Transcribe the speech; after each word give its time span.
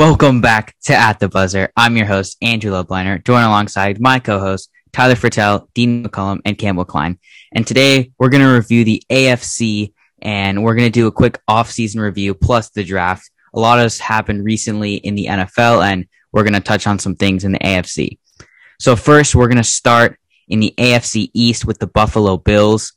Welcome 0.00 0.40
back 0.40 0.74
to 0.84 0.94
At 0.94 1.20
the 1.20 1.28
Buzzer. 1.28 1.70
I'm 1.76 1.94
your 1.94 2.06
host, 2.06 2.38
Andrew 2.40 2.72
Loveliner, 2.72 3.22
joined 3.22 3.44
alongside 3.44 4.00
my 4.00 4.18
co-hosts, 4.18 4.70
Tyler 4.94 5.14
Fertel, 5.14 5.68
Dean 5.74 6.02
McCullum, 6.02 6.40
and 6.46 6.56
Campbell 6.56 6.86
Klein. 6.86 7.18
And 7.52 7.66
today 7.66 8.10
we're 8.18 8.30
going 8.30 8.42
to 8.42 8.48
review 8.48 8.82
the 8.82 9.02
AFC 9.10 9.92
and 10.22 10.64
we're 10.64 10.74
going 10.74 10.86
to 10.86 10.90
do 10.90 11.06
a 11.06 11.12
quick 11.12 11.38
off-season 11.46 12.00
review 12.00 12.32
plus 12.32 12.70
the 12.70 12.82
draft. 12.82 13.30
A 13.52 13.60
lot 13.60 13.78
has 13.78 13.98
happened 13.98 14.42
recently 14.42 14.94
in 14.94 15.16
the 15.16 15.26
NFL 15.26 15.84
and 15.84 16.06
we're 16.32 16.44
going 16.44 16.54
to 16.54 16.60
touch 16.60 16.86
on 16.86 16.98
some 16.98 17.14
things 17.14 17.44
in 17.44 17.52
the 17.52 17.58
AFC. 17.58 18.18
So 18.78 18.96
first, 18.96 19.34
we're 19.34 19.48
going 19.48 19.58
to 19.58 19.64
start 19.64 20.18
in 20.48 20.60
the 20.60 20.72
AFC 20.78 21.30
East 21.34 21.66
with 21.66 21.78
the 21.78 21.86
Buffalo 21.86 22.38
Bills. 22.38 22.94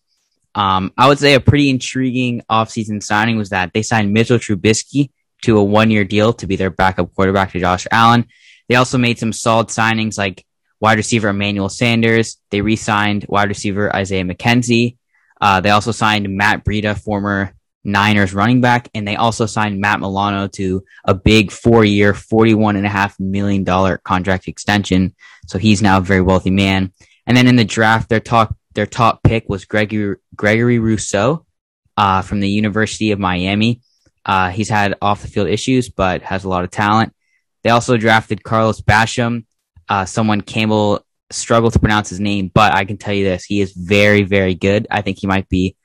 Um, 0.55 0.93
I 0.97 1.09
would 1.09 1.19
say 1.19 1.33
a 1.33 1.41
pretty 1.41 1.69
intriguing 1.69 2.43
offseason 2.49 3.03
signing 3.03 3.35
was 3.35 3.49
that 3.49 3.73
they 3.73 3.81
signed 3.81 4.13
Mitchell 4.13 4.37
Trubisky 4.37 5.09
to 5.43 5.57
a 5.57 5.63
one 5.63 5.91
year 5.91 6.03
deal 6.03 6.33
to 6.33 6.47
be 6.47 6.55
their 6.55 6.69
backup 6.69 7.13
quarterback 7.13 7.51
to 7.51 7.59
Josh 7.59 7.87
Allen. 7.91 8.25
They 8.67 8.75
also 8.75 8.97
made 8.97 9.19
some 9.19 9.33
solid 9.33 9.67
signings 9.67 10.17
like 10.17 10.45
wide 10.79 10.97
receiver 10.97 11.29
Emmanuel 11.29 11.69
Sanders. 11.69 12.37
They 12.49 12.61
re 12.61 12.75
signed 12.75 13.25
wide 13.29 13.49
receiver 13.49 13.93
Isaiah 13.95 14.23
McKenzie. 14.23 14.97
Uh, 15.39 15.61
they 15.61 15.69
also 15.69 15.91
signed 15.91 16.29
Matt 16.29 16.63
Breida, 16.63 16.97
former 16.97 17.53
Niners 17.83 18.33
running 18.33 18.61
back, 18.61 18.89
and 18.93 19.07
they 19.07 19.17
also 19.17 19.45
signed 19.45 19.79
Matt 19.79 19.99
Milano 19.99 20.47
to 20.49 20.83
a 21.03 21.13
big 21.13 21.51
four 21.51 21.83
year, 21.83 22.13
$41.5 22.13 23.19
million 23.19 23.65
contract 24.03 24.47
extension. 24.47 25.13
So 25.47 25.57
he's 25.57 25.81
now 25.81 25.97
a 25.97 26.01
very 26.01 26.21
wealthy 26.21 26.51
man. 26.51 26.93
And 27.27 27.35
then 27.35 27.47
in 27.47 27.55
the 27.55 27.65
draft, 27.65 28.09
their 28.09 28.19
top, 28.21 28.55
their 28.73 28.85
top 28.85 29.23
pick 29.23 29.49
was 29.49 29.65
Gregory, 29.65 30.17
Gregory 30.35 30.79
Rousseau, 30.79 31.45
uh, 31.97 32.21
from 32.21 32.39
the 32.39 32.49
University 32.49 33.11
of 33.11 33.19
Miami. 33.19 33.81
Uh, 34.25 34.49
he's 34.49 34.69
had 34.69 34.95
off 35.01 35.21
the 35.21 35.27
field 35.27 35.47
issues, 35.47 35.89
but 35.89 36.21
has 36.21 36.43
a 36.43 36.49
lot 36.49 36.63
of 36.63 36.71
talent. 36.71 37.13
They 37.63 37.69
also 37.69 37.97
drafted 37.97 38.43
Carlos 38.43 38.81
Basham, 38.81 39.45
uh, 39.89 40.05
someone 40.05 40.41
Campbell 40.41 41.05
struggled 41.29 41.73
to 41.73 41.79
pronounce 41.79 42.09
his 42.09 42.19
name, 42.19 42.51
but 42.53 42.73
I 42.73 42.85
can 42.85 42.97
tell 42.97 43.13
you 43.13 43.25
this: 43.25 43.43
he 43.43 43.61
is 43.61 43.73
very, 43.73 44.23
very 44.23 44.55
good. 44.55 44.87
I 44.89 45.01
think 45.01 45.19
he 45.19 45.27
might 45.27 45.49
be, 45.49 45.75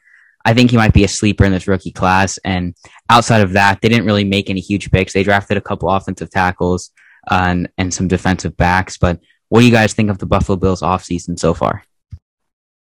I 0.44 0.54
think 0.54 0.70
he 0.70 0.76
might 0.76 0.92
be 0.92 1.04
a 1.04 1.08
sleeper 1.08 1.44
in 1.44 1.52
this 1.52 1.68
rookie 1.68 1.92
class. 1.92 2.38
And 2.38 2.74
outside 3.10 3.42
of 3.42 3.52
that, 3.52 3.80
they 3.80 3.88
didn't 3.88 4.06
really 4.06 4.24
make 4.24 4.50
any 4.50 4.60
huge 4.60 4.90
picks. 4.90 5.12
They 5.12 5.24
drafted 5.24 5.56
a 5.56 5.62
couple 5.62 5.90
offensive 5.90 6.30
tackles 6.30 6.90
uh, 7.30 7.46
and 7.48 7.68
and 7.78 7.92
some 7.92 8.08
defensive 8.08 8.56
backs. 8.56 8.98
But 8.98 9.20
what 9.48 9.60
do 9.60 9.66
you 9.66 9.72
guys 9.72 9.94
think 9.94 10.10
of 10.10 10.18
the 10.18 10.26
Buffalo 10.26 10.56
Bills 10.56 10.82
offseason 10.82 11.38
so 11.38 11.54
far? 11.54 11.82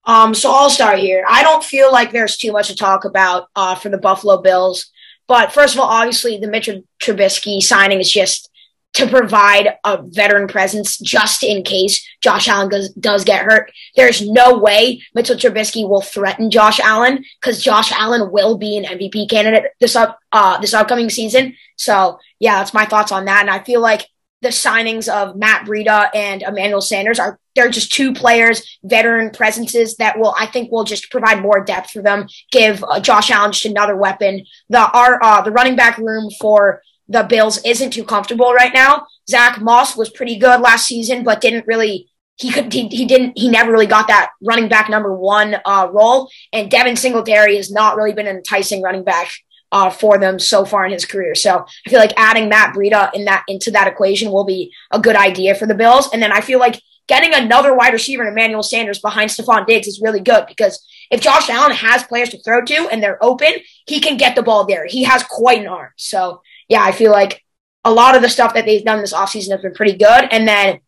Um, 0.06 0.34
so 0.34 0.52
I'll 0.52 0.72
start 0.72 1.00
here. 1.00 1.24
I 1.30 1.44
don't 1.44 1.64
feel 1.64 1.92
like 1.92 2.12
there's 2.12 2.38
too 2.38 2.52
much 2.52 2.70
to 2.70 2.76
talk 2.76 3.06
about 3.06 3.48
uh, 3.56 3.76
for 3.76 3.90
the 3.90 3.98
Buffalo 3.98 4.42
Bills. 4.42 4.92
But 5.30 5.54
first 5.54 5.76
of 5.76 5.80
all, 5.80 5.88
obviously, 5.88 6.40
the 6.40 6.48
Mitchell 6.48 6.82
Trubisky 7.00 7.62
signing 7.62 8.00
is 8.00 8.12
just 8.12 8.50
to 8.94 9.06
provide 9.06 9.78
a 9.86 10.02
veteran 10.02 10.48
presence 10.48 10.98
just 10.98 11.44
in 11.44 11.62
case 11.64 12.04
Josh 12.22 12.48
Allen 12.48 12.70
does, 12.70 12.90
does 12.96 13.24
get 13.24 13.46
hurt. 13.46 13.72
There's 13.96 14.28
no 14.28 14.58
way 14.58 15.04
Mitchell 15.14 15.36
Trubisky 15.36 15.88
will 15.88 16.02
threaten 16.02 16.50
Josh 16.50 16.80
Allen 16.80 17.24
because 17.40 17.64
Josh 17.64 17.92
Allen 17.92 18.32
will 18.32 18.58
be 18.58 18.76
an 18.76 18.86
MVP 18.86 19.30
candidate 19.30 19.72
this 19.80 19.96
up 19.96 20.20
uh, 20.32 20.60
this 20.60 20.74
upcoming 20.74 21.12
season. 21.12 21.56
So 21.76 22.18
yeah, 22.40 22.58
that's 22.58 22.74
my 22.74 22.86
thoughts 22.86 23.12
on 23.12 23.26
that. 23.26 23.42
And 23.42 23.52
I 23.52 23.60
feel 23.60 23.82
like 23.82 24.08
the 24.42 24.50
signings 24.50 25.08
of 25.08 25.36
Matt 25.36 25.66
Breida 25.66 26.10
and 26.16 26.42
Emmanuel 26.42 26.82
Sanders 26.82 27.20
are 27.20 27.40
they're 27.56 27.70
just 27.70 27.92
two 27.92 28.14
players, 28.14 28.80
veteran 28.84 29.32
presences 29.32 29.98
that 29.98 30.18
will 30.18 30.34
I 30.38 30.46
think 30.46 30.72
will 30.72 30.86
just 30.86 31.12
provide 31.12 31.42
more 31.42 31.64
depth 31.64 31.92
for 31.92 32.02
them. 32.02 32.28
Give 32.52 32.84
uh, 32.84 33.00
Josh 33.00 33.32
Allen 33.32 33.52
just 33.52 33.66
another 33.66 33.96
weapon. 33.96 34.46
The 34.70 34.90
our 34.92 35.22
uh, 35.22 35.42
the 35.42 35.52
running 35.52 35.76
back 35.76 35.98
room 35.98 36.30
for 36.40 36.82
the 37.08 37.24
Bills 37.24 37.60
isn't 37.66 37.92
too 37.92 38.04
comfortable 38.04 38.54
right 38.54 38.74
now. 38.74 39.08
Zach 39.30 39.60
Moss 39.60 39.98
was 39.98 40.10
pretty 40.10 40.38
good 40.38 40.62
last 40.62 40.86
season, 40.86 41.24
but 41.24 41.42
didn't 41.42 41.68
really 41.68 42.10
he 42.38 42.52
could 42.52 42.72
he, 42.72 42.88
he 42.88 43.06
didn't 43.06 43.38
he 43.38 43.50
never 43.50 43.72
really 43.72 43.88
got 43.88 44.08
that 44.08 44.30
running 44.42 44.70
back 44.70 44.90
number 44.90 45.14
one 45.14 45.58
uh, 45.66 45.90
role. 45.92 46.30
And 46.54 46.72
Devin 46.72 46.96
Singletary 46.96 47.58
has 47.58 47.72
not 47.72 47.98
really 47.98 48.14
been 48.14 48.28
an 48.28 48.38
enticing 48.38 48.82
running 48.82 49.04
back 49.04 49.32
uh, 49.72 49.90
for 49.90 50.18
them 50.18 50.40
so 50.40 50.66
far 50.66 50.86
in 50.86 50.92
his 50.92 51.06
career. 51.06 51.36
So 51.36 51.66
I 51.86 51.90
feel 51.90 52.00
like 52.00 52.14
adding 52.18 52.50
Matt 52.50 52.76
Breida 52.76 53.14
in 53.14 53.26
that 53.26 53.44
into 53.48 53.72
that 53.72 53.88
equation 53.88 54.32
will 54.32 54.46
be 54.46 54.74
a 54.92 55.00
good 55.00 55.16
idea 55.16 55.56
for 55.56 55.66
the 55.66 55.76
Bills. 55.76 56.10
And 56.12 56.22
then 56.22 56.32
I 56.32 56.42
feel 56.42 56.60
like 56.60 56.82
getting 57.08 57.34
another 57.34 57.76
wide 57.76 57.94
receiver, 57.94 58.26
Emmanuel 58.26 58.64
Sanders, 58.64 59.00
behind 59.00 59.30
Stefon 59.30 59.66
Diggs 59.66 59.88
is 59.88 60.02
really 60.02 60.22
good 60.22 60.46
because 60.48 60.86
if 61.12 61.22
Josh 61.22 61.50
Allen 61.50 61.76
has 61.76 62.04
players 62.04 62.30
to 62.30 62.42
throw 62.42 62.64
to 62.64 62.88
and 62.92 63.02
they're 63.02 63.24
open, 63.24 63.54
he 63.88 64.00
can 64.00 64.18
get 64.18 64.36
the 64.36 64.44
ball 64.44 64.66
there. 64.66 64.86
He 64.86 65.04
has 65.04 65.24
quite 65.24 65.60
an 65.60 65.68
arm. 65.68 65.92
So 65.98 66.42
yeah, 66.68 66.84
I 66.84 66.92
feel 66.92 67.12
like 67.12 67.44
a 67.84 67.92
lot 67.92 68.16
of 68.16 68.22
the 68.22 68.30
stuff 68.30 68.54
that 68.54 68.66
they've 68.66 68.84
done 68.84 69.02
this 69.02 69.14
offseason 69.14 69.52
has 69.52 69.62
been 69.62 69.74
pretty 69.74 69.98
good. 69.98 70.28
And 70.32 70.48
then 70.48 70.80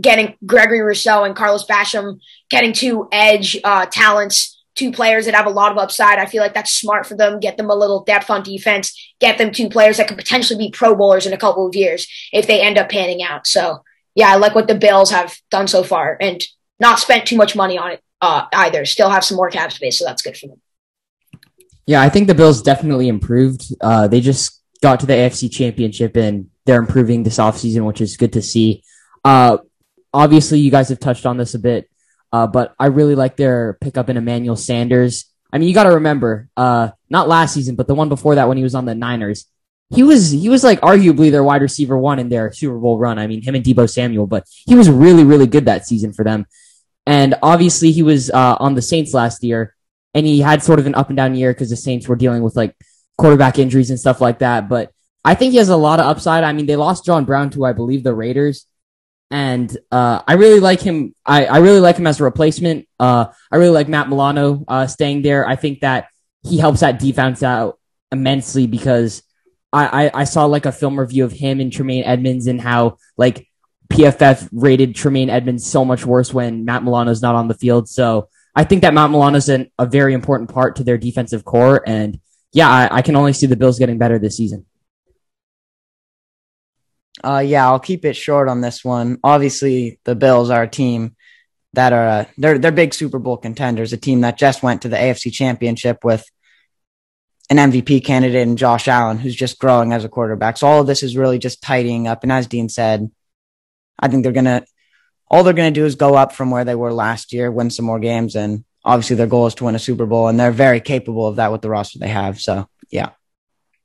getting 0.00 0.36
Gregory 0.44 0.80
Rousseau 0.80 1.24
and 1.24 1.36
Carlos 1.36 1.66
Basham, 1.66 2.18
getting 2.50 2.72
two 2.72 3.08
edge 3.12 3.58
uh, 3.62 3.86
talents 3.86 4.53
two 4.74 4.92
players 4.92 5.26
that 5.26 5.34
have 5.34 5.46
a 5.46 5.50
lot 5.50 5.72
of 5.72 5.78
upside. 5.78 6.18
I 6.18 6.26
feel 6.26 6.42
like 6.42 6.54
that's 6.54 6.72
smart 6.72 7.06
for 7.06 7.16
them. 7.16 7.40
Get 7.40 7.56
them 7.56 7.70
a 7.70 7.74
little 7.74 8.04
depth 8.04 8.30
on 8.30 8.42
defense. 8.42 9.14
Get 9.20 9.38
them 9.38 9.52
two 9.52 9.68
players 9.68 9.96
that 9.96 10.08
could 10.08 10.18
potentially 10.18 10.58
be 10.58 10.70
Pro 10.70 10.94
Bowlers 10.94 11.26
in 11.26 11.32
a 11.32 11.38
couple 11.38 11.66
of 11.66 11.74
years 11.74 12.06
if 12.32 12.46
they 12.46 12.60
end 12.60 12.78
up 12.78 12.88
panning 12.88 13.22
out. 13.22 13.46
So 13.46 13.84
yeah, 14.14 14.30
I 14.30 14.36
like 14.36 14.54
what 14.54 14.68
the 14.68 14.74
Bills 14.74 15.10
have 15.10 15.36
done 15.50 15.68
so 15.68 15.82
far 15.82 16.16
and 16.20 16.42
not 16.80 16.98
spent 16.98 17.26
too 17.26 17.36
much 17.36 17.56
money 17.56 17.78
on 17.78 17.92
it 17.92 18.02
uh, 18.20 18.46
either. 18.52 18.84
Still 18.84 19.10
have 19.10 19.24
some 19.24 19.36
more 19.36 19.50
cap 19.50 19.72
space, 19.72 19.98
so 19.98 20.04
that's 20.04 20.22
good 20.22 20.36
for 20.36 20.48
them. 20.48 20.60
Yeah, 21.86 22.00
I 22.00 22.08
think 22.08 22.28
the 22.28 22.34
Bills 22.34 22.62
definitely 22.62 23.08
improved. 23.08 23.64
Uh, 23.80 24.08
they 24.08 24.20
just 24.20 24.62
got 24.80 25.00
to 25.00 25.06
the 25.06 25.12
AFC 25.12 25.50
Championship 25.50 26.16
and 26.16 26.48
they're 26.64 26.80
improving 26.80 27.22
this 27.22 27.38
offseason, 27.38 27.86
which 27.86 28.00
is 28.00 28.16
good 28.16 28.32
to 28.32 28.42
see. 28.42 28.82
Uh, 29.24 29.58
obviously, 30.12 30.60
you 30.60 30.70
guys 30.70 30.88
have 30.88 31.00
touched 31.00 31.26
on 31.26 31.36
this 31.36 31.54
a 31.54 31.58
bit. 31.58 31.90
Uh, 32.34 32.48
but 32.48 32.74
I 32.80 32.86
really 32.86 33.14
like 33.14 33.36
their 33.36 33.74
pickup 33.80 34.10
in 34.10 34.16
Emmanuel 34.16 34.56
Sanders. 34.56 35.26
I 35.52 35.58
mean, 35.58 35.68
you 35.68 35.74
got 35.74 35.84
to 35.84 35.94
remember, 35.94 36.48
uh, 36.56 36.88
not 37.08 37.28
last 37.28 37.54
season, 37.54 37.76
but 37.76 37.86
the 37.86 37.94
one 37.94 38.08
before 38.08 38.34
that 38.34 38.48
when 38.48 38.56
he 38.56 38.64
was 38.64 38.74
on 38.74 38.86
the 38.86 38.94
Niners, 38.96 39.46
he 39.94 40.02
was 40.02 40.32
he 40.32 40.48
was 40.48 40.64
like 40.64 40.80
arguably 40.80 41.30
their 41.30 41.44
wide 41.44 41.62
receiver 41.62 41.96
one 41.96 42.18
in 42.18 42.30
their 42.30 42.50
Super 42.50 42.76
Bowl 42.76 42.98
run. 42.98 43.20
I 43.20 43.28
mean, 43.28 43.40
him 43.40 43.54
and 43.54 43.64
Deebo 43.64 43.88
Samuel, 43.88 44.26
but 44.26 44.48
he 44.66 44.74
was 44.74 44.90
really 44.90 45.22
really 45.22 45.46
good 45.46 45.66
that 45.66 45.86
season 45.86 46.12
for 46.12 46.24
them. 46.24 46.46
And 47.06 47.36
obviously, 47.40 47.92
he 47.92 48.02
was 48.02 48.32
uh, 48.32 48.56
on 48.58 48.74
the 48.74 48.82
Saints 48.82 49.14
last 49.14 49.44
year, 49.44 49.76
and 50.12 50.26
he 50.26 50.40
had 50.40 50.60
sort 50.60 50.80
of 50.80 50.88
an 50.88 50.96
up 50.96 51.10
and 51.10 51.16
down 51.16 51.36
year 51.36 51.52
because 51.52 51.70
the 51.70 51.76
Saints 51.76 52.08
were 52.08 52.16
dealing 52.16 52.42
with 52.42 52.56
like 52.56 52.74
quarterback 53.16 53.60
injuries 53.60 53.90
and 53.90 54.00
stuff 54.00 54.20
like 54.20 54.40
that. 54.40 54.68
But 54.68 54.90
I 55.24 55.36
think 55.36 55.52
he 55.52 55.58
has 55.58 55.68
a 55.68 55.76
lot 55.76 56.00
of 56.00 56.06
upside. 56.06 56.42
I 56.42 56.52
mean, 56.52 56.66
they 56.66 56.74
lost 56.74 57.04
John 57.04 57.26
Brown 57.26 57.50
to 57.50 57.64
I 57.64 57.74
believe 57.74 58.02
the 58.02 58.12
Raiders, 58.12 58.66
and 59.34 59.76
uh, 59.90 60.22
I 60.28 60.34
really 60.34 60.60
like 60.60 60.80
him. 60.80 61.12
I, 61.26 61.46
I 61.46 61.58
really 61.58 61.80
like 61.80 61.96
him 61.96 62.06
as 62.06 62.20
a 62.20 62.24
replacement. 62.24 62.86
Uh, 63.00 63.26
I 63.50 63.56
really 63.56 63.72
like 63.72 63.88
Matt 63.88 64.08
Milano 64.08 64.64
uh, 64.68 64.86
staying 64.86 65.22
there. 65.22 65.44
I 65.44 65.56
think 65.56 65.80
that 65.80 66.06
he 66.44 66.56
helps 66.56 66.80
that 66.80 67.00
defense 67.00 67.42
out 67.42 67.80
immensely 68.12 68.68
because 68.68 69.24
I, 69.72 70.04
I, 70.04 70.20
I 70.20 70.24
saw 70.24 70.44
like 70.44 70.66
a 70.66 70.72
film 70.72 71.00
review 71.00 71.24
of 71.24 71.32
him 71.32 71.58
and 71.58 71.72
Tremaine 71.72 72.04
Edmunds 72.04 72.46
and 72.46 72.60
how 72.60 72.98
like 73.16 73.48
PFF 73.92 74.48
rated 74.52 74.94
Tremaine 74.94 75.30
Edmunds 75.30 75.66
so 75.66 75.84
much 75.84 76.06
worse 76.06 76.32
when 76.32 76.64
Matt 76.64 76.84
Milano's 76.84 77.20
not 77.20 77.34
on 77.34 77.48
the 77.48 77.54
field. 77.54 77.88
So 77.88 78.28
I 78.54 78.62
think 78.62 78.82
that 78.82 78.94
Matt 78.94 79.10
Milano's 79.10 79.48
an, 79.48 79.68
a 79.80 79.86
very 79.86 80.14
important 80.14 80.54
part 80.54 80.76
to 80.76 80.84
their 80.84 80.96
defensive 80.96 81.44
core. 81.44 81.82
And 81.84 82.20
yeah, 82.52 82.70
I, 82.70 82.98
I 82.98 83.02
can 83.02 83.16
only 83.16 83.32
see 83.32 83.48
the 83.48 83.56
Bills 83.56 83.80
getting 83.80 83.98
better 83.98 84.20
this 84.20 84.36
season. 84.36 84.64
Uh, 87.22 87.42
yeah, 87.44 87.66
I'll 87.66 87.80
keep 87.80 88.04
it 88.04 88.14
short 88.14 88.48
on 88.48 88.60
this 88.60 88.84
one. 88.84 89.18
Obviously, 89.22 90.00
the 90.04 90.14
Bills 90.14 90.50
are 90.50 90.64
a 90.64 90.68
team 90.68 91.14
that 91.74 91.92
are 91.92 92.08
uh, 92.08 92.24
they're 92.38 92.58
they're 92.58 92.72
big 92.72 92.94
Super 92.94 93.18
Bowl 93.18 93.36
contenders, 93.36 93.92
a 93.92 93.96
team 93.96 94.22
that 94.22 94.38
just 94.38 94.62
went 94.62 94.82
to 94.82 94.88
the 94.88 94.96
AFC 94.96 95.32
Championship 95.32 96.04
with 96.04 96.24
an 97.50 97.58
MVP 97.58 98.04
candidate 98.04 98.46
in 98.46 98.56
Josh 98.56 98.88
Allen, 98.88 99.18
who's 99.18 99.36
just 99.36 99.58
growing 99.58 99.92
as 99.92 100.04
a 100.04 100.08
quarterback. 100.08 100.56
So 100.56 100.66
all 100.66 100.80
of 100.80 100.86
this 100.86 101.02
is 101.02 101.16
really 101.16 101.38
just 101.38 101.62
tidying 101.62 102.08
up. 102.08 102.22
And 102.22 102.32
as 102.32 102.46
Dean 102.46 102.68
said, 102.68 103.10
I 103.98 104.08
think 104.08 104.22
they're 104.22 104.32
gonna 104.32 104.64
all 105.30 105.44
they're 105.44 105.52
gonna 105.52 105.70
do 105.70 105.84
is 105.84 105.94
go 105.94 106.14
up 106.14 106.32
from 106.32 106.50
where 106.50 106.64
they 106.64 106.74
were 106.74 106.92
last 106.92 107.32
year, 107.32 107.50
win 107.50 107.70
some 107.70 107.84
more 107.84 108.00
games, 108.00 108.34
and 108.34 108.64
obviously 108.84 109.16
their 109.16 109.26
goal 109.26 109.46
is 109.46 109.54
to 109.56 109.64
win 109.64 109.74
a 109.74 109.80
Super 109.80 110.06
Bowl, 110.06 110.28
and 110.28 110.38
they're 110.38 110.52
very 110.52 110.80
capable 110.80 111.26
of 111.26 111.36
that 111.36 111.52
with 111.52 111.62
the 111.62 111.70
roster 111.70 111.98
they 111.98 112.08
have. 112.08 112.40
So 112.40 112.68
yeah. 112.90 113.10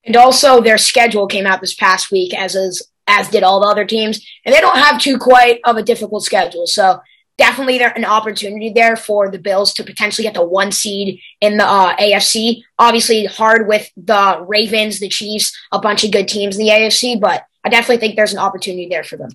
And 0.06 0.16
also, 0.16 0.62
their 0.62 0.78
schedule 0.78 1.28
came 1.28 1.46
out 1.46 1.60
this 1.60 1.76
past 1.76 2.10
week, 2.10 2.34
as 2.34 2.56
is 2.56 2.88
as 3.10 3.28
did 3.28 3.44
all 3.44 3.60
the 3.60 3.68
other 3.68 3.86
teams. 3.86 4.26
And 4.46 4.54
they 4.54 4.62
don't 4.62 4.78
have 4.78 5.02
too 5.02 5.18
quite 5.18 5.60
of 5.66 5.76
a 5.76 5.84
difficult 5.84 6.24
schedule. 6.24 6.68
So 6.68 7.02
definitely 7.38 7.80
there 7.80 7.92
an 7.96 8.06
opportunity 8.06 8.70
there 8.70 8.96
for 8.96 9.32
the 9.32 9.40
Bills 9.40 9.74
to 9.74 9.84
potentially 9.84 10.24
get 10.24 10.36
the 10.36 10.46
one 10.46 10.72
seed 10.72 11.20
in 11.42 11.58
the 11.58 11.66
uh, 11.66 11.96
AFC. 11.96 12.62
Obviously 12.78 13.26
hard 13.26 13.68
with 13.68 13.90
the 13.98 14.46
Ravens, 14.48 15.00
the 15.00 15.10
Chiefs, 15.10 15.58
a 15.72 15.80
bunch 15.80 16.04
of 16.04 16.12
good 16.12 16.28
teams 16.28 16.58
in 16.58 16.66
the 16.66 16.72
AFC, 16.72 17.20
but 17.20 17.46
I 17.64 17.70
definitely 17.70 17.98
think 17.98 18.16
there's 18.16 18.34
an 18.34 18.40
opportunity 18.40 18.88
there 18.88 19.04
for 19.04 19.18
them. 19.18 19.30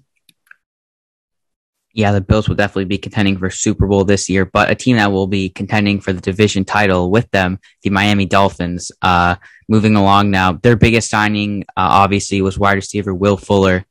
Yeah, 1.94 2.10
the 2.10 2.20
Bills 2.20 2.48
will 2.48 2.56
definitely 2.56 2.86
be 2.86 2.98
contending 2.98 3.38
for 3.38 3.48
Super 3.50 3.86
Bowl 3.86 4.04
this 4.04 4.28
year, 4.28 4.44
but 4.44 4.68
a 4.68 4.74
team 4.74 4.96
that 4.96 5.12
will 5.12 5.28
be 5.28 5.48
contending 5.48 6.00
for 6.00 6.12
the 6.12 6.20
division 6.20 6.64
title 6.64 7.08
with 7.08 7.30
them, 7.30 7.60
the 7.82 7.90
Miami 7.90 8.26
Dolphins. 8.26 8.90
Uh, 9.00 9.36
moving 9.68 9.94
along 9.94 10.32
now, 10.32 10.54
their 10.54 10.74
biggest 10.74 11.08
signing, 11.08 11.62
uh, 11.76 12.02
obviously, 12.02 12.42
was 12.42 12.58
wide 12.58 12.74
receiver 12.74 13.14
Will 13.14 13.36
Fuller, 13.36 13.86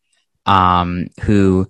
um, 0.45 1.07
who 1.21 1.65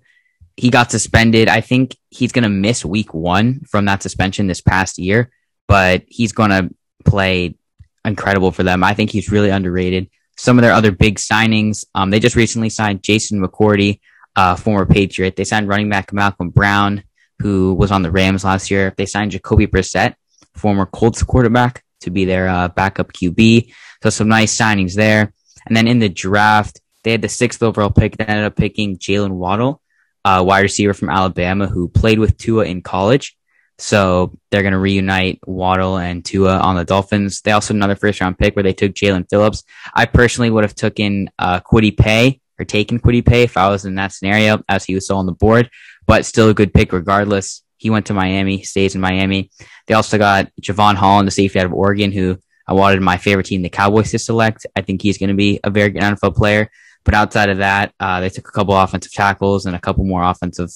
he 0.57 0.71
got 0.71 0.89
suspended. 0.89 1.47
I 1.47 1.62
think 1.62 1.95
he's 2.09 2.31
going 2.31 2.44
to 2.44 2.50
miss 2.50 2.83
week 2.83 3.13
one 3.13 3.62
from 3.69 3.86
that 3.86 4.01
suspension 4.01 4.47
this 4.47 4.62
past 4.62 4.97
year, 4.97 5.29
but 5.68 6.03
he's 6.07 6.31
going 6.31 6.50
to 6.50 6.74
play 7.06 7.56
incredible 8.03 8.51
for 8.51 8.63
them. 8.63 8.83
I 8.83 8.95
think 8.95 9.12
he's 9.12 9.31
really 9.31 9.51
underrated. 9.51 10.09
Some 10.36 10.57
of 10.57 10.63
their 10.63 10.74
other 10.74 10.91
big 10.91 11.18
signings, 11.18 11.86
um, 11.94 12.09
they 12.09 12.19
just 12.19 12.36
recently 12.36 12.69
signed 12.69 13.03
Jason 13.03 13.39
McCourty, 13.39 14.00
uh, 14.35 14.56
former 14.56 14.85
Patriot. 14.85 15.35
They 15.35 15.44
signed 15.44 15.68
running 15.68 15.89
back 15.89 16.13
Malcolm 16.13 16.50
Brown, 16.50 17.03
who 17.39 17.74
was 17.74 17.91
on 17.91 18.01
the 18.01 18.12
Rams 18.12 18.44
last 18.44 18.71
year. 18.71 18.94
They 18.97 19.06
signed 19.06 19.31
Jacoby 19.31 19.68
Brissett, 19.68 20.15
former 20.56 20.85
Colts 20.85 21.24
quarterback, 21.24 21.83
to 22.01 22.12
be 22.12 22.25
their 22.25 22.47
uh, 22.47 22.68
backup 22.69 23.13
QB. 23.13 23.74
So 24.01 24.09
some 24.09 24.27
nice 24.27 24.56
signings 24.56 24.95
there. 24.95 25.33
And 25.65 25.77
then 25.77 25.88
in 25.88 26.00
the 26.00 26.09
draft, 26.09 26.81
they 27.03 27.12
had 27.12 27.21
the 27.21 27.30
sixth 27.30 27.63
overall 27.63 27.89
pick. 27.89 28.18
They 28.18 28.25
ended 28.25 28.45
up 28.45 28.56
picking 28.56 28.97
Jaylen 28.97 29.31
Waddle, 29.31 29.81
uh, 30.25 30.44
wide 30.45 30.62
receiver 30.62 30.94
from 30.94 31.09
Alabama, 31.09 31.68
who 31.68 31.88
played 31.88 32.19
with 32.19 32.38
Tua 32.38 32.65
in 32.65 32.81
college. 32.81 33.38
So 33.79 34.38
they're 34.50 34.62
going 34.62 34.74
to 34.74 34.79
reunite 34.79 35.39
Waddle 35.45 35.97
and 35.97 36.24
Tua 36.24 36.57
on 36.59 36.75
the 36.75 36.86
Dolphins. 36.86 37.41
They 37.41 37.51
also 37.51 37.74
another 37.74 37.95
first 37.95 38.21
round 38.21 38.38
pick 38.38 38.56
where 38.56 38.63
they 38.63 38.74
took 38.74 38.94
Jaelan 38.94 39.29
Phillips. 39.29 39.63
I 39.94 40.06
personally 40.06 40.50
would 40.50 40.63
have 40.63 40.75
taken 40.75 41.29
uh, 41.39 41.59
Kwity 41.59 41.97
Paye 41.97 42.39
or 42.59 42.65
Kwity 42.65 43.25
Paye 43.25 43.44
if 43.44 43.57
I 43.57 43.69
was 43.69 43.85
in 43.85 43.95
that 43.95 44.11
scenario, 44.11 44.63
as 44.69 44.85
he 44.85 44.95
was 44.95 45.05
still 45.05 45.17
on 45.17 45.25
the 45.25 45.31
board, 45.31 45.69
but 46.05 46.25
still 46.25 46.50
a 46.50 46.53
good 46.53 46.73
pick 46.73 46.94
regardless. 46.94 47.63
He 47.77 47.89
went 47.89 48.05
to 48.07 48.13
Miami, 48.13 48.63
stays 48.63 48.95
in 48.95 49.01
Miami. 49.01 49.51
They 49.88 49.94
also 49.94 50.17
got 50.17 50.50
Jevon 50.61 50.95
Holland, 50.95 51.27
the 51.27 51.31
safety 51.31 51.59
out 51.59 51.65
of 51.65 51.73
Oregon, 51.73 52.11
who 52.11 52.38
I 52.67 52.73
wanted 52.73 53.01
my 53.01 53.17
favorite 53.17 53.45
team, 53.45 53.61
the 53.61 53.69
Cowboys, 53.69 54.11
to 54.11 54.19
select. 54.19 54.65
I 54.75 54.81
think 54.81 55.01
he's 55.01 55.17
going 55.17 55.29
to 55.29 55.35
be 55.35 55.59
a 55.63 55.69
very 55.69 55.89
good 55.89 56.01
NFL 56.01 56.35
player. 56.35 56.69
But 57.03 57.13
outside 57.13 57.50
of 57.50 57.57
that, 57.57 57.94
uh, 58.00 58.21
they 58.21 58.29
took 58.29 58.47
a 58.47 58.51
couple 58.51 58.77
offensive 58.77 59.11
tackles 59.11 59.65
and 59.65 59.75
a 59.75 59.79
couple 59.79 60.05
more 60.05 60.23
offensive 60.23 60.69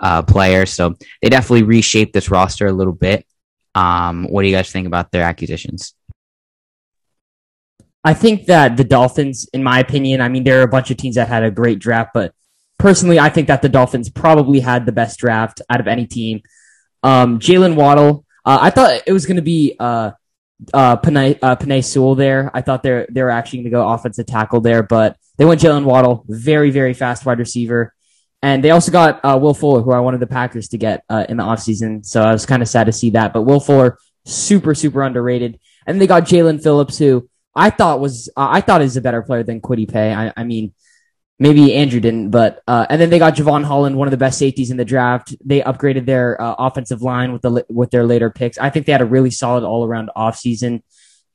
uh, 0.00 0.22
players. 0.22 0.72
So 0.72 0.96
they 1.22 1.28
definitely 1.28 1.62
reshaped 1.62 2.12
this 2.12 2.30
roster 2.30 2.66
a 2.66 2.72
little 2.72 2.92
bit. 2.92 3.24
Um, 3.74 4.24
what 4.24 4.42
do 4.42 4.48
you 4.48 4.54
guys 4.54 4.72
think 4.72 4.86
about 4.86 5.12
their 5.12 5.22
acquisitions? 5.22 5.94
I 8.04 8.14
think 8.14 8.46
that 8.46 8.76
the 8.76 8.84
Dolphins, 8.84 9.48
in 9.52 9.62
my 9.62 9.80
opinion, 9.80 10.20
I 10.20 10.28
mean, 10.28 10.44
there 10.44 10.60
are 10.60 10.64
a 10.64 10.68
bunch 10.68 10.90
of 10.90 10.96
teams 10.96 11.16
that 11.16 11.28
had 11.28 11.42
a 11.42 11.50
great 11.50 11.78
draft, 11.78 12.10
but 12.14 12.32
personally, 12.78 13.18
I 13.18 13.28
think 13.28 13.48
that 13.48 13.62
the 13.62 13.68
Dolphins 13.68 14.08
probably 14.08 14.60
had 14.60 14.86
the 14.86 14.92
best 14.92 15.18
draft 15.18 15.60
out 15.68 15.80
of 15.80 15.88
any 15.88 16.06
team. 16.06 16.42
Um, 17.02 17.38
Jaylen 17.38 17.74
Waddle, 17.74 18.24
uh, 18.44 18.58
I 18.60 18.70
thought 18.70 19.02
it 19.06 19.12
was 19.12 19.26
going 19.26 19.36
to 19.36 19.42
be 19.42 19.76
uh, 19.78 20.12
uh, 20.72 20.96
Penei, 20.96 21.38
uh, 21.42 21.56
Penei 21.56 21.84
Sewell 21.84 22.14
there. 22.14 22.50
I 22.54 22.62
thought 22.62 22.82
they're 22.82 23.06
they 23.10 23.22
were 23.22 23.30
actually 23.30 23.58
going 23.58 23.64
to 23.64 23.70
go 23.70 23.88
offensive 23.88 24.26
tackle 24.26 24.60
there, 24.60 24.82
but 24.82 25.16
they 25.36 25.44
went 25.44 25.60
Jaylen 25.60 25.84
Waddle, 25.84 26.24
very 26.28 26.70
very 26.70 26.94
fast 26.94 27.26
wide 27.26 27.38
receiver. 27.38 27.94
And 28.40 28.62
they 28.62 28.70
also 28.70 28.92
got 28.92 29.20
uh, 29.24 29.36
Will 29.40 29.54
Fuller, 29.54 29.82
who 29.82 29.90
I 29.90 29.98
wanted 30.00 30.20
the 30.20 30.28
Packers 30.28 30.68
to 30.68 30.78
get 30.78 31.04
uh, 31.08 31.26
in 31.28 31.36
the 31.36 31.42
offseason. 31.42 32.06
So 32.06 32.22
I 32.22 32.32
was 32.32 32.46
kind 32.46 32.62
of 32.62 32.68
sad 32.68 32.84
to 32.84 32.92
see 32.92 33.10
that. 33.10 33.32
But 33.32 33.42
Will 33.42 33.58
Fuller, 33.58 33.98
super, 34.24 34.74
super 34.74 35.02
underrated. 35.02 35.58
And 35.86 36.00
they 36.00 36.06
got 36.06 36.24
Jaelan 36.24 36.62
Phillips, 36.62 36.98
who 36.98 37.27
I 37.54 37.70
thought 37.70 38.00
was, 38.00 38.28
uh, 38.36 38.48
I 38.50 38.60
thought 38.60 38.82
is 38.82 38.96
a 38.96 39.00
better 39.00 39.22
player 39.22 39.42
than 39.42 39.60
Kwity 39.60 39.90
Paye. 39.90 40.12
I, 40.12 40.32
I 40.36 40.44
mean, 40.44 40.72
maybe 41.38 41.74
Andrew 41.74 42.00
didn't, 42.00 42.30
but, 42.30 42.62
uh, 42.66 42.86
and 42.88 43.00
then 43.00 43.10
they 43.10 43.18
got 43.18 43.36
Jevon 43.36 43.64
Holland, 43.64 43.96
one 43.96 44.06
of 44.06 44.10
the 44.10 44.16
best 44.16 44.38
safeties 44.38 44.70
in 44.70 44.76
the 44.76 44.84
draft. 44.84 45.36
They 45.44 45.60
upgraded 45.60 46.06
their 46.06 46.40
uh, 46.40 46.54
offensive 46.58 47.02
line 47.02 47.32
with 47.32 47.42
the, 47.42 47.64
with 47.68 47.90
their 47.90 48.04
later 48.04 48.30
picks. 48.30 48.58
I 48.58 48.70
think 48.70 48.86
they 48.86 48.92
had 48.92 49.00
a 49.00 49.06
really 49.06 49.30
solid 49.30 49.64
all 49.64 49.84
around 49.84 50.10
offseason. 50.16 50.82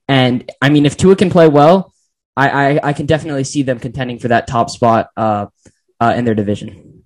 And 0.07 0.49
I 0.61 0.69
mean, 0.69 0.85
if 0.85 0.97
Tua 0.97 1.15
can 1.15 1.29
play 1.29 1.47
well, 1.47 1.93
I, 2.35 2.49
I, 2.49 2.79
I 2.89 2.93
can 2.93 3.05
definitely 3.05 3.43
see 3.43 3.63
them 3.63 3.79
contending 3.79 4.19
for 4.19 4.29
that 4.29 4.47
top 4.47 4.69
spot, 4.69 5.09
uh, 5.15 5.47
uh, 5.99 6.13
in 6.17 6.25
their 6.25 6.35
division. 6.35 7.03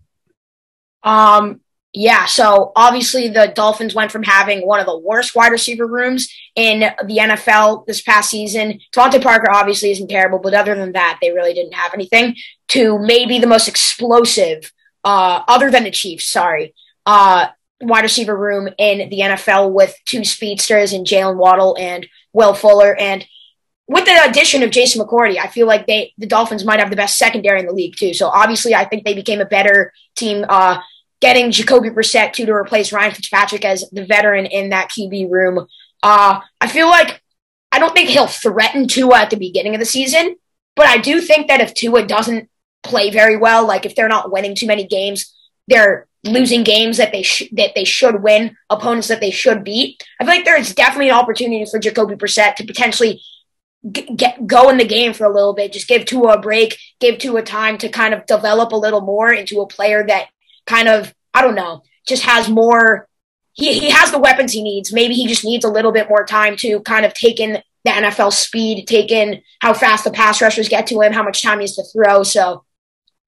Um, 1.03 1.61
yeah, 1.99 2.25
so 2.25 2.71
obviously 2.75 3.27
the 3.27 3.51
Dolphins 3.55 3.95
went 3.95 4.11
from 4.11 4.21
having 4.21 4.67
one 4.67 4.79
of 4.79 4.85
the 4.85 4.99
worst 4.99 5.33
wide 5.33 5.51
receiver 5.51 5.87
rooms 5.87 6.31
in 6.55 6.81
the 6.81 7.17
NFL 7.17 7.87
this 7.87 8.03
past 8.03 8.29
season. 8.29 8.79
DeVante 8.93 9.19
Parker 9.19 9.49
obviously 9.51 9.89
isn't 9.89 10.07
terrible, 10.07 10.37
but 10.37 10.53
other 10.53 10.75
than 10.75 10.91
that, 10.91 11.17
they 11.23 11.31
really 11.31 11.55
didn't 11.55 11.73
have 11.73 11.95
anything 11.95 12.35
to 12.67 12.99
maybe 12.99 13.39
the 13.39 13.47
most 13.47 13.67
explosive, 13.67 14.71
uh, 15.05 15.41
other 15.47 15.71
than 15.71 15.85
the 15.85 15.89
Chiefs, 15.89 16.29
sorry, 16.29 16.75
uh, 17.07 17.47
wide 17.81 18.03
receiver 18.03 18.37
room 18.37 18.69
in 18.77 19.09
the 19.09 19.21
NFL 19.21 19.71
with 19.71 19.95
two 20.05 20.23
speedsters 20.23 20.93
and 20.93 21.03
Jaylen 21.03 21.37
Waddle 21.37 21.75
and 21.79 22.05
Will 22.31 22.53
Fuller. 22.53 22.95
And 22.95 23.25
with 23.87 24.05
the 24.05 24.23
addition 24.23 24.61
of 24.61 24.69
Jason 24.69 25.01
McCourty, 25.01 25.39
I 25.39 25.47
feel 25.47 25.65
like 25.65 25.87
they 25.87 26.13
the 26.19 26.27
Dolphins 26.27 26.63
might 26.63 26.79
have 26.79 26.91
the 26.91 26.95
best 26.95 27.17
secondary 27.17 27.59
in 27.59 27.65
the 27.65 27.73
league 27.73 27.95
too. 27.95 28.13
So 28.13 28.27
obviously, 28.27 28.75
I 28.75 28.85
think 28.85 29.03
they 29.03 29.15
became 29.15 29.41
a 29.41 29.45
better 29.45 29.93
team. 30.15 30.45
Uh, 30.47 30.79
getting 31.21 31.51
Jacoby 31.51 31.89
Brissett 31.89 32.33
too 32.33 32.45
to 32.45 32.53
replace 32.53 32.91
Ryan 32.91 33.13
Fitzpatrick 33.13 33.65
as 33.65 33.89
the 33.91 34.05
veteran 34.05 34.45
in 34.45 34.69
that 34.69 34.89
QB 34.89 35.31
room. 35.31 35.67
Uh, 36.03 36.41
I 36.61 36.67
feel 36.67 36.87
like 36.87 37.21
I 37.71 37.79
don't 37.79 37.93
think 37.93 38.09
he'll 38.09 38.27
threaten 38.27 38.87
Tua 38.87 39.21
at 39.21 39.29
the 39.29 39.37
beginning 39.37 39.73
of 39.73 39.79
the 39.79 39.85
season, 39.85 40.35
but 40.75 40.85
I 40.85 40.97
do 40.97 41.21
think 41.21 41.47
that 41.47 41.61
if 41.61 41.73
Tua 41.73 42.05
doesn't 42.05 42.49
play 42.83 43.09
very 43.09 43.37
well, 43.37 43.65
like 43.65 43.85
if 43.85 43.95
they're 43.95 44.07
not 44.07 44.31
winning 44.31 44.55
too 44.55 44.67
many 44.67 44.85
games, 44.85 45.33
they're 45.67 46.07
losing 46.23 46.63
games 46.63 46.97
that 46.97 47.11
they 47.11 47.23
sh- 47.23 47.49
that 47.53 47.73
they 47.75 47.83
should 47.83 48.21
win, 48.21 48.55
opponents 48.69 49.07
that 49.07 49.21
they 49.21 49.31
should 49.31 49.63
beat. 49.63 50.03
I 50.19 50.25
feel 50.25 50.35
like 50.35 50.45
there's 50.45 50.73
definitely 50.73 51.09
an 51.09 51.15
opportunity 51.15 51.65
for 51.65 51.79
Jacoby 51.79 52.15
Brissett 52.15 52.55
to 52.55 52.65
potentially 52.65 53.21
g- 53.91 54.09
get 54.15 54.45
go 54.47 54.69
in 54.69 54.77
the 54.77 54.85
game 54.85 55.13
for 55.13 55.25
a 55.25 55.33
little 55.33 55.53
bit, 55.53 55.73
just 55.73 55.87
give 55.87 56.05
Tua 56.05 56.33
a 56.33 56.41
break, 56.41 56.77
give 56.99 57.17
Tua 57.17 57.41
time 57.41 57.77
to 57.79 57.89
kind 57.89 58.13
of 58.13 58.25
develop 58.25 58.71
a 58.71 58.77
little 58.77 59.01
more 59.01 59.31
into 59.31 59.61
a 59.61 59.67
player 59.67 60.05
that 60.07 60.27
kind 60.67 60.87
of, 60.87 61.13
I 61.33 61.41
don't 61.41 61.55
know, 61.55 61.83
just 62.07 62.23
has 62.23 62.49
more. 62.49 63.07
He, 63.53 63.79
he 63.79 63.89
has 63.89 64.11
the 64.11 64.19
weapons 64.19 64.53
he 64.53 64.61
needs. 64.61 64.93
Maybe 64.93 65.15
he 65.15 65.27
just 65.27 65.43
needs 65.43 65.65
a 65.65 65.69
little 65.69 65.91
bit 65.91 66.09
more 66.09 66.25
time 66.25 66.55
to 66.57 66.79
kind 66.81 67.05
of 67.05 67.13
take 67.15 67.39
in 67.39 67.53
the 67.83 67.91
NFL 67.91 68.33
speed, 68.33 68.85
take 68.85 69.11
in 69.11 69.41
how 69.61 69.73
fast 69.73 70.03
the 70.03 70.11
pass 70.11 70.41
rushers 70.41 70.69
get 70.69 70.87
to 70.87 71.01
him, 71.01 71.13
how 71.13 71.23
much 71.23 71.41
time 71.41 71.59
he 71.59 71.63
has 71.63 71.75
to 71.75 71.83
throw. 71.83 72.21
So 72.21 72.63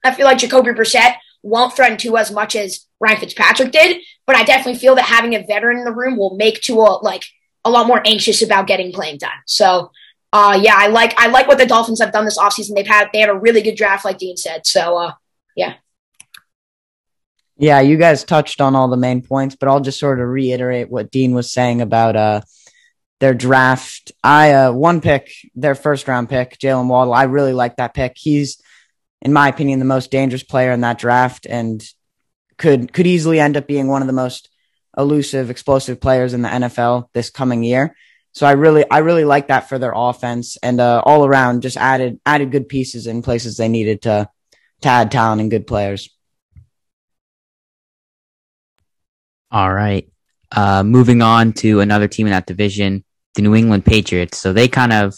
I 0.03 0.13
feel 0.13 0.25
like 0.25 0.38
Jacoby 0.38 0.71
Brissett 0.71 1.15
won't 1.42 1.75
threaten 1.75 1.97
Tua 1.97 2.19
as 2.19 2.31
much 2.31 2.56
as 2.56 2.85
Ryan 2.99 3.19
Fitzpatrick 3.19 3.71
did, 3.71 4.02
but 4.28 4.35
I 4.35 4.44
definitely 4.44 4.80
feel 4.80 4.95
that 4.95 5.06
having 5.06 5.33
a 5.33 5.45
veteran 5.45 5.80
in 5.80 5.85
the 5.85 5.94
room 5.94 6.18
will 6.18 6.35
make 6.35 6.61
Tua 6.61 6.99
like 7.02 7.23
a 7.66 7.69
lot 7.69 7.87
more 7.87 8.02
anxious 8.06 8.42
about 8.42 8.68
getting 8.68 8.92
playing 8.92 9.19
time. 9.19 9.42
So 9.45 9.92
uh, 10.31 10.59
yeah, 10.61 10.75
I 10.78 10.87
like 10.87 11.16
I 11.18 11.28
like 11.28 11.47
what 11.47 11.57
the 11.57 11.66
Dolphins 11.66 12.02
have 12.02 12.11
done 12.11 12.25
this 12.25 12.37
offseason. 12.37 12.75
They've 12.75 12.85
had 12.85 13.09
they 13.14 13.19
had 13.19 13.30
a 13.30 13.35
really 13.35 13.61
good 13.61 13.75
draft, 13.75 14.06
like 14.06 14.19
Dean 14.19 14.37
said. 14.37 14.66
So 14.68 14.97
uh, 14.97 15.14
yeah. 15.56 15.75
Yeah, 17.59 17.81
you 17.81 17.97
guys 17.97 18.23
touched 18.23 18.61
on 18.61 18.73
all 18.73 18.87
the 18.87 18.95
main 18.95 19.21
points, 19.21 19.56
but 19.56 19.68
I'll 19.68 19.81
just 19.81 19.99
sort 19.99 20.21
of 20.21 20.30
reiterate 20.30 20.89
what 20.89 21.11
Dean 21.11 21.33
was 21.33 21.51
saying 21.51 21.81
about 21.81 22.16
uh 22.16 22.42
their 23.19 23.33
draft. 23.33 24.13
I 24.23 24.54
uh 24.54 24.71
one 24.71 25.01
pick, 25.01 25.30
their 25.56 25.75
first 25.75 26.07
round 26.07 26.30
pick, 26.30 26.57
Jaylen 26.57 26.87
Waddle. 26.87 27.13
I 27.13 27.23
really 27.23 27.51
like 27.51 27.75
that 27.75 27.94
pick. 27.94 28.13
He's, 28.16 28.61
in 29.21 29.33
my 29.33 29.49
opinion, 29.49 29.80
the 29.80 29.85
most 29.85 30.09
dangerous 30.09 30.42
player 30.42 30.71
in 30.71 30.81
that 30.81 30.99
draft, 30.99 31.45
and 31.45 31.83
could 32.57 32.94
could 32.94 33.06
easily 33.07 33.42
end 33.42 33.57
up 33.57 33.68
being 33.68 33.87
one 33.87 34.01
of 34.01 34.07
the 34.07 34.13
most 34.13 34.49
elusive, 34.97 35.49
explosive 35.49 35.99
players 35.99 36.33
in 36.33 36.42
the 36.42 36.49
NFL 36.49 37.09
this 37.13 37.30
coming 37.30 37.63
year. 37.63 37.94
So 38.31 38.47
I 38.47 38.51
really, 38.54 38.85
I 38.89 38.99
really 38.99 39.25
like 39.25 39.47
that 39.47 39.68
for 39.68 39.78
their 39.78 39.94
offense 39.94 40.57
and 40.63 40.80
uh, 40.80 41.01
all 41.06 41.25
around 41.25 41.61
just 41.61 41.75
added 41.75 42.21
added 42.25 42.51
good 42.51 42.69
pieces 42.69 43.06
in 43.06 43.21
places 43.21 43.57
they 43.57 43.68
needed 43.68 44.04
to 44.04 44.30
to 44.81 44.87
add 44.87 45.11
talent 45.11 45.42
and 45.42 45.51
good 45.51 45.68
players. 45.68 46.09
All 49.51 49.73
right. 49.73 50.07
Uh, 50.51 50.83
moving 50.83 51.21
on 51.21 51.53
to 51.53 51.79
another 51.79 52.07
team 52.07 52.27
in 52.27 52.31
that 52.31 52.47
division, 52.47 53.03
the 53.35 53.41
New 53.41 53.56
England 53.56 53.85
Patriots. 53.85 54.37
So 54.37 54.53
they 54.53 54.68
kind 54.68 54.94
of 54.94 55.15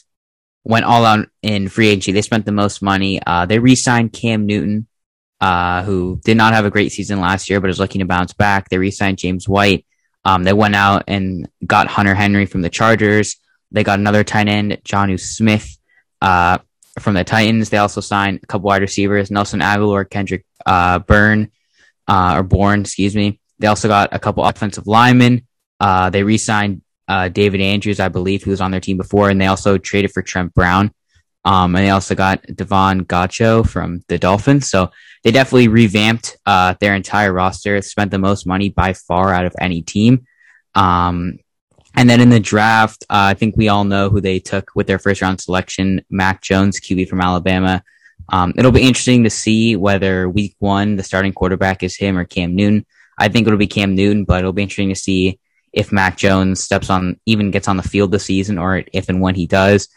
went 0.64 0.86
all 0.86 1.06
out 1.06 1.28
in 1.42 1.70
free 1.70 1.88
agency. 1.88 2.12
They 2.12 2.22
spent 2.22 2.46
the 2.46 2.52
most 2.52 2.82
money. 2.82 3.22
Uh, 3.26 3.46
they 3.46 3.60
re-signed 3.60 4.14
Cam 4.14 4.46
Newton, 4.46 4.88
uh, 5.40 5.84
who 5.84 6.20
did 6.24 6.38
not 6.38 6.54
have 6.54 6.66
a 6.66 6.70
great 6.70 6.92
season 6.92 7.20
last 7.20 7.50
year, 7.50 7.60
but 7.60 7.70
is 7.70 7.80
looking 7.80 8.00
to 8.00 8.06
bounce 8.06 8.34
back. 8.34 8.70
They 8.70 8.78
re-signed 8.78 9.18
James 9.18 9.50
White. 9.50 9.86
Um, 10.24 10.44
they 10.44 10.54
went 10.54 10.76
out 10.76 11.06
and 11.08 11.50
got 11.66 11.88
Hunter 11.88 12.14
Henry 12.14 12.46
from 12.46 12.62
the 12.62 12.70
Chargers. 12.70 13.38
They 13.72 13.84
got 13.84 14.00
another 14.00 14.24
tight 14.24 14.48
end, 14.48 14.80
Jonnu 14.84 15.20
Smith, 15.20 15.78
uh, 16.22 16.60
from 17.00 17.16
the 17.16 17.24
Titans. 17.24 17.70
They 17.70 17.78
also 17.78 18.02
signed 18.02 18.42
a 18.44 18.46
couple 18.46 18.68
wide 18.68 18.82
receivers, 18.82 19.32
Nelson 19.32 19.62
Agholor, 19.62 20.08
Kendrick, 20.10 20.46
uh, 20.66 21.00
Byrne, 21.00 21.52
uh, 22.08 22.36
or 22.38 22.44
Bourne, 22.44 22.82
excuse 22.82 23.16
me. 23.16 23.41
They 23.62 23.68
also 23.68 23.88
got 23.88 24.10
a 24.12 24.20
couple 24.20 24.44
offensive 24.44 24.88
linemen. 24.88 25.48
Uh, 25.80 26.10
they 26.10 26.24
re-signed 26.24 26.82
uh, 27.08 27.30
David 27.30 27.62
Andrews, 27.62 28.00
I 28.00 28.10
believe, 28.10 28.44
who 28.44 28.52
was 28.52 28.62
on 28.62 28.72
their 28.72 28.80
team 28.80 28.98
before, 28.98 29.30
and 29.30 29.40
they 29.40 29.48
also 29.48 29.78
traded 29.78 30.12
for 30.12 30.22
Trent 30.22 30.54
Brown. 30.54 30.92
Um, 31.44 31.76
and 31.76 31.86
they 31.86 31.90
also 31.90 32.16
got 32.16 32.46
Devon 32.56 33.06
Godchaux 33.06 33.68
from 33.68 34.04
the 34.08 34.18
Dolphins. 34.18 34.70
So 34.70 34.92
they 35.24 35.32
definitely 35.32 35.68
revamped 35.68 36.38
uh, 36.46 36.76
their 36.80 36.96
entire 36.96 37.34
roster, 37.34 37.82
spent 37.82 38.12
the 38.12 38.20
most 38.20 38.46
money 38.46 38.70
by 38.70 38.94
far 38.94 39.34
out 39.34 39.46
of 39.46 39.56
any 39.60 39.82
team. 39.82 40.26
Um, 40.76 41.40
and 41.96 42.10
then 42.10 42.22
in 42.22 42.30
the 42.30 42.40
draft, 42.40 43.04
uh, 43.10 43.30
I 43.30 43.34
think 43.34 43.58
we 43.58 43.70
all 43.70 43.84
know 43.84 44.10
who 44.10 44.22
they 44.22 44.40
took 44.40 44.72
with 44.76 44.88
their 44.88 45.00
first 45.00 45.22
round 45.22 45.42
selection, 45.42 46.06
Mac 46.10 46.42
Jones, 46.42 46.80
QB 46.80 47.10
from 47.10 47.22
Alabama. 47.22 47.84
Um, 48.30 48.54
it'll 48.58 48.72
be 48.72 48.82
interesting 48.82 49.24
to 49.24 49.30
see 49.30 49.76
whether 49.76 50.30
week 50.30 50.56
one, 50.60 50.96
the 50.96 51.04
starting 51.04 51.34
quarterback 51.34 51.84
is 51.84 51.98
him 51.98 52.18
or 52.18 52.24
Cam 52.24 52.56
Newton. 52.56 52.86
I 53.22 53.30
think 53.30 53.46
it'll 53.46 53.60
be 53.60 53.68
Cam 53.68 53.94
Newton, 53.94 54.26
but 54.26 54.40
it'll 54.40 54.52
be 54.52 54.64
interesting 54.64 54.90
to 54.90 54.96
see 54.96 55.40
if 55.72 55.92
Mac 55.92 56.18
Jones 56.18 56.64
steps 56.64 56.90
on, 56.90 57.20
even 57.28 57.52
gets 57.52 57.68
on 57.68 57.78
the 57.78 57.84
field 57.84 58.12
this 58.12 58.26
season 58.26 58.58
or 58.58 58.84
if 58.92 59.10
and 59.10 59.22
when 59.22 59.36
he 59.36 59.46
does. 59.46 59.88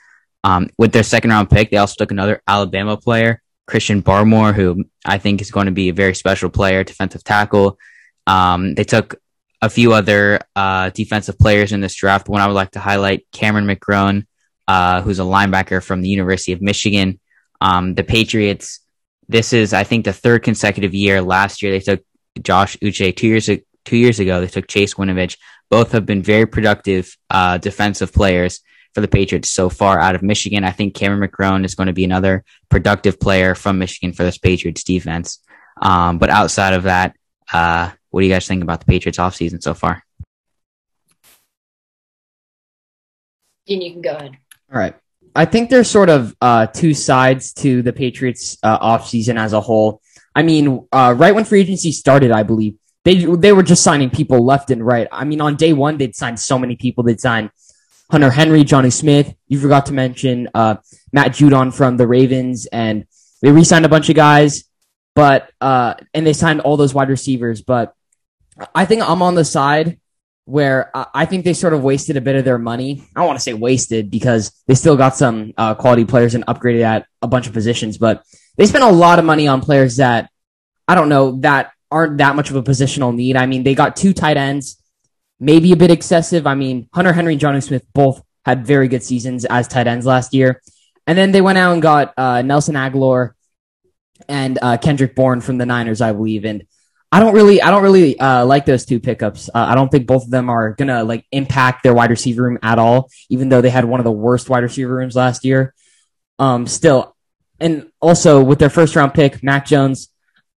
Um, 0.45 0.69
with 0.77 0.93
their 0.93 1.03
second 1.03 1.31
round 1.31 1.49
pick, 1.49 1.71
they 1.71 1.79
also 1.79 1.95
took 1.97 2.11
another 2.11 2.43
Alabama 2.47 2.99
player, 2.99 3.41
Christian 3.67 4.03
Barmore, 4.03 4.55
who 4.55 4.85
I 5.07 5.17
think 5.17 5.41
is 5.41 5.51
going 5.51 5.67
to 5.67 5.73
be 5.73 5.89
a 5.89 5.95
very 5.95 6.15
special 6.15 6.51
player, 6.51 6.85
defensive 6.85 7.25
tackle. 7.25 7.79
Um, 8.27 8.75
they 8.75 8.85
took 8.85 9.17
a 9.63 9.71
few 9.71 9.95
other 9.95 10.41
uh, 10.55 10.91
defensive 10.91 11.39
players 11.39 11.73
in 11.73 11.81
this 11.81 11.95
draft. 11.95 12.29
One 12.29 12.43
I 12.43 12.47
would 12.47 12.53
like 12.53 12.73
to 12.73 12.81
highlight, 12.81 13.27
Cameron 13.33 13.67
McGrone, 13.67 14.27
uh, 14.69 15.01
who's 15.01 15.19
a 15.19 15.23
linebacker 15.23 15.83
from 15.83 16.03
the 16.03 16.11
University 16.11 16.53
of 16.53 16.61
Michigan. 16.61 17.19
Um, 17.63 17.95
the 17.95 18.05
Patriots, 18.05 18.81
this 19.29 19.55
is, 19.55 19.73
I 19.73 19.85
think, 19.85 20.05
the 20.05 20.13
third 20.13 20.43
consecutive 20.43 20.93
year. 20.93 21.23
Last 21.23 21.63
year, 21.63 21.73
they 21.73 21.81
took 21.81 22.05
Josh 22.43 22.77
Uche. 22.79 23.15
Two 23.17 23.29
years, 23.29 23.49
two 23.85 23.97
years 23.97 24.21
ago, 24.21 24.41
they 24.41 24.47
took 24.47 24.67
Chase 24.67 24.95
Winovich. 24.95 25.37
Both 25.71 25.93
have 25.93 26.07
been 26.07 26.23
very 26.23 26.47
productive 26.47 27.17
uh, 27.31 27.59
defensive 27.59 28.13
players 28.13 28.61
for 28.95 29.01
the 29.01 29.09
Patriots 29.09 29.51
so 29.51 29.69
far 29.69 29.99
out 29.99 30.15
of 30.15 30.23
Michigan. 30.23 30.65
I 30.65 30.71
think 30.71 30.95
Cameron 30.95 31.29
McGrone 31.29 31.65
is 31.65 31.75
going 31.75 31.89
to 31.89 31.93
be 31.93 32.05
another 32.05 32.45
productive 32.69 33.19
player 33.19 33.55
from 33.55 33.79
Michigan 33.79 34.13
for 34.13 34.23
this 34.23 34.39
Patriots 34.39 34.85
defense. 34.85 35.41
Um, 35.83 36.19
but 36.19 36.31
outside 36.31 36.75
of 36.75 36.85
that, 36.85 37.17
uh, 37.53 37.91
what 38.11 38.21
do 38.21 38.27
you 38.27 38.33
guys 38.33 38.47
think 38.47 38.63
about 38.63 38.81
the 38.81 38.87
Patriots 38.87 39.19
offseason 39.19 39.63
so 39.63 39.75
far? 39.75 40.05
And 43.69 43.83
you 43.83 43.93
can 43.93 44.03
go 44.03 44.11
ahead. 44.11 44.37
All 44.73 44.79
right. 44.79 44.95
I 45.35 45.47
think 45.47 45.69
there's 45.69 45.91
sort 45.91 46.11
of 46.11 46.37
uh, 46.41 46.67
two 46.67 46.95
sides 46.95 47.53
to 47.55 47.83
the 47.83 47.93
Patriots 47.93 48.57
uh, 48.63 48.79
offseason 48.79 49.37
as 49.37 49.53
a 49.53 49.61
whole. 49.61 50.01
I 50.35 50.43
mean, 50.43 50.87
uh, 50.93 51.15
right 51.17 51.35
when 51.35 51.45
free 51.45 51.61
agency 51.61 51.93
started, 51.93 52.31
I 52.33 52.43
believe 52.43 52.77
they 53.05 53.25
they 53.25 53.53
were 53.53 53.63
just 53.63 53.85
signing 53.85 54.11
people 54.11 54.45
left 54.45 54.71
and 54.71 54.85
right. 54.85 55.07
I 55.13 55.25
mean, 55.25 55.41
on 55.41 55.57
day 55.57 55.73
one, 55.73 55.99
they'd 55.99 56.17
signed 56.17 56.41
so 56.41 56.59
many 56.59 56.77
people. 56.77 57.05
They'd 57.05 57.21
signed 57.21 57.51
Hunter 58.11 58.31
Henry, 58.31 58.65
Johnny 58.65 58.91
Smith. 58.91 59.35
You 59.47 59.61
forgot 59.61 59.87
to 59.87 59.93
mention 59.93 60.49
uh, 60.55 60.77
Matt 61.13 61.33
Judon 61.33 61.73
from 61.73 61.97
the 61.97 62.07
Ravens, 62.07 62.67
and 62.67 63.07
they 63.43 63.53
re-signed 63.53 63.85
a 63.85 63.89
bunch 63.89 64.09
of 64.09 64.17
guys. 64.17 64.65
But 65.15 65.51
uh, 65.61 65.95
and 66.13 66.27
they 66.27 66.33
signed 66.33 66.63
all 66.63 66.77
those 66.77 66.95
wide 66.95 67.11
receivers. 67.11 67.63
But 67.63 67.95
I 68.75 68.85
think 68.85 69.09
I'm 69.09 69.23
on 69.23 69.35
the 69.35 69.45
side 69.45 70.01
where 70.47 70.91
I 71.15 71.25
think 71.25 71.45
they 71.45 71.55
sort 71.55 71.73
of 71.73 71.83
wasted 71.83 72.17
a 72.17 72.21
bit 72.21 72.37
of 72.37 72.45
their 72.45 72.59
money. 72.59 73.03
I 73.15 73.21
don't 73.21 73.27
want 73.27 73.39
to 73.39 73.43
say 73.43 73.55
wasted 73.55 74.11
because 74.11 74.53
they 74.67 74.75
still 74.75 74.97
got 74.97 75.17
some 75.17 75.55
uh, 75.57 75.75
quality 75.75 76.05
players 76.05 76.35
and 76.35 76.45
upgraded 76.47 76.83
at 76.83 77.07
a 77.23 77.27
bunch 77.27 77.47
of 77.47 77.55
positions, 77.55 77.97
but 77.97 78.25
they 78.57 78.67
spent 78.67 78.85
a 78.85 78.91
lot 78.91 79.19
of 79.19 79.25
money 79.25 79.49
on 79.49 79.61
players 79.61 79.97
that 79.97 80.31
I 80.87 80.95
don't 80.95 81.09
know 81.09 81.41
that 81.41 81.73
aren't 81.91 82.19
that 82.19 82.37
much 82.37 82.51
of 82.51 82.57
a 82.57 82.63
positional 82.63 83.15
need. 83.15 83.37
I 83.37 83.47
mean, 83.47 83.63
they 83.63 83.75
got 83.75 83.97
two 83.97 84.13
tight 84.13 84.37
ends, 84.37 84.83
maybe 85.39 85.73
a 85.73 85.77
bit 85.77 85.91
excessive. 85.91 86.47
I 86.47 86.55
mean, 86.55 86.89
Hunter 86.93 87.13
Henry 87.13 87.35
and 87.35 87.43
Jonnu 87.43 87.63
Smith 87.63 87.87
both 87.95 88.23
had 88.45 88.67
very 88.67 88.89
good 88.89 89.03
seasons 89.03 89.45
as 89.45 89.69
tight 89.69 89.87
ends 89.87 90.07
last 90.07 90.35
year. 90.35 90.61
And 91.07 91.17
then 91.17 91.33
they 91.33 91.41
went 91.41 91.59
out 91.59 91.73
and 91.73 91.83
got 91.83 92.15
uh, 92.17 92.43
Nelson 92.43 92.75
Agholor 92.75 93.33
and 94.29 94.59
uh, 94.61 94.77
Kendrick 94.79 95.15
Bourne 95.15 95.41
from 95.41 95.59
the 95.59 95.67
Niners, 95.67 96.01
I 96.01 96.13
believe. 96.13 96.45
And 96.45 96.65
I 97.13 97.21
don't 97.21 97.35
really, 97.35 97.63
I 97.63 97.71
don't 97.71 97.83
really 97.83 98.19
uh, 98.19 98.45
like 98.45 98.65
those 98.67 98.85
two 98.85 98.99
pickups. 98.99 99.49
Uh, 99.49 99.67
I 99.69 99.75
don't 99.75 99.89
think 99.89 100.07
both 100.07 100.25
of 100.25 100.31
them 100.31 100.51
are 100.51 100.73
gonna 100.73 101.05
like 101.05 101.25
impact 101.31 101.83
their 101.83 101.95
wide 101.95 102.11
receiver 102.11 102.43
room 102.43 102.59
at 102.63 102.79
all. 102.79 103.09
Even 103.31 103.49
though 103.49 103.61
they 103.61 103.71
had 103.71 103.85
one 103.85 104.01
of 104.01 104.05
the 104.05 104.13
worst 104.13 104.51
wide 104.51 104.65
receiver 104.65 104.95
rooms 104.95 105.15
last 105.15 105.45
year, 105.45 105.75
um, 106.39 106.67
still, 106.67 107.14
and 107.61 107.91
also 108.01 108.43
with 108.43 108.59
their 108.59 108.71
first 108.71 108.97
round 108.97 109.15
pick, 109.15 109.43
Mac 109.43 109.67
Jones, 109.67 110.09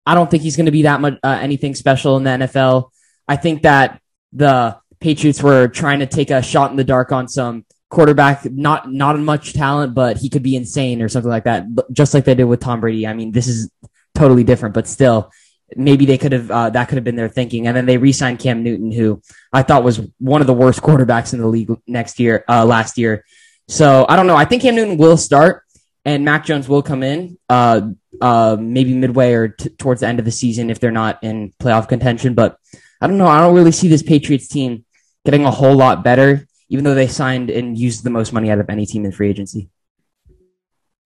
I 0.07 0.15
don't 0.15 0.31
think 0.31 0.43
he's 0.43 0.57
gonna 0.57 0.71
be 0.71 0.83
that 0.83 1.01
much 1.01 1.15
uh, 1.23 1.39
anything 1.41 1.75
special 1.75 2.17
in 2.17 2.25
the 2.25 2.31
NFL. 2.31 2.91
I 3.27 3.37
think 3.37 3.63
that 3.63 4.01
the 4.33 4.79
Patriots 5.01 5.43
were 5.43 5.69
trying 5.69 6.01
to 6.01 6.07
take 6.07 6.31
a 6.31 6.43
shot 6.43 6.71
in 6.71 6.77
the 6.77 6.85
dark 6.85 7.13
on 7.13 7.29
some 7.29 7.65
quarterback, 7.91 8.45
not 8.45 8.91
not 8.91 9.19
much 9.19 9.53
talent, 9.53 9.95
but 9.95 10.19
he 10.19 10.29
could 10.29 10.43
be 10.43 10.57
insane 10.57 11.03
or 11.03 11.09
something 11.09 11.31
like 11.31 11.45
that, 11.45 11.67
just 11.93 12.15
like 12.15 12.25
they 12.25 12.35
did 12.35 12.45
with 12.45 12.61
Tom 12.61 12.81
Brady. 12.81 13.07
I 13.07 13.15
mean, 13.15 13.33
this 13.33 13.47
is 13.47 13.71
totally 14.15 14.45
different, 14.45 14.75
but 14.75 14.87
still 14.87 15.31
maybe 15.77 16.07
they 16.07 16.19
could 16.19 16.33
have 16.33 16.51
uh, 16.51 16.71
that 16.71 16.89
could 16.89 16.97
have 16.97 17.05
been 17.05 17.17
their 17.17 17.29
thinking. 17.29 17.67
And 17.67 17.77
then 17.77 17.87
they 17.87 17.97
re-signed 17.97 18.39
Cam 18.39 18.63
Newton, 18.63 18.93
who 18.93 19.23
I 19.53 19.63
thought 19.63 19.85
was 19.85 20.01
one 20.19 20.41
of 20.41 20.47
the 20.47 20.55
worst 20.55 20.83
quarterbacks 20.83 21.33
in 21.33 21.41
the 21.41 21.49
league 21.49 21.71
next 21.87 22.21
year, 22.21 22.45
uh, 22.49 22.65
last 22.65 22.99
year. 22.99 23.25
So 23.69 24.05
I 24.09 24.17
don't 24.17 24.27
know. 24.27 24.37
I 24.37 24.45
think 24.45 24.63
Cam 24.63 24.75
Newton 24.77 24.99
will 24.99 25.17
start, 25.17 25.64
and 26.05 26.25
Mac 26.25 26.45
Jones 26.45 26.69
will 26.69 26.83
come 26.83 27.03
in, 27.03 27.39
uh, 27.49 27.81
uh, 28.21 28.57
maybe 28.61 28.95
midway 28.95 29.33
or 29.33 29.49
t- 29.49 29.71
towards 29.71 30.01
the 30.01 30.07
end 30.07 30.19
of 30.19 30.25
the 30.25 30.31
season 30.31 30.71
if 30.71 30.79
they're 30.79 30.91
not 30.91 31.23
in 31.23 31.53
playoff 31.59 31.89
contention. 31.89 32.35
But 32.35 32.59
I 33.01 33.07
don't 33.07 33.19
know. 33.19 33.27
I 33.27 33.41
don't 33.41 33.55
really 33.55 33.73
see 33.73 33.89
this 33.89 34.03
Patriots 34.03 34.49
team 34.49 34.85
getting 35.25 35.45
a 35.45 35.51
whole 35.51 35.75
lot 35.75 36.05
better, 36.05 36.47
even 36.69 36.85
though 36.85 36.95
they 36.95 37.09
signed 37.09 37.51
and 37.51 37.79
used 37.79 38.05
the 38.05 38.11
most 38.11 38.33
money 38.33 38.51
out 38.51 38.59
of 38.59 38.69
any 38.69 38.87
team 38.87 39.05
in 39.05 39.13
free 39.13 39.31
agency. 39.31 39.71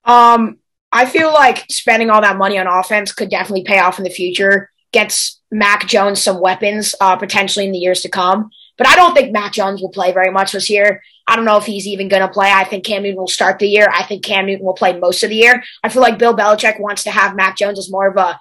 Um, 0.04 0.58
I 0.90 1.06
feel 1.06 1.32
like 1.32 1.66
spending 1.70 2.10
all 2.10 2.22
that 2.22 2.38
money 2.38 2.58
on 2.58 2.66
offense 2.66 3.12
could 3.12 3.30
definitely 3.30 3.64
pay 3.64 3.78
off 3.78 3.98
in 3.98 4.04
the 4.04 4.10
future. 4.10 4.70
Gets 4.92 5.40
Mac 5.50 5.86
Jones 5.86 6.22
some 6.22 6.40
weapons 6.40 6.94
uh, 7.00 7.16
potentially 7.16 7.66
in 7.66 7.72
the 7.72 7.78
years 7.78 8.00
to 8.02 8.08
come. 8.08 8.50
But 8.78 8.86
I 8.86 8.96
don't 8.96 9.14
think 9.14 9.32
Mac 9.32 9.52
Jones 9.52 9.82
will 9.82 9.90
play 9.90 10.12
very 10.12 10.30
much 10.30 10.52
this 10.52 10.70
year. 10.70 11.02
I 11.28 11.36
don't 11.36 11.44
know 11.44 11.58
if 11.58 11.66
he's 11.66 11.86
even 11.86 12.08
going 12.08 12.22
to 12.22 12.32
play. 12.32 12.50
I 12.50 12.64
think 12.64 12.84
Cam 12.84 13.02
Newton 13.02 13.18
will 13.18 13.28
start 13.28 13.58
the 13.58 13.68
year. 13.68 13.86
I 13.92 14.02
think 14.02 14.24
Cam 14.24 14.46
Newton 14.46 14.64
will 14.64 14.74
play 14.74 14.98
most 14.98 15.22
of 15.22 15.28
the 15.28 15.36
year. 15.36 15.62
I 15.84 15.90
feel 15.90 16.00
like 16.00 16.18
Bill 16.18 16.34
Belichick 16.34 16.80
wants 16.80 17.04
to 17.04 17.10
have 17.10 17.36
Mac 17.36 17.58
Jones 17.58 17.78
as 17.78 17.90
more 17.90 18.08
of 18.08 18.16
a 18.16 18.38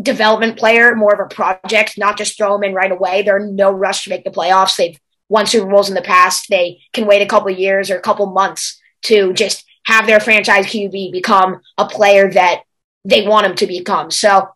development 0.00 0.56
player, 0.58 0.94
more 0.94 1.12
of 1.12 1.20
a 1.20 1.32
project, 1.32 1.98
not 1.98 2.16
just 2.16 2.38
throw 2.38 2.54
him 2.54 2.64
in 2.64 2.74
right 2.74 2.90
away. 2.90 3.22
They're 3.22 3.38
no 3.38 3.70
rush 3.70 4.04
to 4.04 4.10
make 4.10 4.24
the 4.24 4.30
playoffs. 4.30 4.76
They've 4.76 4.98
won 5.28 5.46
Super 5.46 5.70
Bowls 5.70 5.90
in 5.90 5.94
the 5.94 6.00
past. 6.00 6.46
They 6.48 6.80
can 6.94 7.06
wait 7.06 7.20
a 7.20 7.26
couple 7.26 7.50
years 7.50 7.90
or 7.90 7.96
a 7.96 8.02
couple 8.02 8.26
months 8.26 8.80
to 9.02 9.34
just 9.34 9.64
have 9.84 10.06
their 10.06 10.20
franchise 10.20 10.66
QB 10.66 11.12
become 11.12 11.60
a 11.76 11.86
player 11.86 12.30
that 12.30 12.62
they 13.04 13.26
want 13.26 13.46
him 13.46 13.56
to 13.56 13.66
become. 13.66 14.10
So 14.10 14.48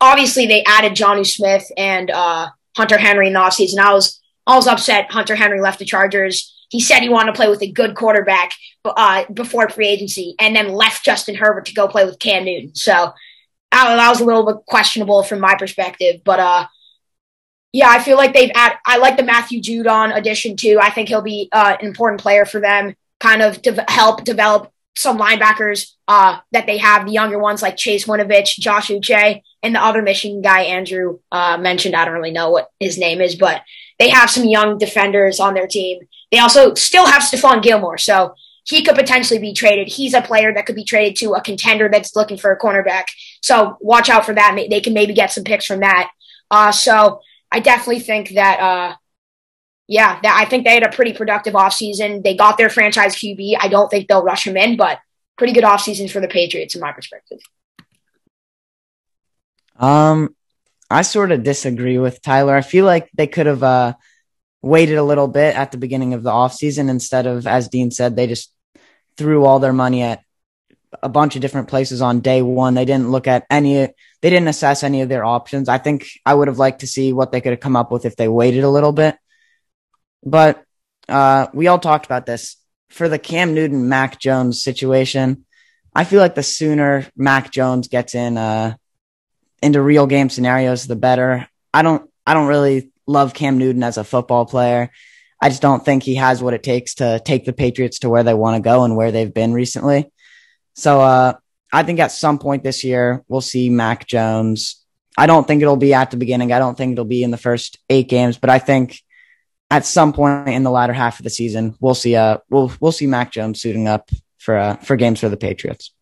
obviously 0.00 0.46
they 0.46 0.64
added 0.64 0.94
Johnny 0.94 1.24
Smith 1.24 1.70
and 1.76 2.10
uh, 2.10 2.48
Hunter 2.76 2.98
Henry 2.98 3.28
in 3.28 3.32
the 3.32 3.38
offseason. 3.38 3.78
I 3.78 3.94
was 3.94 4.20
I 4.46 4.56
was 4.56 4.66
upset 4.66 5.12
Hunter 5.12 5.36
Henry 5.36 5.60
left 5.60 5.78
the 5.78 5.84
Chargers. 5.84 6.57
He 6.68 6.80
said 6.80 7.00
he 7.00 7.08
wanted 7.08 7.32
to 7.32 7.36
play 7.36 7.48
with 7.48 7.62
a 7.62 7.70
good 7.70 7.94
quarterback 7.94 8.52
uh, 8.84 9.24
before 9.32 9.68
free 9.68 9.88
agency, 9.88 10.34
and 10.38 10.54
then 10.54 10.72
left 10.72 11.04
Justin 11.04 11.34
Herbert 11.34 11.66
to 11.66 11.74
go 11.74 11.88
play 11.88 12.04
with 12.04 12.18
Cam 12.18 12.44
Newton. 12.44 12.74
So 12.74 12.92
uh, 12.92 13.12
that 13.96 14.08
was 14.08 14.20
a 14.20 14.24
little 14.24 14.46
bit 14.46 14.64
questionable 14.66 15.22
from 15.22 15.40
my 15.40 15.54
perspective. 15.56 16.22
But 16.24 16.40
uh, 16.40 16.66
yeah, 17.72 17.88
I 17.88 18.02
feel 18.02 18.16
like 18.16 18.34
they've. 18.34 18.50
I 18.54 18.98
like 18.98 19.16
the 19.16 19.22
Matthew 19.22 19.60
Judon 19.60 20.16
addition 20.16 20.56
too. 20.56 20.78
I 20.80 20.90
think 20.90 21.08
he'll 21.08 21.22
be 21.22 21.48
uh, 21.52 21.76
an 21.80 21.86
important 21.86 22.20
player 22.20 22.44
for 22.44 22.60
them 22.60 22.94
kind 23.20 23.42
of 23.42 23.60
de- 23.62 23.84
help 23.88 24.24
develop 24.24 24.72
some 24.96 25.18
linebackers 25.18 25.92
uh, 26.08 26.38
that 26.52 26.66
they 26.66 26.78
have, 26.78 27.06
the 27.06 27.12
younger 27.12 27.38
ones 27.38 27.62
like 27.62 27.76
Chase 27.76 28.06
Winovich, 28.06 28.58
Josh 28.58 28.88
Uche, 28.88 29.42
and 29.62 29.74
the 29.74 29.82
other 29.82 30.02
Michigan 30.02 30.42
guy 30.42 30.62
Andrew 30.62 31.20
uh, 31.30 31.56
mentioned. 31.56 31.94
I 31.94 32.04
don't 32.04 32.14
really 32.14 32.32
know 32.32 32.50
what 32.50 32.68
his 32.80 32.98
name 32.98 33.20
is, 33.20 33.36
but 33.36 33.62
they 33.98 34.08
have 34.08 34.30
some 34.30 34.44
young 34.44 34.78
defenders 34.78 35.38
on 35.38 35.54
their 35.54 35.68
team. 35.68 36.00
They 36.30 36.38
also 36.38 36.74
still 36.74 37.06
have 37.06 37.22
Stephon 37.22 37.62
Gilmore, 37.62 37.98
so 37.98 38.34
he 38.64 38.82
could 38.82 38.96
potentially 38.96 39.40
be 39.40 39.54
traded. 39.54 39.88
He's 39.88 40.12
a 40.12 40.20
player 40.20 40.52
that 40.52 40.66
could 40.66 40.76
be 40.76 40.84
traded 40.84 41.16
to 41.16 41.32
a 41.32 41.40
contender 41.40 41.88
that's 41.88 42.14
looking 42.14 42.36
for 42.36 42.52
a 42.52 42.58
cornerback. 42.58 43.04
So 43.42 43.78
watch 43.80 44.10
out 44.10 44.26
for 44.26 44.34
that. 44.34 44.58
They 44.68 44.80
can 44.80 44.92
maybe 44.92 45.14
get 45.14 45.32
some 45.32 45.44
picks 45.44 45.64
from 45.64 45.80
that. 45.80 46.10
Uh, 46.50 46.70
so 46.70 47.20
I 47.50 47.60
definitely 47.60 48.00
think 48.00 48.30
that 48.30 48.60
uh, 48.60 48.96
yeah, 49.88 50.20
that, 50.20 50.38
I 50.38 50.48
think 50.48 50.64
they 50.64 50.74
had 50.74 50.82
a 50.82 50.94
pretty 50.94 51.14
productive 51.14 51.54
offseason. 51.54 52.22
They 52.22 52.36
got 52.36 52.58
their 52.58 52.68
franchise 52.68 53.16
QB. 53.16 53.56
I 53.58 53.68
don't 53.68 53.88
think 53.88 54.06
they'll 54.06 54.22
rush 54.22 54.46
him 54.46 54.56
in, 54.56 54.76
but 54.76 54.98
pretty 55.38 55.54
good 55.54 55.64
offseason 55.64 56.10
for 56.10 56.20
the 56.20 56.28
Patriots 56.28 56.74
in 56.74 56.82
my 56.82 56.92
perspective. 56.92 57.38
Um, 59.76 60.34
I 60.90 61.02
sort 61.02 61.32
of 61.32 61.42
disagree 61.42 61.96
with 61.96 62.20
Tyler. 62.20 62.54
I 62.54 62.60
feel 62.60 62.84
like 62.84 63.08
they 63.14 63.26
could 63.26 63.46
have 63.46 63.62
uh, 63.62 63.94
waited 64.68 64.96
a 64.98 65.02
little 65.02 65.28
bit 65.28 65.56
at 65.56 65.72
the 65.72 65.78
beginning 65.78 66.14
of 66.14 66.22
the 66.22 66.30
offseason 66.30 66.88
instead 66.88 67.26
of, 67.26 67.46
as 67.46 67.68
Dean 67.68 67.90
said, 67.90 68.14
they 68.14 68.26
just 68.26 68.52
threw 69.16 69.44
all 69.44 69.58
their 69.58 69.72
money 69.72 70.02
at 70.02 70.22
a 71.02 71.08
bunch 71.08 71.36
of 71.36 71.42
different 71.42 71.68
places 71.68 72.00
on 72.00 72.20
day 72.20 72.42
one. 72.42 72.74
They 72.74 72.84
didn't 72.84 73.10
look 73.10 73.26
at 73.26 73.46
any, 73.50 73.74
they 74.20 74.30
didn't 74.30 74.48
assess 74.48 74.82
any 74.82 75.02
of 75.02 75.08
their 75.08 75.24
options. 75.24 75.68
I 75.68 75.78
think 75.78 76.06
I 76.24 76.34
would 76.34 76.48
have 76.48 76.58
liked 76.58 76.80
to 76.80 76.86
see 76.86 77.12
what 77.12 77.32
they 77.32 77.40
could 77.40 77.52
have 77.52 77.60
come 77.60 77.76
up 77.76 77.90
with 77.90 78.04
if 78.04 78.16
they 78.16 78.28
waited 78.28 78.64
a 78.64 78.70
little 78.70 78.92
bit. 78.92 79.16
But 80.24 80.62
uh, 81.08 81.48
we 81.52 81.66
all 81.66 81.78
talked 81.78 82.06
about 82.06 82.26
this 82.26 82.56
for 82.90 83.08
the 83.08 83.18
Cam 83.18 83.54
Newton 83.54 83.88
Mac 83.88 84.20
Jones 84.20 84.62
situation. 84.62 85.44
I 85.94 86.04
feel 86.04 86.20
like 86.20 86.34
the 86.34 86.42
sooner 86.42 87.06
Mac 87.16 87.50
Jones 87.50 87.88
gets 87.88 88.14
in 88.14 88.36
uh 88.36 88.74
into 89.60 89.82
real 89.82 90.06
game 90.06 90.30
scenarios, 90.30 90.86
the 90.86 90.96
better. 90.96 91.48
I 91.74 91.82
don't 91.82 92.08
I 92.26 92.34
don't 92.34 92.46
really 92.46 92.92
love 93.08 93.34
Cam 93.34 93.58
Newton 93.58 93.82
as 93.82 93.96
a 93.96 94.04
football 94.04 94.46
player. 94.46 94.90
I 95.40 95.48
just 95.48 95.62
don't 95.62 95.84
think 95.84 96.02
he 96.02 96.16
has 96.16 96.42
what 96.42 96.54
it 96.54 96.62
takes 96.62 96.96
to 96.96 97.20
take 97.24 97.44
the 97.44 97.52
Patriots 97.52 98.00
to 98.00 98.08
where 98.08 98.22
they 98.22 98.34
want 98.34 98.56
to 98.56 98.62
go 98.62 98.84
and 98.84 98.96
where 98.96 99.10
they've 99.10 99.32
been 99.32 99.52
recently. 99.52 100.10
So 100.74 101.00
uh, 101.00 101.34
I 101.72 101.82
think 101.82 102.00
at 102.00 102.12
some 102.12 102.38
point 102.38 102.62
this 102.62 102.84
year 102.84 103.24
we'll 103.28 103.40
see 103.40 103.70
Mac 103.70 104.06
Jones. 104.06 104.84
I 105.16 105.26
don't 105.26 105.46
think 105.46 105.62
it'll 105.62 105.76
be 105.76 105.94
at 105.94 106.10
the 106.10 106.16
beginning. 106.16 106.52
I 106.52 106.58
don't 106.58 106.76
think 106.76 106.92
it'll 106.92 107.04
be 107.04 107.22
in 107.22 107.30
the 107.30 107.36
first 107.36 107.78
eight 107.88 108.08
games, 108.08 108.36
but 108.38 108.50
I 108.50 108.58
think 108.58 109.00
at 109.70 109.86
some 109.86 110.12
point 110.12 110.48
in 110.48 110.62
the 110.62 110.70
latter 110.70 110.92
half 110.92 111.20
of 111.20 111.24
the 111.24 111.30
season 111.30 111.76
we'll 111.80 111.94
see 111.94 112.16
uh 112.16 112.38
we'll 112.48 112.72
we'll 112.80 112.92
see 112.92 113.06
Mac 113.06 113.30
Jones 113.30 113.60
suiting 113.60 113.86
up 113.86 114.10
for 114.38 114.56
uh, 114.56 114.76
for 114.76 114.96
games 114.96 115.20
for 115.20 115.28
the 115.28 115.36
Patriots. 115.36 115.92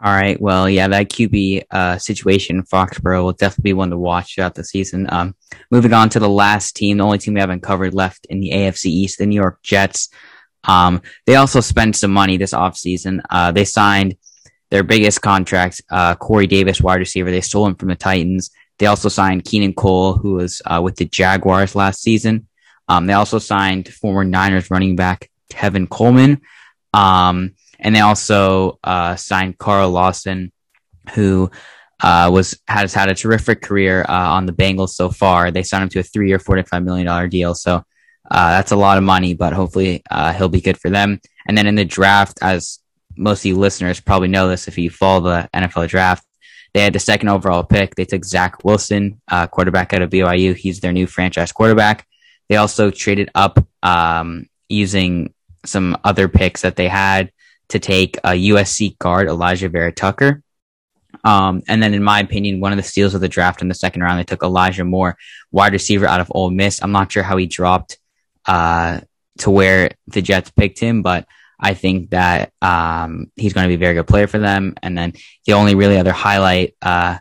All 0.00 0.12
right. 0.12 0.40
Well, 0.40 0.70
yeah, 0.70 0.86
that 0.86 1.10
QB 1.10 1.64
uh, 1.72 1.98
situation 1.98 2.58
in 2.58 2.62
Foxborough 2.62 3.24
will 3.24 3.32
definitely 3.32 3.70
be 3.70 3.74
one 3.74 3.90
to 3.90 3.98
watch 3.98 4.34
throughout 4.34 4.54
the 4.54 4.62
season. 4.62 5.08
Um, 5.10 5.34
moving 5.72 5.92
on 5.92 6.08
to 6.10 6.20
the 6.20 6.28
last 6.28 6.76
team, 6.76 6.98
the 6.98 7.04
only 7.04 7.18
team 7.18 7.34
we 7.34 7.40
haven't 7.40 7.64
covered 7.64 7.94
left 7.94 8.24
in 8.30 8.38
the 8.38 8.52
AFC 8.52 8.86
East, 8.86 9.18
the 9.18 9.26
New 9.26 9.34
York 9.34 9.60
Jets. 9.64 10.08
Um, 10.62 11.02
they 11.26 11.34
also 11.34 11.60
spent 11.60 11.96
some 11.96 12.12
money 12.12 12.36
this 12.36 12.52
offseason. 12.52 13.22
Uh, 13.28 13.50
they 13.50 13.64
signed 13.64 14.16
their 14.70 14.84
biggest 14.84 15.20
contract, 15.20 15.82
uh, 15.90 16.14
Corey 16.14 16.46
Davis, 16.46 16.80
wide 16.80 17.00
receiver. 17.00 17.32
They 17.32 17.40
stole 17.40 17.66
him 17.66 17.74
from 17.74 17.88
the 17.88 17.96
Titans. 17.96 18.50
They 18.78 18.86
also 18.86 19.08
signed 19.08 19.44
Keelan 19.44 19.74
Cole, 19.74 20.14
who 20.14 20.34
was 20.34 20.62
uh, 20.64 20.80
with 20.82 20.94
the 20.94 21.06
Jaguars 21.06 21.74
last 21.74 22.02
season. 22.02 22.46
Um, 22.86 23.06
they 23.06 23.14
also 23.14 23.38
signed 23.38 23.88
former 23.88 24.24
Niners 24.24 24.70
running 24.70 24.94
back 24.94 25.28
Tevin 25.50 25.88
Coleman. 25.88 26.42
Um, 26.94 27.54
and 27.78 27.94
they 27.94 28.00
also 28.00 28.78
uh, 28.82 29.16
signed 29.16 29.58
Carl 29.58 29.90
Lawson, 29.90 30.52
who 31.14 31.50
uh, 32.00 32.30
was 32.32 32.58
has 32.68 32.94
had 32.94 33.08
a 33.08 33.14
terrific 33.14 33.62
career 33.62 34.04
uh, 34.08 34.30
on 34.30 34.46
the 34.46 34.52
Bengals 34.52 34.90
so 34.90 35.10
far. 35.10 35.50
They 35.50 35.62
signed 35.62 35.84
him 35.84 35.88
to 35.90 36.00
a 36.00 36.02
three-year, 36.02 36.38
forty-five 36.38 36.82
million 36.82 37.06
dollar 37.06 37.28
deal. 37.28 37.54
So 37.54 37.84
uh, 38.30 38.50
that's 38.50 38.72
a 38.72 38.76
lot 38.76 38.98
of 38.98 39.04
money, 39.04 39.34
but 39.34 39.52
hopefully 39.52 40.02
uh, 40.10 40.32
he'll 40.32 40.48
be 40.48 40.60
good 40.60 40.78
for 40.78 40.90
them. 40.90 41.20
And 41.46 41.56
then 41.56 41.66
in 41.66 41.76
the 41.76 41.84
draft, 41.84 42.38
as 42.42 42.78
most 43.16 43.40
of 43.40 43.46
you 43.46 43.56
listeners 43.56 44.00
probably 44.00 44.28
know 44.28 44.48
this 44.48 44.68
if 44.68 44.78
you 44.78 44.90
follow 44.90 45.20
the 45.20 45.50
NFL 45.54 45.88
draft, 45.88 46.24
they 46.74 46.82
had 46.82 46.92
the 46.92 47.00
second 47.00 47.28
overall 47.30 47.64
pick. 47.64 47.94
They 47.94 48.04
took 48.04 48.24
Zach 48.24 48.62
Wilson, 48.64 49.20
uh, 49.28 49.46
quarterback 49.46 49.92
out 49.94 50.02
of 50.02 50.10
BYU. 50.10 50.54
He's 50.54 50.80
their 50.80 50.92
new 50.92 51.06
franchise 51.06 51.52
quarterback. 51.52 52.06
They 52.48 52.56
also 52.56 52.90
traded 52.90 53.30
up 53.34 53.66
um, 53.82 54.46
using 54.68 55.34
some 55.64 55.96
other 56.04 56.28
picks 56.28 56.62
that 56.62 56.76
they 56.76 56.88
had 56.88 57.32
to 57.68 57.78
take 57.78 58.16
a 58.18 58.30
USC 58.30 58.98
guard, 58.98 59.28
Alijah 59.28 59.70
Vera-Tucker. 59.70 60.42
Um, 61.24 61.62
and 61.68 61.82
then, 61.82 61.94
in 61.94 62.02
my 62.02 62.20
opinion, 62.20 62.60
one 62.60 62.72
of 62.72 62.76
the 62.76 62.82
steals 62.82 63.14
of 63.14 63.20
the 63.20 63.28
draft 63.28 63.62
in 63.62 63.68
the 63.68 63.74
second 63.74 64.02
round, 64.02 64.18
they 64.18 64.24
took 64.24 64.42
Elijah 64.42 64.84
Moore, 64.84 65.16
wide 65.50 65.72
receiver 65.72 66.06
out 66.06 66.20
of 66.20 66.30
Ole 66.34 66.50
Miss. 66.50 66.82
I'm 66.82 66.92
not 66.92 67.10
sure 67.10 67.22
how 67.22 67.36
he 67.36 67.46
dropped 67.46 67.98
uh, 68.46 69.00
to 69.38 69.50
where 69.50 69.90
the 70.06 70.22
Jets 70.22 70.50
picked 70.50 70.78
him, 70.78 71.02
but 71.02 71.26
I 71.60 71.74
think 71.74 72.10
that 72.10 72.52
um, 72.62 73.32
he's 73.36 73.52
going 73.52 73.64
to 73.64 73.68
be 73.68 73.74
a 73.74 73.78
very 73.78 73.94
good 73.94 74.06
player 74.06 74.26
for 74.26 74.38
them. 74.38 74.74
And 74.82 74.96
then 74.96 75.14
the 75.46 75.54
only 75.54 75.74
really 75.74 75.98
other 75.98 76.12
highlight 76.12 76.76
uh, 76.80 77.18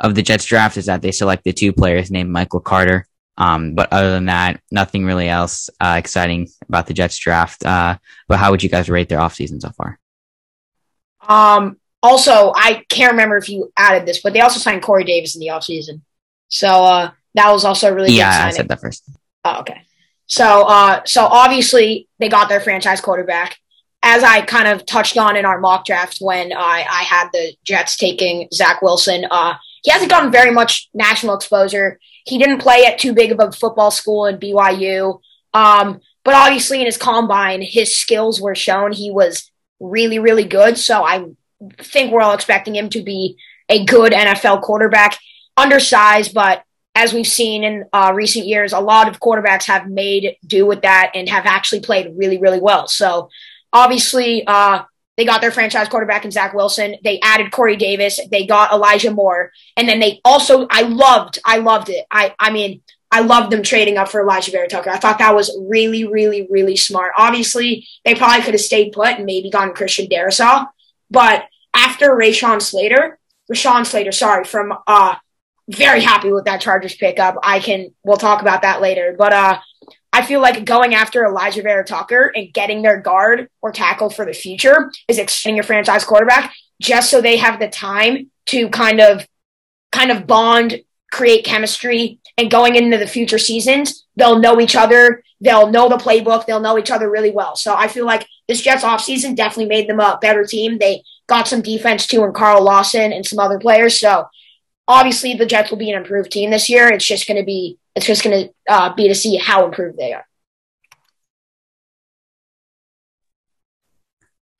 of 0.00 0.14
the 0.14 0.22
Jets 0.22 0.44
draft 0.44 0.76
is 0.76 0.86
that 0.86 1.02
they 1.02 1.12
selected 1.12 1.56
two 1.56 1.72
players 1.72 2.10
named 2.10 2.30
Michael 2.30 2.60
Carter 2.60 3.05
um, 3.38 3.74
but 3.74 3.92
other 3.92 4.10
than 4.10 4.26
that, 4.26 4.60
nothing 4.70 5.04
really 5.04 5.28
else 5.28 5.68
uh, 5.80 5.96
exciting 5.98 6.48
about 6.68 6.86
the 6.86 6.94
Jets 6.94 7.18
draft. 7.18 7.64
Uh, 7.64 7.98
but 8.28 8.38
how 8.38 8.50
would 8.50 8.62
you 8.62 8.68
guys 8.68 8.88
rate 8.88 9.08
their 9.08 9.18
offseason 9.18 9.60
so 9.60 9.70
far? 9.70 9.98
Um, 11.28 11.78
also, 12.02 12.52
I 12.54 12.84
can't 12.88 13.12
remember 13.12 13.36
if 13.36 13.48
you 13.48 13.72
added 13.76 14.06
this, 14.06 14.22
but 14.22 14.32
they 14.32 14.40
also 14.40 14.60
signed 14.60 14.82
Corey 14.82 15.04
Davis 15.04 15.34
in 15.34 15.40
the 15.40 15.48
offseason. 15.48 16.00
So 16.48 16.68
uh, 16.68 17.10
that 17.34 17.50
was 17.50 17.64
also 17.64 17.92
really 17.92 18.12
yeah. 18.12 18.46
I 18.46 18.50
said 18.50 18.68
that 18.68 18.80
first. 18.80 19.08
Oh, 19.44 19.60
okay. 19.60 19.82
So 20.26 20.64
uh, 20.66 21.02
so 21.04 21.24
obviously 21.24 22.08
they 22.18 22.28
got 22.28 22.48
their 22.48 22.60
franchise 22.60 23.00
quarterback. 23.00 23.58
As 24.02 24.22
I 24.22 24.42
kind 24.42 24.68
of 24.68 24.86
touched 24.86 25.18
on 25.18 25.36
in 25.36 25.44
our 25.44 25.58
mock 25.58 25.84
draft 25.84 26.18
when 26.20 26.52
I, 26.52 26.86
I 26.88 27.02
had 27.02 27.28
the 27.32 27.54
Jets 27.64 27.96
taking 27.96 28.48
Zach 28.54 28.80
Wilson, 28.80 29.26
uh, 29.30 29.54
he 29.86 29.92
hasn't 29.92 30.10
gotten 30.10 30.32
very 30.32 30.50
much 30.50 30.88
national 30.94 31.36
exposure. 31.36 32.00
He 32.24 32.38
didn't 32.38 32.58
play 32.58 32.86
at 32.86 32.98
too 32.98 33.14
big 33.14 33.30
of 33.30 33.38
a 33.38 33.52
football 33.52 33.92
school 33.92 34.26
in 34.26 34.36
BYU. 34.36 35.20
Um, 35.54 36.00
but 36.24 36.34
obviously 36.34 36.80
in 36.80 36.86
his 36.86 36.96
combine, 36.96 37.62
his 37.62 37.96
skills 37.96 38.40
were 38.40 38.56
shown. 38.56 38.90
He 38.90 39.12
was 39.12 39.48
really, 39.78 40.18
really 40.18 40.42
good. 40.42 40.76
So 40.76 41.04
I 41.04 41.26
think 41.78 42.10
we're 42.10 42.20
all 42.20 42.34
expecting 42.34 42.74
him 42.74 42.90
to 42.90 43.02
be 43.04 43.36
a 43.68 43.84
good 43.84 44.12
NFL 44.12 44.62
quarterback. 44.62 45.18
Undersized, 45.56 46.34
but 46.34 46.64
as 46.96 47.12
we've 47.12 47.24
seen 47.24 47.62
in 47.62 47.84
uh, 47.92 48.10
recent 48.12 48.44
years, 48.44 48.72
a 48.72 48.80
lot 48.80 49.06
of 49.06 49.20
quarterbacks 49.20 49.66
have 49.66 49.88
made 49.88 50.36
do 50.44 50.66
with 50.66 50.82
that 50.82 51.12
and 51.14 51.28
have 51.28 51.46
actually 51.46 51.80
played 51.80 52.12
really, 52.16 52.38
really 52.38 52.60
well. 52.60 52.88
So 52.88 53.30
obviously, 53.72 54.44
uh, 54.48 54.82
they 55.16 55.24
got 55.24 55.40
their 55.40 55.50
franchise 55.50 55.88
quarterback 55.88 56.24
in 56.24 56.30
Zach 56.30 56.54
Wilson. 56.54 56.96
They 57.02 57.20
added 57.20 57.50
Corey 57.50 57.76
Davis. 57.76 58.20
They 58.30 58.46
got 58.46 58.72
Elijah 58.72 59.10
Moore. 59.10 59.52
And 59.76 59.88
then 59.88 59.98
they 59.98 60.20
also, 60.24 60.66
I 60.70 60.82
loved, 60.82 61.38
I 61.44 61.58
loved 61.58 61.88
it. 61.88 62.04
I, 62.10 62.34
I 62.38 62.50
mean, 62.50 62.82
I 63.10 63.20
loved 63.20 63.50
them 63.50 63.62
trading 63.62 63.96
up 63.96 64.08
for 64.08 64.24
Alijah 64.24 64.52
Vera-Tucker. 64.52 64.90
I 64.90 64.98
thought 64.98 65.18
that 65.18 65.34
was 65.34 65.56
really, 65.68 66.06
really, 66.06 66.46
really 66.50 66.76
smart. 66.76 67.12
Obviously, 67.16 67.86
they 68.04 68.14
probably 68.14 68.42
could 68.42 68.54
have 68.54 68.60
stayed 68.60 68.92
put 68.92 69.16
and 69.16 69.24
maybe 69.24 69.48
gone 69.48 69.74
Christian 69.74 70.06
Darrisaw. 70.06 70.66
But 71.10 71.44
after 71.72 72.10
Rashawn 72.10 72.60
Slater, 72.60 73.18
Rashawn 73.50 73.86
Slater, 73.86 74.12
sorry, 74.12 74.44
from 74.44 74.74
uh 74.86 75.14
very 75.68 76.00
happy 76.00 76.32
with 76.32 76.44
that 76.44 76.60
Chargers 76.60 76.94
pickup. 76.94 77.36
I 77.42 77.60
can 77.60 77.94
we'll 78.04 78.16
talk 78.16 78.40
about 78.40 78.62
that 78.62 78.80
later. 78.80 79.14
But 79.16 79.32
uh 79.32 79.58
I 80.16 80.22
feel 80.22 80.40
like 80.40 80.64
going 80.64 80.94
after 80.94 81.24
Alijah 81.24 81.62
Vera-Tucker 81.62 82.32
and 82.34 82.50
getting 82.50 82.80
their 82.80 82.98
guard 82.98 83.50
or 83.60 83.70
tackle 83.70 84.08
for 84.08 84.24
the 84.24 84.32
future 84.32 84.90
is 85.08 85.18
extending 85.18 85.56
your 85.56 85.62
franchise 85.62 86.04
quarterback 86.04 86.54
just 86.80 87.10
so 87.10 87.20
they 87.20 87.36
have 87.36 87.60
the 87.60 87.68
time 87.68 88.30
to 88.46 88.70
kind 88.70 89.02
of 89.02 89.26
kind 89.92 90.10
of 90.10 90.26
bond, 90.26 90.80
create 91.12 91.44
chemistry, 91.44 92.18
and 92.38 92.50
going 92.50 92.76
into 92.76 92.96
the 92.96 93.06
future 93.06 93.36
seasons, 93.36 94.06
they'll 94.16 94.38
know 94.38 94.58
each 94.58 94.74
other, 94.74 95.22
they'll 95.42 95.70
know 95.70 95.86
the 95.90 95.98
playbook, 95.98 96.46
they'll 96.46 96.60
know 96.60 96.78
each 96.78 96.90
other 96.90 97.10
really 97.10 97.30
well. 97.30 97.54
So 97.54 97.74
I 97.76 97.86
feel 97.86 98.06
like 98.06 98.26
this 98.48 98.62
Jets 98.62 98.84
offseason 98.84 99.36
definitely 99.36 99.68
made 99.68 99.86
them 99.86 100.00
a 100.00 100.18
better 100.22 100.46
team. 100.46 100.78
They 100.78 101.02
got 101.26 101.46
some 101.46 101.60
defense 101.60 102.06
too 102.06 102.24
and 102.24 102.34
Carl 102.34 102.64
Lawson 102.64 103.12
and 103.12 103.26
some 103.26 103.38
other 103.38 103.58
players. 103.58 104.00
So 104.00 104.28
obviously 104.88 105.34
the 105.34 105.44
Jets 105.44 105.70
will 105.70 105.76
be 105.76 105.90
an 105.90 105.98
improved 106.00 106.32
team 106.32 106.48
this 106.48 106.70
year. 106.70 106.88
It's 106.88 107.04
just 107.04 107.26
going 107.26 107.38
to 107.38 107.44
be 107.44 107.76
it's 107.96 108.06
just 108.06 108.22
going 108.22 108.44
to 108.44 108.72
uh, 108.72 108.94
be 108.94 109.08
to 109.08 109.14
see 109.14 109.36
how 109.36 109.64
improved 109.64 109.96
they 109.96 110.12
are. 110.12 110.26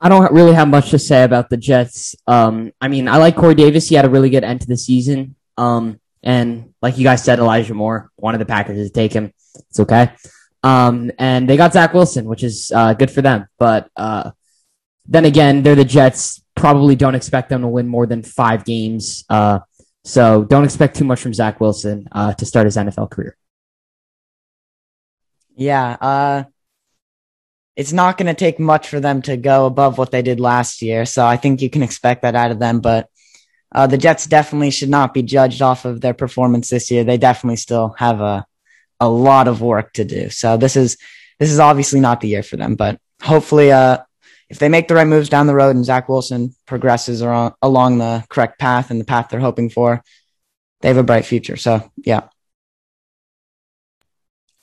I 0.00 0.08
don't 0.08 0.32
really 0.32 0.54
have 0.54 0.68
much 0.68 0.90
to 0.90 0.98
say 0.98 1.22
about 1.22 1.50
the 1.50 1.56
Jets. 1.56 2.16
Um, 2.26 2.72
I 2.80 2.88
mean, 2.88 3.08
I 3.08 3.18
like 3.18 3.36
Corey 3.36 3.54
Davis. 3.54 3.88
He 3.88 3.94
had 3.94 4.04
a 4.04 4.10
really 4.10 4.30
good 4.30 4.44
end 4.44 4.62
to 4.62 4.66
the 4.66 4.76
season. 4.76 5.36
Um, 5.56 6.00
and 6.22 6.72
like 6.82 6.98
you 6.98 7.04
guys 7.04 7.22
said, 7.22 7.38
Elijah 7.38 7.74
Moore, 7.74 8.10
of 8.22 8.38
the 8.38 8.46
Packers 8.46 8.86
to 8.86 8.92
take 8.92 9.12
him. 9.12 9.32
It's 9.54 9.80
okay. 9.80 10.12
Um, 10.62 11.10
and 11.18 11.48
they 11.48 11.56
got 11.56 11.72
Zach 11.72 11.94
Wilson, 11.94 12.26
which 12.26 12.42
is 12.42 12.72
uh, 12.74 12.94
good 12.94 13.10
for 13.10 13.22
them. 13.22 13.46
But 13.58 13.90
uh, 13.96 14.32
then 15.06 15.24
again, 15.24 15.62
they're 15.62 15.74
the 15.74 15.84
Jets. 15.84 16.42
Probably 16.54 16.96
don't 16.96 17.14
expect 17.14 17.50
them 17.50 17.62
to 17.62 17.68
win 17.68 17.86
more 17.86 18.06
than 18.06 18.22
five 18.22 18.64
games. 18.64 19.24
Uh, 19.28 19.60
so 20.06 20.44
don't 20.44 20.62
expect 20.62 20.96
too 20.96 21.04
much 21.04 21.20
from 21.20 21.34
Zach 21.34 21.60
Wilson 21.60 22.06
uh, 22.12 22.32
to 22.34 22.46
start 22.46 22.66
his 22.66 22.76
NFL 22.76 23.10
career. 23.10 23.36
Yeah, 25.56 25.96
uh, 26.00 26.44
it's 27.74 27.92
not 27.92 28.16
going 28.16 28.28
to 28.28 28.34
take 28.34 28.60
much 28.60 28.88
for 28.88 29.00
them 29.00 29.20
to 29.22 29.36
go 29.36 29.66
above 29.66 29.98
what 29.98 30.12
they 30.12 30.22
did 30.22 30.38
last 30.38 30.80
year. 30.80 31.06
So 31.06 31.26
I 31.26 31.36
think 31.36 31.60
you 31.60 31.68
can 31.68 31.82
expect 31.82 32.22
that 32.22 32.36
out 32.36 32.52
of 32.52 32.60
them. 32.60 32.78
But 32.78 33.10
uh, 33.74 33.88
the 33.88 33.98
Jets 33.98 34.28
definitely 34.28 34.70
should 34.70 34.90
not 34.90 35.12
be 35.12 35.22
judged 35.24 35.60
off 35.60 35.84
of 35.84 36.00
their 36.00 36.14
performance 36.14 36.70
this 36.70 36.88
year. 36.88 37.02
They 37.02 37.18
definitely 37.18 37.56
still 37.56 37.96
have 37.98 38.20
a 38.20 38.46
a 39.00 39.08
lot 39.08 39.48
of 39.48 39.60
work 39.60 39.92
to 39.94 40.04
do. 40.04 40.30
So 40.30 40.56
this 40.56 40.76
is 40.76 40.98
this 41.40 41.50
is 41.50 41.58
obviously 41.58 41.98
not 41.98 42.20
the 42.20 42.28
year 42.28 42.44
for 42.44 42.56
them. 42.56 42.76
But 42.76 43.00
hopefully, 43.20 43.72
uh, 43.72 43.98
if 44.48 44.58
they 44.58 44.68
make 44.68 44.88
the 44.88 44.94
right 44.94 45.06
moves 45.06 45.28
down 45.28 45.46
the 45.46 45.54
road 45.54 45.74
and 45.74 45.84
Zach 45.84 46.08
Wilson 46.08 46.54
progresses 46.66 47.22
around, 47.22 47.54
along 47.62 47.98
the 47.98 48.24
correct 48.28 48.58
path 48.58 48.90
and 48.90 49.00
the 49.00 49.04
path 49.04 49.28
they're 49.28 49.40
hoping 49.40 49.70
for, 49.70 50.02
they 50.80 50.88
have 50.88 50.96
a 50.96 51.02
bright 51.02 51.24
future. 51.24 51.56
So, 51.56 51.90
yeah. 51.96 52.28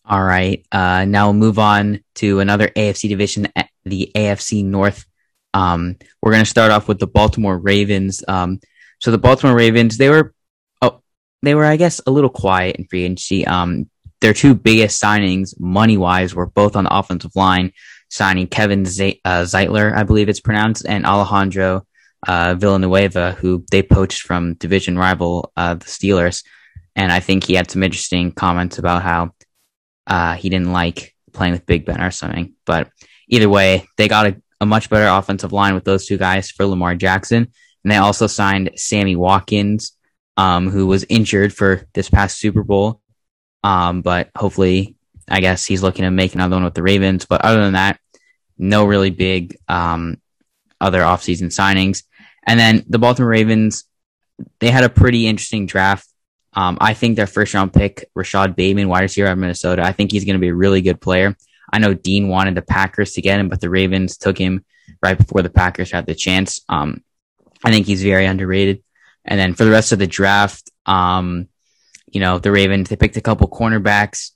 All 0.05 0.23
right. 0.23 0.65
Uh, 0.71 1.05
now 1.05 1.27
we'll 1.27 1.33
move 1.33 1.59
on 1.59 2.03
to 2.15 2.39
another 2.39 2.67
AFC 2.67 3.09
division, 3.09 3.47
the 3.83 4.11
AFC 4.15 4.63
North. 4.63 5.05
Um, 5.53 5.97
we're 6.21 6.31
going 6.31 6.43
to 6.43 6.49
start 6.49 6.71
off 6.71 6.87
with 6.87 6.99
the 6.99 7.07
Baltimore 7.07 7.57
Ravens. 7.57 8.23
Um, 8.27 8.59
so 8.99 9.11
the 9.11 9.17
Baltimore 9.17 9.55
Ravens, 9.55 9.97
they 9.97 10.09
were, 10.09 10.33
oh, 10.81 11.01
they 11.41 11.55
were, 11.55 11.65
I 11.65 11.77
guess, 11.77 12.01
a 12.05 12.11
little 12.11 12.29
quiet 12.29 12.77
in 12.77 12.85
free 12.85 13.03
agency. 13.03 13.45
Um, 13.45 13.89
their 14.21 14.33
two 14.33 14.55
biggest 14.55 15.01
signings, 15.01 15.59
money 15.59 15.97
wise, 15.97 16.33
were 16.33 16.47
both 16.47 16.75
on 16.75 16.85
the 16.85 16.95
offensive 16.95 17.35
line. 17.35 17.73
Signing 18.13 18.45
Kevin 18.45 18.85
Z- 18.85 19.19
uh, 19.25 19.41
Zeitler, 19.41 19.91
I 19.91 20.03
believe 20.03 20.29
it's 20.29 20.39
pronounced, 20.39 20.85
and 20.87 21.03
Alejandro 21.03 21.83
uh, 22.27 22.53
Villanueva, 22.53 23.31
who 23.31 23.65
they 23.71 23.81
poached 23.81 24.21
from 24.21 24.53
division 24.53 24.99
rival 24.99 25.51
uh, 25.57 25.73
the 25.73 25.85
Steelers. 25.85 26.43
And 26.95 27.11
I 27.11 27.19
think 27.19 27.43
he 27.43 27.55
had 27.55 27.71
some 27.71 27.81
interesting 27.81 28.31
comments 28.31 28.77
about 28.77 29.01
how 29.01 29.31
uh, 30.05 30.35
he 30.35 30.49
didn't 30.49 30.71
like 30.71 31.15
playing 31.33 31.53
with 31.53 31.65
Big 31.65 31.85
Ben 31.85 32.03
or 32.03 32.11
something. 32.11 32.53
But 32.67 32.91
either 33.29 33.49
way, 33.49 33.87
they 33.97 34.07
got 34.07 34.27
a, 34.27 34.39
a 34.61 34.65
much 34.67 34.91
better 34.91 35.07
offensive 35.07 35.51
line 35.51 35.73
with 35.73 35.83
those 35.83 36.05
two 36.05 36.19
guys 36.19 36.51
for 36.51 36.67
Lamar 36.67 36.93
Jackson. 36.93 37.51
And 37.83 37.91
they 37.91 37.97
also 37.97 38.27
signed 38.27 38.73
Sammy 38.75 39.15
Watkins, 39.15 39.97
um, 40.37 40.69
who 40.69 40.85
was 40.85 41.03
injured 41.09 41.51
for 41.51 41.87
this 41.95 42.11
past 42.11 42.37
Super 42.37 42.61
Bowl. 42.61 43.01
Um, 43.63 44.03
but 44.03 44.29
hopefully, 44.37 44.97
I 45.27 45.39
guess 45.39 45.65
he's 45.65 45.81
looking 45.81 46.03
to 46.03 46.11
make 46.11 46.35
another 46.35 46.57
one 46.57 46.63
with 46.63 46.75
the 46.75 46.83
Ravens. 46.83 47.25
But 47.25 47.41
other 47.41 47.59
than 47.59 47.73
that, 47.73 47.99
no 48.57 48.85
really 48.85 49.09
big 49.09 49.57
um, 49.67 50.19
other 50.79 51.01
offseason 51.01 51.47
signings. 51.47 52.03
And 52.45 52.59
then 52.59 52.85
the 52.87 52.99
Baltimore 52.99 53.29
Ravens, 53.29 53.85
they 54.59 54.69
had 54.69 54.83
a 54.83 54.89
pretty 54.89 55.27
interesting 55.27 55.65
draft. 55.65 56.07
Um, 56.53 56.77
I 56.79 56.93
think 56.93 57.15
their 57.15 57.27
first 57.27 57.53
round 57.53 57.73
pick, 57.73 58.09
Rashod 58.13 58.55
Bateman, 58.55 58.89
wide 58.89 59.01
receiver 59.01 59.27
out 59.27 59.33
of 59.33 59.39
Minnesota, 59.39 59.83
I 59.83 59.91
think 59.91 60.11
he's 60.11 60.25
going 60.25 60.35
to 60.35 60.41
be 60.41 60.49
a 60.49 60.55
really 60.55 60.81
good 60.81 61.01
player. 61.01 61.35
I 61.71 61.79
know 61.79 61.93
Dean 61.93 62.27
wanted 62.27 62.55
the 62.55 62.61
Packers 62.61 63.13
to 63.13 63.21
get 63.21 63.39
him, 63.39 63.49
but 63.49 63.59
the 63.59 63.69
Ravens 63.69 64.17
took 64.17 64.37
him 64.37 64.63
right 65.01 65.17
before 65.17 65.41
the 65.41 65.49
Packers 65.49 65.91
had 65.91 66.05
the 66.05 66.13
chance. 66.13 66.61
Um, 66.69 67.03
I 67.63 67.71
think 67.71 67.87
he's 67.87 68.03
very 68.03 68.25
underrated. 68.25 68.83
And 69.25 69.39
then 69.39 69.53
for 69.53 69.63
the 69.63 69.71
rest 69.71 69.91
of 69.91 69.99
the 69.99 70.07
draft, 70.07 70.69
um, 70.85 71.47
you 72.11 72.19
know, 72.19 72.37
the 72.37 72.51
Ravens, 72.51 72.89
they 72.89 72.95
picked 72.95 73.17
a 73.17 73.21
couple 73.21 73.49
cornerbacks. 73.49 74.31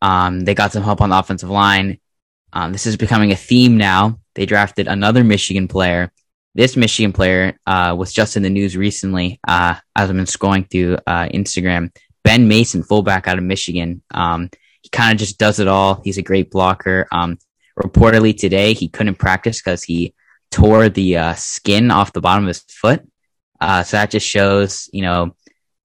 Um, 0.00 0.40
they 0.40 0.54
got 0.54 0.72
some 0.72 0.82
help 0.82 1.00
on 1.00 1.10
the 1.10 1.18
offensive 1.18 1.50
line. 1.50 1.98
Um, 2.52 2.72
this 2.72 2.86
is 2.86 2.96
becoming 2.96 3.32
a 3.32 3.36
theme 3.36 3.76
now. 3.76 4.20
They 4.34 4.46
drafted 4.46 4.88
another 4.88 5.24
Michigan 5.24 5.68
player. 5.68 6.10
This 6.54 6.76
Michigan 6.76 7.12
player 7.12 7.58
uh, 7.66 7.94
was 7.98 8.12
just 8.12 8.36
in 8.36 8.42
the 8.42 8.50
news 8.50 8.76
recently 8.76 9.40
uh, 9.46 9.76
as 9.94 10.08
I've 10.08 10.16
been 10.16 10.24
scrolling 10.24 10.70
through 10.70 10.98
uh, 11.06 11.28
Instagram. 11.28 11.94
Ben 12.24 12.48
Mason, 12.48 12.82
fullback 12.82 13.28
out 13.28 13.38
of 13.38 13.44
Michigan. 13.44 14.02
Um, 14.10 14.50
he 14.82 14.88
kind 14.88 15.12
of 15.12 15.18
just 15.18 15.38
does 15.38 15.58
it 15.58 15.68
all. 15.68 16.00
He's 16.02 16.18
a 16.18 16.22
great 16.22 16.50
blocker. 16.50 17.06
Um, 17.12 17.38
reportedly 17.78 18.36
today, 18.36 18.72
he 18.72 18.88
couldn't 18.88 19.16
practice 19.16 19.60
because 19.60 19.82
he 19.82 20.14
tore 20.50 20.88
the 20.88 21.18
uh, 21.18 21.34
skin 21.34 21.90
off 21.90 22.12
the 22.12 22.20
bottom 22.20 22.44
of 22.44 22.48
his 22.48 22.60
foot. 22.68 23.02
Uh, 23.60 23.82
so 23.82 23.96
that 23.96 24.10
just 24.10 24.26
shows, 24.26 24.88
you 24.92 25.02
know, 25.02 25.34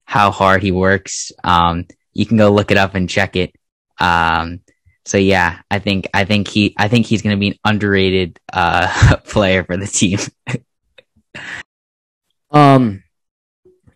how 0.04 0.30
hard 0.30 0.62
he 0.62 0.72
works. 0.72 1.32
Um, 1.44 1.86
you 2.12 2.26
can 2.26 2.36
go 2.36 2.50
look 2.50 2.70
it 2.70 2.76
up 2.76 2.94
and 2.94 3.08
check 3.08 3.36
it. 3.36 3.54
Um, 3.98 4.60
so 5.04 5.18
yeah, 5.18 5.60
I 5.70 5.78
think 5.78 6.08
I 6.14 6.24
think 6.24 6.48
he 6.48 6.74
I 6.78 6.88
think 6.88 7.06
he's 7.06 7.22
going 7.22 7.36
to 7.36 7.40
be 7.40 7.48
an 7.48 7.58
underrated 7.64 8.38
uh, 8.52 9.16
player 9.24 9.64
for 9.64 9.76
the 9.76 9.86
team. 9.86 10.18
um, 12.50 13.02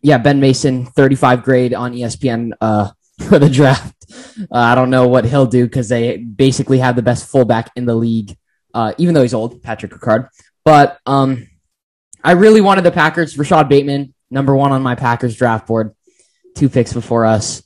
yeah, 0.03 0.19
Ben 0.19 0.40
Mason, 0.40 0.87
35 0.87 1.42
grade 1.42 1.75
on 1.75 1.92
ESPN 1.92 2.53
uh, 2.61 2.90
for 3.29 3.38
the 3.38 3.49
draft. 3.49 3.95
Uh, 4.40 4.59
I 4.59 4.75
don't 4.75 4.90
know 4.90 5.09
what 5.09 5.25
he'll 5.25 5.47
do 5.47 5.64
because 5.64 5.88
they 5.88 6.16
basically 6.16 6.79
have 6.79 6.97
the 6.97 7.03
best 7.03 7.29
fullback 7.29 7.71
in 7.77 7.87
the 7.87 7.95
league, 7.95 8.37
uh, 8.75 8.92
even 8.99 9.14
though 9.14 9.23
he's 9.23 9.35
old, 9.35 9.62
Patrick 9.62 9.92
Ricard. 9.92 10.29
But 10.64 10.99
um, 11.07 11.49
I 12.23 12.33
really 12.33 12.61
wanted 12.61 12.83
the 12.83 12.90
Packers. 12.90 13.38
Rashod 13.38 13.69
Bateman, 13.69 14.14
number 14.31 14.55
one 14.55 14.73
on 14.73 14.83
my 14.83 14.95
Packers 14.95 15.37
draft 15.37 15.66
board, 15.66 15.95
two 16.55 16.69
picks 16.69 16.92
before 16.92 17.25
us. 17.25 17.62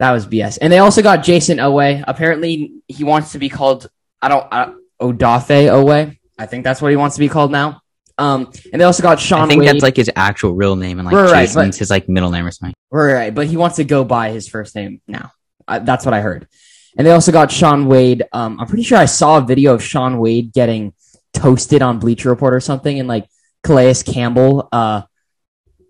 That 0.00 0.12
was 0.12 0.26
BS. 0.26 0.58
And 0.60 0.72
they 0.72 0.78
also 0.78 1.02
got 1.02 1.20
Jayson 1.20 1.58
Oweh. 1.58 2.02
Apparently, 2.08 2.72
he 2.88 3.04
wants 3.04 3.32
to 3.32 3.38
be 3.38 3.50
called 3.50 3.88
I 4.22 4.28
don't 4.28 4.46
uh, 4.50 4.72
Odafe 5.00 5.68
Oweh. 5.70 6.16
I 6.38 6.46
think 6.46 6.64
that's 6.64 6.80
what 6.80 6.90
he 6.90 6.96
wants 6.96 7.16
to 7.16 7.20
be 7.20 7.28
called 7.28 7.52
now. 7.52 7.82
Um, 8.16 8.50
and 8.72 8.80
they 8.80 8.84
also 8.86 9.02
got 9.02 9.20
Sean. 9.20 9.42
I 9.42 9.46
think 9.46 9.60
Wade. 9.60 9.68
that's 9.68 9.82
like 9.82 9.96
his 9.96 10.10
actual 10.16 10.54
real 10.54 10.74
name, 10.74 10.98
and 10.98 11.06
like 11.06 11.14
Right, 11.14 11.42
Jason's 11.46 11.76
but- 11.76 11.78
his 11.78 11.90
like 11.90 12.08
middle 12.08 12.30
name 12.30 12.46
or 12.46 12.50
something. 12.50 12.74
Right, 12.90 13.12
right, 13.12 13.34
but 13.34 13.46
he 13.46 13.56
wants 13.56 13.76
to 13.76 13.84
go 13.84 14.02
by 14.04 14.30
his 14.30 14.48
first 14.48 14.74
name 14.74 15.00
now. 15.06 15.32
Uh, 15.68 15.78
that's 15.78 16.04
what 16.04 16.14
I 16.14 16.20
heard. 16.22 16.48
And 16.96 17.06
they 17.06 17.12
also 17.12 17.30
got 17.30 17.52
Shaun 17.52 17.86
Wade. 17.86 18.24
Um, 18.32 18.58
I'm 18.58 18.66
pretty 18.66 18.82
sure 18.82 18.98
I 18.98 19.04
saw 19.04 19.38
a 19.38 19.42
video 19.42 19.74
of 19.74 19.82
Shaun 19.82 20.18
Wade 20.18 20.52
getting 20.52 20.92
toasted 21.34 21.82
on 21.82 21.98
Bleacher 21.98 22.30
Report 22.30 22.52
or 22.54 22.60
something, 22.60 22.98
and 22.98 23.06
like 23.08 23.26
Calais 23.62 23.94
Campbell 24.04 24.68
uh, 24.72 25.02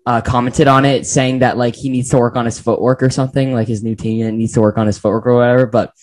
uh, 0.05 0.21
commented 0.21 0.67
on 0.67 0.85
it, 0.85 1.05
saying 1.05 1.39
that 1.39 1.57
like 1.57 1.75
he 1.75 1.89
needs 1.89 2.09
to 2.09 2.17
work 2.17 2.35
on 2.35 2.45
his 2.45 2.59
footwork 2.59 3.03
or 3.03 3.09
something, 3.09 3.53
like 3.53 3.67
his 3.67 3.83
new 3.83 3.95
team 3.95 4.37
needs 4.37 4.53
to 4.53 4.61
work 4.61 4.77
on 4.77 4.87
his 4.87 4.97
footwork 4.97 5.25
or 5.27 5.35
whatever. 5.35 5.65
But 5.65 5.93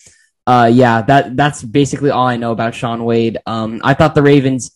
uh, 0.47 0.69
yeah, 0.71 1.01
that 1.03 1.35
that's 1.35 1.63
basically 1.63 2.09
all 2.09 2.27
I 2.27 2.37
know 2.37 2.51
about 2.51 2.75
Shaun 2.75 3.03
Wade. 3.03 3.37
Um, 3.45 3.81
I 3.83 3.93
thought 3.93 4.15
the 4.15 4.23
Ravens 4.23 4.71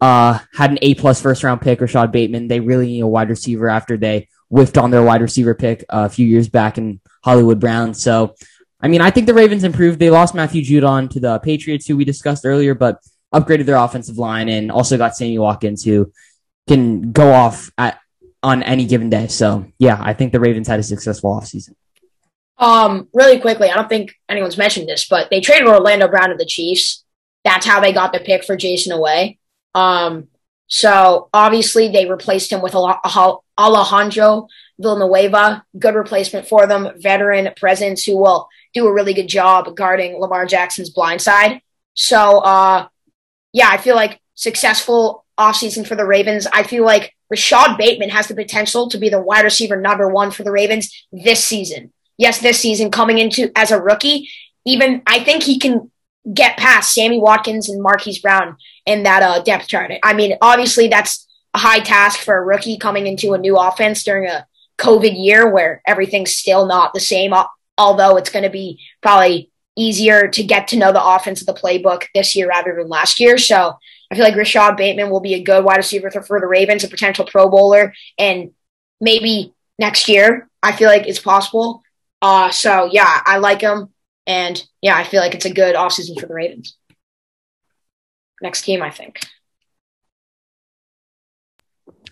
uh, 0.00 0.38
had 0.54 0.70
an 0.70 0.78
A 0.82 0.94
plus 0.94 1.20
first 1.20 1.44
round 1.44 1.60
pick, 1.60 1.80
Rashod 1.80 2.12
Bateman. 2.12 2.48
They 2.48 2.60
really 2.60 2.86
need 2.86 3.00
a 3.00 3.06
wide 3.06 3.28
receiver 3.28 3.68
after 3.68 3.96
they 3.96 4.28
whiffed 4.48 4.78
on 4.78 4.90
their 4.90 5.02
wide 5.02 5.20
receiver 5.20 5.54
pick 5.54 5.84
uh, 5.88 6.06
a 6.06 6.08
few 6.08 6.26
years 6.26 6.48
back 6.48 6.78
in 6.78 7.00
Hollywood 7.22 7.60
Brown. 7.60 7.94
So, 7.94 8.34
I 8.80 8.88
mean, 8.88 9.00
I 9.00 9.10
think 9.10 9.26
the 9.26 9.34
Ravens 9.34 9.62
improved. 9.62 9.98
They 9.98 10.10
lost 10.10 10.34
Matthew 10.34 10.62
Judon 10.62 11.10
to 11.10 11.20
the 11.20 11.38
Patriots, 11.40 11.86
who 11.86 11.96
we 11.96 12.04
discussed 12.04 12.46
earlier, 12.46 12.74
but 12.74 12.98
upgraded 13.32 13.66
their 13.66 13.76
offensive 13.76 14.18
line 14.18 14.48
and 14.48 14.72
also 14.72 14.96
got 14.96 15.16
Sammy 15.16 15.38
Watkins, 15.38 15.84
who 15.84 16.12
can 16.66 17.12
go 17.12 17.32
off 17.32 17.70
at 17.78 17.99
on 18.42 18.62
any 18.62 18.86
given 18.86 19.10
day. 19.10 19.26
So, 19.26 19.66
yeah, 19.78 19.98
I 20.00 20.14
think 20.14 20.32
the 20.32 20.40
Ravens 20.40 20.68
had 20.68 20.80
a 20.80 20.82
successful 20.82 21.38
offseason. 21.38 21.74
Um, 22.58 23.08
really 23.14 23.40
quickly, 23.40 23.70
I 23.70 23.74
don't 23.74 23.88
think 23.88 24.14
anyone's 24.28 24.58
mentioned 24.58 24.88
this, 24.88 25.08
but 25.08 25.30
they 25.30 25.40
traded 25.40 25.66
Orlando 25.66 26.08
Brown 26.08 26.30
to 26.30 26.36
the 26.36 26.44
Chiefs. 26.44 27.04
That's 27.44 27.66
how 27.66 27.80
they 27.80 27.92
got 27.92 28.12
the 28.12 28.20
pick 28.20 28.44
for 28.44 28.56
Jayson 28.56 28.92
Oweh. 28.92 29.38
Um, 29.74 30.28
so 30.66 31.28
obviously 31.32 31.88
they 31.88 32.06
replaced 32.06 32.52
him 32.52 32.62
with 32.62 32.74
Alejandro 32.74 34.48
Villanueva, 34.78 35.64
good 35.78 35.94
replacement 35.94 36.46
for 36.46 36.66
them, 36.66 36.90
veteran 36.96 37.52
presence 37.56 38.04
who 38.04 38.18
will 38.18 38.48
do 38.72 38.86
a 38.86 38.92
really 38.92 39.14
good 39.14 39.28
job 39.28 39.74
guarding 39.74 40.18
Lamar 40.18 40.46
Jackson's 40.46 40.90
blind 40.90 41.20
side. 41.20 41.60
So, 41.94 42.38
uh, 42.38 42.88
yeah, 43.52 43.68
I 43.70 43.78
feel 43.78 43.96
like 43.96 44.20
successful 44.34 45.24
offseason 45.38 45.86
for 45.86 45.96
the 45.96 46.06
Ravens. 46.06 46.46
I 46.46 46.62
feel 46.62 46.84
like 46.84 47.14
Rashod 47.30 47.78
Bateman 47.78 48.10
has 48.10 48.28
the 48.28 48.34
potential 48.34 48.88
to 48.88 48.98
be 48.98 49.08
the 49.08 49.20
wide 49.20 49.44
receiver 49.44 49.80
number 49.80 50.08
one 50.08 50.30
for 50.30 50.42
the 50.42 50.50
Ravens 50.50 51.06
this 51.12 51.42
season. 51.42 51.92
Yes, 52.18 52.40
this 52.40 52.60
season 52.60 52.90
coming 52.90 53.18
into 53.18 53.50
as 53.56 53.70
a 53.70 53.80
rookie, 53.80 54.28
even 54.64 55.02
I 55.06 55.20
think 55.20 55.44
he 55.44 55.58
can 55.58 55.90
get 56.34 56.58
past 56.58 56.92
Sammy 56.92 57.18
Watkins 57.18 57.68
and 57.68 57.82
Marquise 57.82 58.18
Brown 58.18 58.56
in 58.84 59.04
that 59.04 59.22
uh, 59.22 59.42
depth 59.42 59.68
chart. 59.68 59.92
I 60.02 60.12
mean, 60.12 60.36
obviously 60.42 60.88
that's 60.88 61.26
a 61.54 61.58
high 61.58 61.80
task 61.80 62.20
for 62.20 62.36
a 62.36 62.44
rookie 62.44 62.76
coming 62.76 63.06
into 63.06 63.32
a 63.32 63.38
new 63.38 63.56
offense 63.56 64.04
during 64.04 64.28
a 64.28 64.46
COVID 64.78 65.12
year 65.14 65.50
where 65.50 65.82
everything's 65.86 66.36
still 66.36 66.66
not 66.66 66.92
the 66.92 67.00
same. 67.00 67.32
Although 67.78 68.16
it's 68.16 68.30
going 68.30 68.42
to 68.42 68.50
be 68.50 68.80
probably 69.00 69.50
easier 69.76 70.28
to 70.28 70.42
get 70.42 70.68
to 70.68 70.76
know 70.76 70.92
the 70.92 71.04
offense 71.04 71.40
of 71.40 71.46
the 71.46 71.54
playbook 71.54 72.04
this 72.14 72.36
year 72.36 72.48
rather 72.48 72.74
than 72.76 72.88
last 72.88 73.18
year. 73.18 73.38
So 73.38 73.78
I 74.10 74.16
feel 74.16 74.24
like 74.24 74.36
Rashod 74.36 74.76
Bateman 74.76 75.10
will 75.10 75.20
be 75.20 75.34
a 75.34 75.42
good 75.42 75.64
wide 75.64 75.76
receiver 75.76 76.10
for, 76.10 76.40
the 76.40 76.46
Ravens, 76.46 76.82
a 76.82 76.88
potential 76.88 77.24
Pro 77.24 77.48
Bowler, 77.48 77.94
and 78.18 78.50
maybe 79.00 79.54
next 79.78 80.08
year. 80.08 80.48
I 80.62 80.72
feel 80.72 80.88
like 80.88 81.06
it's 81.06 81.20
possible. 81.20 81.82
Uh, 82.20 82.50
so 82.50 82.88
yeah, 82.90 83.22
I 83.24 83.38
like 83.38 83.60
him, 83.60 83.90
and 84.26 84.62
yeah, 84.82 84.96
I 84.96 85.04
feel 85.04 85.20
like 85.20 85.34
it's 85.34 85.46
a 85.46 85.52
good 85.52 85.76
offseason 85.76 86.18
for 86.18 86.26
the 86.26 86.34
Ravens. 86.34 86.76
Next 88.42 88.62
team, 88.62 88.82
I 88.82 88.90
think. 88.90 89.20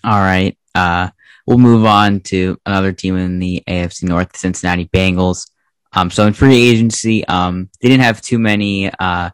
All 0.04 0.20
right. 0.20 0.56
Uh, 0.74 1.10
we'll 1.46 1.58
move 1.58 1.84
on 1.84 2.20
to 2.20 2.58
another 2.64 2.92
team 2.92 3.16
in 3.16 3.38
the 3.38 3.64
AFC 3.66 4.04
North, 4.04 4.36
Cincinnati 4.36 4.86
Bengals. 4.86 5.50
Um, 5.92 6.10
so 6.10 6.26
in 6.26 6.34
free 6.34 6.70
agency, 6.70 7.26
um, 7.26 7.70
they 7.80 7.88
didn't 7.88 8.04
have 8.04 8.20
too 8.20 8.38
many, 8.38 8.90
uh, 8.90 9.30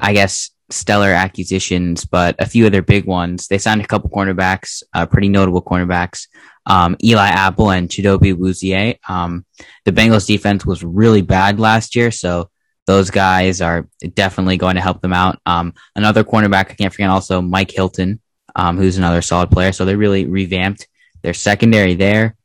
I 0.00 0.12
guess, 0.12 0.51
stellar 0.72 1.10
acquisitions, 1.10 2.04
but 2.04 2.34
a 2.38 2.46
few 2.46 2.66
other 2.66 2.82
big 2.82 3.06
ones. 3.06 3.48
They 3.48 3.58
signed 3.58 3.80
a 3.80 3.86
couple 3.86 4.10
cornerbacks, 4.10 4.82
uh, 4.94 5.06
pretty 5.06 5.28
notable 5.28 5.62
cornerbacks. 5.62 6.26
Um, 6.66 6.96
Eli 7.02 7.28
Apple 7.28 7.70
and 7.70 7.88
Chidobe 7.88 8.34
Awuzie. 8.34 8.98
Um, 9.08 9.44
the 9.84 9.92
Bengals 9.92 10.26
defense 10.26 10.64
was 10.64 10.84
really 10.84 11.22
bad 11.22 11.58
last 11.58 11.96
year, 11.96 12.10
so 12.10 12.50
those 12.86 13.10
guys 13.10 13.60
are 13.60 13.88
definitely 14.14 14.56
going 14.56 14.76
to 14.76 14.80
help 14.80 15.00
them 15.00 15.12
out. 15.12 15.40
Um, 15.46 15.74
another 15.94 16.24
cornerback, 16.24 16.70
I 16.70 16.74
can't 16.74 16.92
forget 16.92 17.10
also 17.10 17.40
Mike 17.40 17.70
Hilton, 17.70 18.20
um, 18.56 18.76
who's 18.76 18.98
another 18.98 19.22
solid 19.22 19.50
player. 19.50 19.72
So 19.72 19.84
they 19.84 19.96
really 19.96 20.26
revamped 20.26 20.88
their 21.22 21.34
secondary 21.34 21.94
there. 21.94 22.36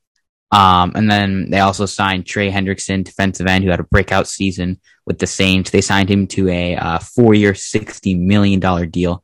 Um, 0.52 0.94
and 0.96 1.10
then 1.10 1.50
they 1.50 1.60
also 1.60 1.86
signed 1.86 2.26
Trey 2.26 2.52
Hendrickson, 2.52 3.04
defensive 3.04 3.48
end, 3.48 3.64
who 3.64 3.72
had 3.72 3.80
a 3.80 3.84
breakout 3.84 4.28
season 4.28 4.80
with 5.08 5.18
the 5.18 5.26
Saints. 5.26 5.72
They 5.72 5.82
signed 5.82 6.10
him 6.10 6.28
to 6.28 6.50
a 6.50 6.76
uh, 6.76 7.00
four-year, 7.00 7.56
sixty 7.56 8.14
million 8.14 8.60
dollar 8.60 8.86
deal. 8.86 9.24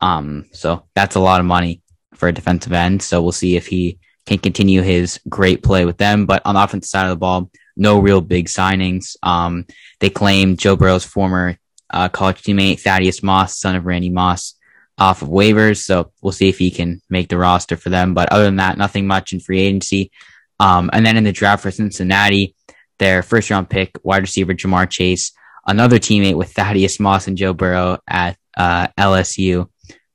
Um, 0.00 0.46
so 0.52 0.84
that's 0.94 1.14
a 1.14 1.20
lot 1.20 1.40
of 1.40 1.46
money 1.46 1.82
for 2.14 2.28
a 2.28 2.32
defensive 2.34 2.72
end. 2.72 3.00
So 3.00 3.22
we'll 3.22 3.32
see 3.32 3.56
if 3.56 3.68
he 3.68 3.98
can 4.26 4.38
continue 4.38 4.82
his 4.82 5.20
great 5.28 5.62
play 5.62 5.84
with 5.84 5.96
them. 5.96 6.26
But 6.26 6.42
on 6.44 6.56
the 6.56 6.62
offensive 6.62 6.90
side 6.90 7.04
of 7.04 7.10
the 7.10 7.16
ball, 7.16 7.50
no 7.76 8.00
real 8.00 8.20
big 8.20 8.46
signings. 8.48 9.16
Um, 9.22 9.66
they 10.00 10.10
claimed 10.10 10.58
Joe 10.58 10.76
Burrow's 10.76 11.04
former 11.04 11.56
uh, 11.88 12.08
college 12.08 12.42
teammate 12.42 12.80
Thaddeus 12.80 13.22
Moss, 13.22 13.58
son 13.58 13.76
of 13.76 13.86
Randy 13.86 14.10
Moss, 14.10 14.54
off 14.98 15.22
of 15.22 15.28
waivers. 15.28 15.78
So 15.78 16.12
we'll 16.20 16.32
see 16.32 16.48
if 16.48 16.58
he 16.58 16.70
can 16.70 17.00
make 17.08 17.28
the 17.28 17.38
roster 17.38 17.76
for 17.76 17.88
them. 17.88 18.14
But 18.14 18.30
other 18.32 18.44
than 18.44 18.56
that, 18.56 18.78
nothing 18.78 19.06
much 19.06 19.32
in 19.32 19.40
free 19.40 19.60
agency. 19.60 20.10
Um, 20.58 20.90
and 20.92 21.06
then 21.06 21.16
in 21.16 21.24
the 21.24 21.32
draft 21.32 21.62
for 21.62 21.70
Cincinnati, 21.70 22.54
their 23.00 23.22
first 23.22 23.50
round 23.50 23.68
pick, 23.68 23.98
wide 24.04 24.22
receiver 24.22 24.54
Ja'Marr 24.54 24.88
Chase, 24.88 25.32
another 25.66 25.98
teammate 25.98 26.36
with 26.36 26.52
Thaddeus 26.52 27.00
Moss 27.00 27.26
and 27.26 27.36
Joe 27.36 27.52
Burrow 27.52 27.98
at 28.06 28.36
uh, 28.56 28.86
LSU. 28.96 29.68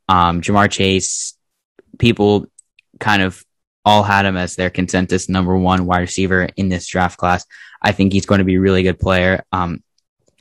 Um, 0.07 0.41
Ja'Marr 0.41 0.71
Chase, 0.71 1.37
people 1.99 2.45
kind 2.99 3.21
of 3.21 3.43
all 3.83 4.03
had 4.03 4.25
him 4.25 4.37
as 4.37 4.55
their 4.55 4.69
consensus 4.69 5.27
number 5.27 5.57
one 5.57 5.85
wide 5.85 5.99
receiver 5.99 6.47
in 6.55 6.69
this 6.69 6.87
draft 6.87 7.17
class. 7.17 7.45
I 7.81 7.91
think 7.91 8.13
he's 8.13 8.25
going 8.25 8.39
to 8.39 8.45
be 8.45 8.55
a 8.55 8.61
really 8.61 8.83
good 8.83 8.99
player. 8.99 9.43
Um, 9.51 9.83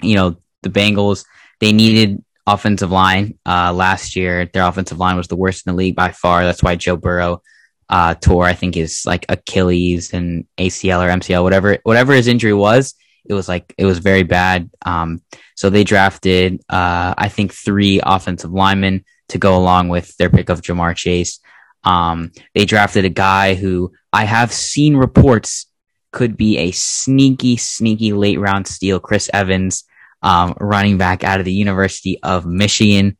you 0.02 0.14
know, 0.14 0.37
the 0.62 0.70
Bengals, 0.70 1.24
they 1.61 1.72
needed 1.72 2.22
offensive 2.46 2.90
line 2.90 3.38
uh, 3.46 3.72
last 3.72 4.16
year. 4.16 4.46
Their 4.46 4.66
offensive 4.66 4.98
line 4.98 5.16
was 5.16 5.28
the 5.28 5.37
worst 5.37 5.66
in 5.66 5.72
the 5.72 5.76
league 5.76 5.96
by 5.96 6.11
far. 6.11 6.44
That's 6.44 6.62
why 6.62 6.76
Joe 6.76 6.96
Burrow 6.96 7.42
uh, 7.88 8.14
tore, 8.14 8.44
I 8.44 8.55
think, 8.55 8.75
his 8.75 9.05
like 9.07 9.27
Achilles 9.29 10.12
and 10.12 10.47
ACL 10.59 11.05
or 11.05 11.11
MCL, 11.11 11.42
whatever 11.42 11.79
whatever 11.83 12.12
his 12.12 12.27
injury 12.27 12.55
was. 12.55 12.94
It 13.25 13.35
was 13.35 13.49
like 13.49 13.75
it 13.79 13.87
was 13.87 13.99
very 13.99 14.23
bad. 14.23 14.70
Um, 14.85 15.23
so 15.55 15.70
they 15.70 15.85
drafted, 15.85 16.61
uh, 16.68 17.14
I 17.16 17.29
think, 17.29 17.53
three 17.53 18.01
offensive 18.05 18.53
linemen 18.53 19.05
to 19.29 19.38
go 19.38 19.57
along 19.57 19.88
with 19.88 20.16
their 20.16 20.31
pick 20.31 20.49
of 20.49 20.61
Ja'Marr 20.61 20.94
Chase. 20.94 21.40
Um, 21.85 22.33
they 22.55 22.64
drafted 22.64 23.05
a 23.05 23.11
guy 23.11 23.55
who 23.55 23.92
I 24.12 24.25
have 24.25 24.53
seen 24.53 24.97
reports 24.97 25.66
could 26.12 26.37
be 26.37 26.59
a 26.59 26.70
sneaky, 26.70 27.57
sneaky 27.57 28.12
late 28.12 28.38
round 28.38 28.66
steal, 28.66 29.01
Chris 29.01 29.29
Evans 29.33 29.85
um, 30.23 30.55
running 30.59 30.97
back 30.97 31.23
out 31.23 31.38
of 31.38 31.44
the 31.44 31.53
University 31.53 32.18
of 32.23 32.47
Michigan. 32.47 33.16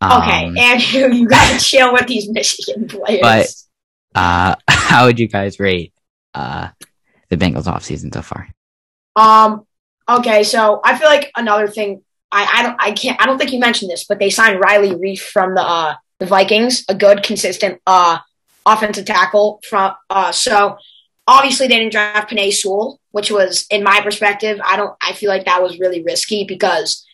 Um, 0.00 0.22
okay, 0.22 0.52
Andrew, 0.58 1.14
you 1.14 1.26
got 1.26 1.58
to 1.58 1.58
chill 1.64 1.92
with 1.92 2.06
these 2.06 2.28
Michigan 2.28 2.88
players. 2.88 3.20
But 3.22 3.46
uh, 4.14 4.54
how 4.68 5.06
would 5.06 5.18
you 5.18 5.28
guys 5.28 5.60
rate 5.60 5.92
uh, 6.34 6.68
the 7.28 7.36
Bengals 7.36 7.64
offseason 7.64 8.12
so 8.12 8.22
far? 8.22 8.48
Um. 9.16 9.66
Okay, 10.08 10.42
so 10.42 10.80
I 10.84 10.98
feel 10.98 11.08
like 11.08 11.30
another 11.36 11.68
thing. 11.68 12.02
I, 12.30 12.48
I 12.54 12.62
don't. 12.62 12.76
I 12.80 12.92
can't. 12.92 13.20
I 13.20 13.26
don't 13.26 13.38
think 13.38 13.52
you 13.52 13.60
mentioned 13.60 13.90
this, 13.90 14.04
but 14.04 14.18
they 14.18 14.30
signed 14.30 14.60
Riley 14.60 14.90
Reiff 14.90 15.20
from 15.20 15.54
the 15.54 15.62
uh, 15.62 15.94
the 16.18 16.26
Vikings, 16.26 16.84
a 16.88 16.94
good, 16.94 17.22
consistent 17.22 17.80
uh, 17.86 18.18
offensive 18.66 19.04
tackle. 19.04 19.60
From 19.68 19.94
uh, 20.10 20.32
so 20.32 20.76
obviously 21.26 21.68
they 21.68 21.78
didn't 21.78 21.92
draft 21.92 22.30
Penei 22.30 22.52
Sewell, 22.52 23.00
which 23.10 23.30
was, 23.30 23.66
in 23.70 23.82
my 23.82 24.00
perspective, 24.00 24.60
I 24.64 24.76
don't. 24.76 24.94
I 25.00 25.12
feel 25.12 25.28
like 25.28 25.44
that 25.44 25.62
was 25.62 25.78
really 25.78 26.02
risky 26.02 26.44
because 26.44 27.06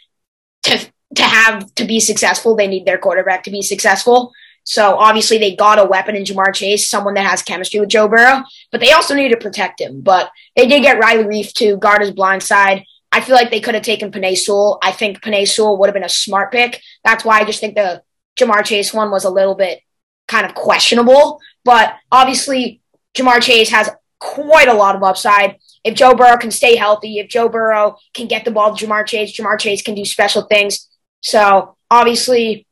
to 0.64 0.78
to 1.16 1.22
have 1.22 1.74
to 1.76 1.84
be 1.84 2.00
successful, 2.00 2.54
they 2.54 2.66
need 2.66 2.86
their 2.86 2.98
quarterback 2.98 3.44
to 3.44 3.50
be 3.50 3.62
successful. 3.62 4.32
So 4.68 4.96
obviously 4.98 5.38
they 5.38 5.56
got 5.56 5.78
a 5.78 5.86
weapon 5.86 6.14
in 6.14 6.24
Ja'Marr 6.24 6.54
Chase, 6.54 6.90
someone 6.90 7.14
that 7.14 7.24
has 7.24 7.40
chemistry 7.40 7.80
with 7.80 7.88
Joe 7.88 8.06
Burrow, 8.06 8.42
but 8.70 8.82
they 8.82 8.92
also 8.92 9.14
need 9.14 9.30
to 9.30 9.38
protect 9.38 9.80
him. 9.80 10.02
But 10.02 10.30
they 10.56 10.66
did 10.66 10.82
get 10.82 10.98
Riley 10.98 11.24
Reiff 11.24 11.54
to 11.54 11.78
guard 11.78 12.02
his 12.02 12.10
blind 12.10 12.42
side. 12.42 12.84
I 13.10 13.22
feel 13.22 13.34
like 13.34 13.50
they 13.50 13.60
could 13.60 13.72
have 13.72 13.82
taken 13.82 14.12
Penei 14.12 14.36
Sewell. 14.36 14.78
I 14.82 14.92
think 14.92 15.22
Penei 15.22 15.48
Sewell 15.48 15.78
would 15.78 15.86
have 15.86 15.94
been 15.94 16.04
a 16.04 16.08
smart 16.10 16.52
pick. 16.52 16.82
That's 17.02 17.24
why 17.24 17.40
I 17.40 17.46
just 17.46 17.60
think 17.60 17.76
the 17.76 18.02
Ja'Marr 18.38 18.62
Chase 18.62 18.92
one 18.92 19.10
was 19.10 19.24
a 19.24 19.30
little 19.30 19.54
bit 19.54 19.80
kind 20.26 20.44
of 20.44 20.54
questionable. 20.54 21.40
But 21.64 21.94
obviously 22.12 22.82
Ja'Marr 23.16 23.40
Chase 23.40 23.70
has 23.70 23.88
quite 24.18 24.68
a 24.68 24.74
lot 24.74 24.96
of 24.96 25.02
upside. 25.02 25.56
If 25.82 25.94
Joe 25.94 26.14
Burrow 26.14 26.36
can 26.36 26.50
stay 26.50 26.76
healthy, 26.76 27.20
if 27.20 27.30
Joe 27.30 27.48
Burrow 27.48 27.96
can 28.12 28.26
get 28.26 28.44
the 28.44 28.50
ball 28.50 28.76
to 28.76 28.86
Ja'Marr 28.86 29.06
Chase, 29.06 29.34
Ja'Marr 29.34 29.58
Chase 29.58 29.80
can 29.80 29.94
do 29.94 30.04
special 30.04 30.42
things. 30.42 30.88
So 31.22 31.78
obviously, 31.90 32.66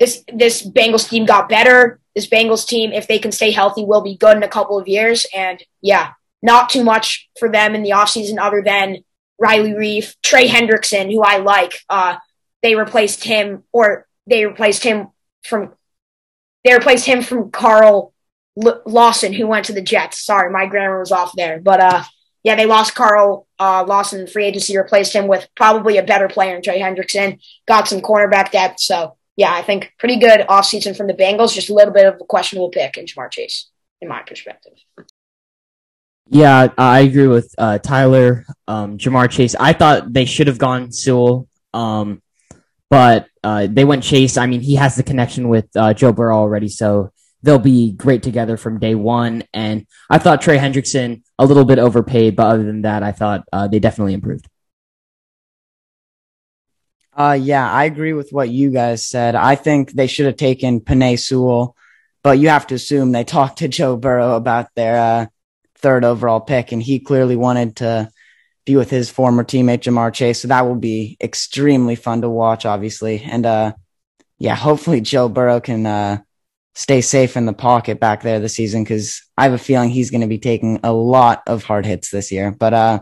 this 0.00 0.24
this 0.34 0.66
Bengals 0.66 1.08
team 1.08 1.26
got 1.26 1.48
better. 1.48 2.00
This 2.16 2.28
Bengals 2.28 2.66
team, 2.66 2.92
if 2.92 3.06
they 3.06 3.20
can 3.20 3.30
stay 3.30 3.52
healthy, 3.52 3.84
will 3.84 4.00
be 4.00 4.16
good 4.16 4.36
in 4.36 4.42
a 4.42 4.48
couple 4.48 4.78
of 4.78 4.88
years. 4.88 5.26
And 5.32 5.62
yeah, 5.80 6.12
not 6.42 6.70
too 6.70 6.82
much 6.82 7.28
for 7.38 7.48
them 7.48 7.74
in 7.74 7.82
the 7.82 7.90
offseason 7.90 8.38
other 8.40 8.62
than 8.62 9.04
Riley 9.38 9.72
Reiff, 9.72 10.16
Trey 10.22 10.48
Hendrickson, 10.48 11.12
who 11.12 11.22
I 11.22 11.36
like. 11.36 11.74
Uh, 11.88 12.16
they 12.62 12.74
replaced 12.74 13.24
him, 13.24 13.62
or 13.72 14.06
they 14.26 14.46
replaced 14.46 14.82
him 14.82 15.08
from 15.44 15.74
they 16.64 16.74
replaced 16.74 17.06
him 17.06 17.22
from 17.22 17.50
Carl 17.50 18.12
L- 18.62 18.82
Lawson, 18.86 19.32
who 19.32 19.46
went 19.46 19.66
to 19.66 19.72
the 19.72 19.82
Jets. 19.82 20.24
Sorry, 20.24 20.50
my 20.50 20.66
grammar 20.66 20.98
was 20.98 21.12
off 21.12 21.32
there. 21.36 21.60
But 21.60 21.80
uh, 21.80 22.02
yeah, 22.42 22.54
they 22.54 22.66
lost 22.66 22.94
Carl 22.94 23.46
uh, 23.58 23.84
Lawson 23.86 24.20
in 24.20 24.26
free 24.26 24.46
agency, 24.46 24.76
replaced 24.76 25.14
him 25.14 25.26
with 25.26 25.46
probably 25.54 25.98
a 25.98 26.02
better 26.02 26.28
player 26.28 26.56
in 26.56 26.62
Trey 26.62 26.80
Hendrickson, 26.80 27.38
got 27.68 27.86
some 27.86 28.00
cornerback 28.00 28.50
depth. 28.50 28.80
So 28.80 29.16
yeah, 29.40 29.54
I 29.54 29.62
think 29.62 29.94
pretty 29.98 30.18
good 30.18 30.40
offseason 30.40 30.94
from 30.94 31.06
the 31.06 31.14
Bengals. 31.14 31.54
Just 31.54 31.70
a 31.70 31.74
little 31.74 31.94
bit 31.94 32.04
of 32.04 32.16
a 32.20 32.24
questionable 32.26 32.68
pick 32.68 32.98
in 32.98 33.06
Ja'Marr 33.06 33.30
Chase, 33.30 33.70
in 34.02 34.06
my 34.06 34.20
perspective. 34.20 34.74
Yeah, 36.28 36.68
I 36.76 37.00
agree 37.00 37.26
with 37.26 37.54
uh, 37.56 37.78
Tyler. 37.78 38.44
Um, 38.68 38.98
Ja'Marr 38.98 39.30
Chase. 39.30 39.54
I 39.58 39.72
thought 39.72 40.12
they 40.12 40.26
should 40.26 40.46
have 40.46 40.58
gone 40.58 40.92
Sewell, 40.92 41.48
um, 41.72 42.20
but 42.90 43.28
uh, 43.42 43.66
they 43.70 43.86
went 43.86 44.04
Chase. 44.04 44.36
I 44.36 44.44
mean, 44.44 44.60
he 44.60 44.74
has 44.74 44.96
the 44.96 45.02
connection 45.02 45.48
with 45.48 45.74
uh, 45.74 45.94
Joe 45.94 46.12
Burrow 46.12 46.36
already, 46.36 46.68
so 46.68 47.10
they'll 47.42 47.58
be 47.58 47.92
great 47.92 48.22
together 48.22 48.58
from 48.58 48.78
day 48.78 48.94
one. 48.94 49.44
And 49.54 49.86
I 50.10 50.18
thought 50.18 50.42
Trey 50.42 50.58
Hendrickson 50.58 51.22
a 51.38 51.46
little 51.46 51.64
bit 51.64 51.78
overpaid, 51.78 52.36
but 52.36 52.46
other 52.46 52.64
than 52.64 52.82
that, 52.82 53.02
I 53.02 53.12
thought 53.12 53.44
uh, 53.54 53.68
they 53.68 53.78
definitely 53.78 54.12
improved. 54.12 54.46
Uh, 57.12 57.36
yeah, 57.40 57.70
I 57.70 57.84
agree 57.84 58.12
with 58.12 58.30
what 58.30 58.48
you 58.48 58.70
guys 58.70 59.06
said. 59.06 59.34
I 59.34 59.56
think 59.56 59.92
they 59.92 60.06
should 60.06 60.26
have 60.26 60.36
taken 60.36 60.80
Penei 60.80 61.18
Sewell, 61.18 61.76
but 62.22 62.38
you 62.38 62.48
have 62.48 62.66
to 62.68 62.76
assume 62.76 63.12
they 63.12 63.24
talked 63.36 63.58
to 63.58 63.68
Joe 63.68 63.96
Burrow 63.96 64.36
about 64.36 64.68
their 64.74 64.96
uh, 64.96 65.26
third 65.76 66.04
overall 66.04 66.40
pick, 66.40 66.72
and 66.72 66.82
he 66.82 67.00
clearly 67.00 67.36
wanted 67.36 67.76
to 67.76 68.10
be 68.64 68.76
with 68.76 68.90
his 68.90 69.10
former 69.10 69.42
teammate 69.42 69.80
Ja'Marr 69.80 70.12
Chase. 70.12 70.40
So 70.40 70.48
that 70.48 70.66
will 70.66 70.76
be 70.76 71.16
extremely 71.20 71.96
fun 71.96 72.20
to 72.22 72.28
watch, 72.28 72.66
obviously. 72.66 73.22
And 73.22 73.44
uh, 73.44 73.72
yeah, 74.38 74.54
hopefully 74.54 75.00
Joe 75.00 75.28
Burrow 75.28 75.60
can 75.60 75.86
uh, 75.86 76.18
stay 76.74 77.00
safe 77.00 77.36
in 77.36 77.46
the 77.46 77.52
pocket 77.52 77.98
back 77.98 78.22
there 78.22 78.38
this 78.38 78.54
season 78.54 78.84
because 78.84 79.22
I 79.36 79.44
have 79.44 79.52
a 79.52 79.58
feeling 79.58 79.90
he's 79.90 80.10
going 80.10 80.20
to 80.20 80.26
be 80.26 80.38
taking 80.38 80.80
a 80.84 80.92
lot 80.92 81.42
of 81.46 81.64
hard 81.64 81.86
hits 81.86 82.10
this 82.10 82.30
year. 82.30 82.50
But 82.52 82.74
uh, 82.74 83.00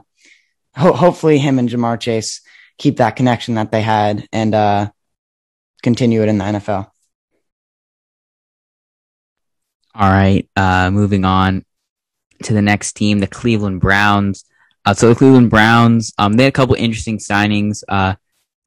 ho- 0.75 0.93
hopefully, 0.93 1.39
him 1.39 1.59
and 1.59 1.69
Ja'Marr 1.69 2.01
Chase 2.01 2.41
keep 2.79 2.97
that 2.97 3.17
connection 3.17 3.55
that 3.55 3.71
they 3.71 3.83
had 3.83 4.27
and 4.33 4.55
uh, 4.55 4.91
continue 5.83 6.23
it 6.23 6.29
in 6.29 6.39
the 6.39 6.45
NFL. 6.45 6.91
All 9.95 10.11
right, 10.11 10.49
uh, 10.57 10.91
moving 10.93 11.25
on 11.25 11.65
to 12.45 12.55
the 12.55 12.63
next 12.63 12.93
team, 12.93 13.19
the 13.19 13.27
Cleveland 13.27 13.81
Browns. 13.81 14.45
Uh, 14.85 14.95
so 14.95 15.09
the 15.09 15.15
Cleveland 15.15 15.51
Browns, 15.51 16.13
um, 16.19 16.35
they 16.35 16.45
had 16.45 16.53
a 16.53 16.53
couple 16.53 16.77
interesting 16.77 17.19
signings. 17.19 17.83
Uh, 17.89 18.15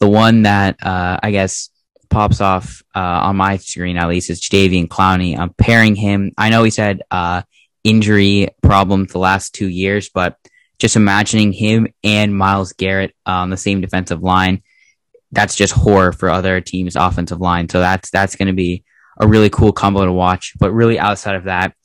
the 0.01 0.09
one 0.09 0.43
that 0.43 0.75
uh, 0.83 1.19
I 1.23 1.31
guess 1.31 1.69
pops 2.09 2.41
off 2.41 2.83
uh, 2.93 2.99
on 2.99 3.37
my 3.37 3.57
screen 3.57 3.97
at 3.97 4.09
least 4.09 4.29
is 4.29 4.41
Jadeveon 4.41 4.87
Clowney. 4.87 5.37
I'm 5.37 5.53
pairing 5.53 5.95
him. 5.95 6.33
I 6.37 6.49
know 6.49 6.63
he's 6.63 6.75
had 6.75 7.01
uh, 7.09 7.43
injury 7.83 8.49
problems 8.61 9.13
the 9.13 9.19
last 9.19 9.55
two 9.55 9.67
years, 9.67 10.09
but 10.09 10.37
just 10.81 10.95
imagining 10.95 11.53
him 11.53 11.87
and 12.03 12.35
Myles 12.35 12.73
Garrett 12.73 13.15
on 13.23 13.51
the 13.51 13.55
same 13.55 13.81
defensive 13.81 14.23
line, 14.23 14.63
that's 15.31 15.55
just 15.55 15.73
horror 15.73 16.11
for 16.11 16.31
other 16.31 16.59
teams' 16.59 16.95
offensive 16.95 17.39
line. 17.39 17.69
So 17.69 17.79
that's 17.79 18.09
that's 18.09 18.35
going 18.35 18.47
to 18.47 18.53
be 18.53 18.83
a 19.19 19.27
really 19.27 19.51
cool 19.51 19.71
combo 19.71 20.03
to 20.05 20.11
watch. 20.11 20.53
But 20.59 20.71
really, 20.71 20.97
outside 20.97 21.35
of 21.35 21.43
that, 21.43 21.75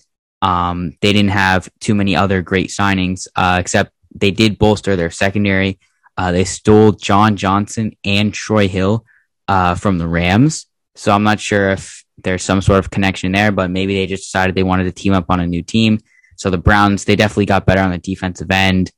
um, 0.40 0.96
they 1.02 1.12
didn't 1.12 1.32
have 1.32 1.68
too 1.78 1.94
many 1.94 2.16
other 2.16 2.40
great 2.40 2.70
signings, 2.70 3.28
uh, 3.36 3.58
except 3.60 3.92
they 4.14 4.30
did 4.30 4.58
bolster 4.58 4.96
their 4.96 5.10
secondary. 5.10 5.78
Uh, 6.16 6.32
they 6.32 6.44
stole 6.44 6.92
John 6.92 7.36
Johnson 7.36 7.92
and 8.02 8.32
Troy 8.32 8.66
Hill 8.66 9.04
uh, 9.46 9.74
from 9.74 9.98
the 9.98 10.08
Rams. 10.08 10.66
So 10.94 11.12
I'm 11.12 11.22
not 11.22 11.38
sure 11.38 11.72
if 11.72 12.02
there's 12.16 12.42
some 12.42 12.62
sort 12.62 12.78
of 12.78 12.90
connection 12.90 13.32
there, 13.32 13.52
but 13.52 13.70
maybe 13.70 13.94
they 13.94 14.06
just 14.06 14.24
decided 14.24 14.54
they 14.54 14.62
wanted 14.62 14.84
to 14.84 14.92
team 14.92 15.12
up 15.12 15.26
on 15.28 15.40
a 15.40 15.46
new 15.46 15.62
team. 15.62 15.98
So 16.36 16.50
the 16.50 16.58
Browns, 16.58 17.04
they 17.04 17.16
definitely 17.16 17.46
got 17.46 17.66
better 17.66 17.80
on 17.80 17.90
the 17.90 17.98
defensive 17.98 18.50
end. 18.50 18.92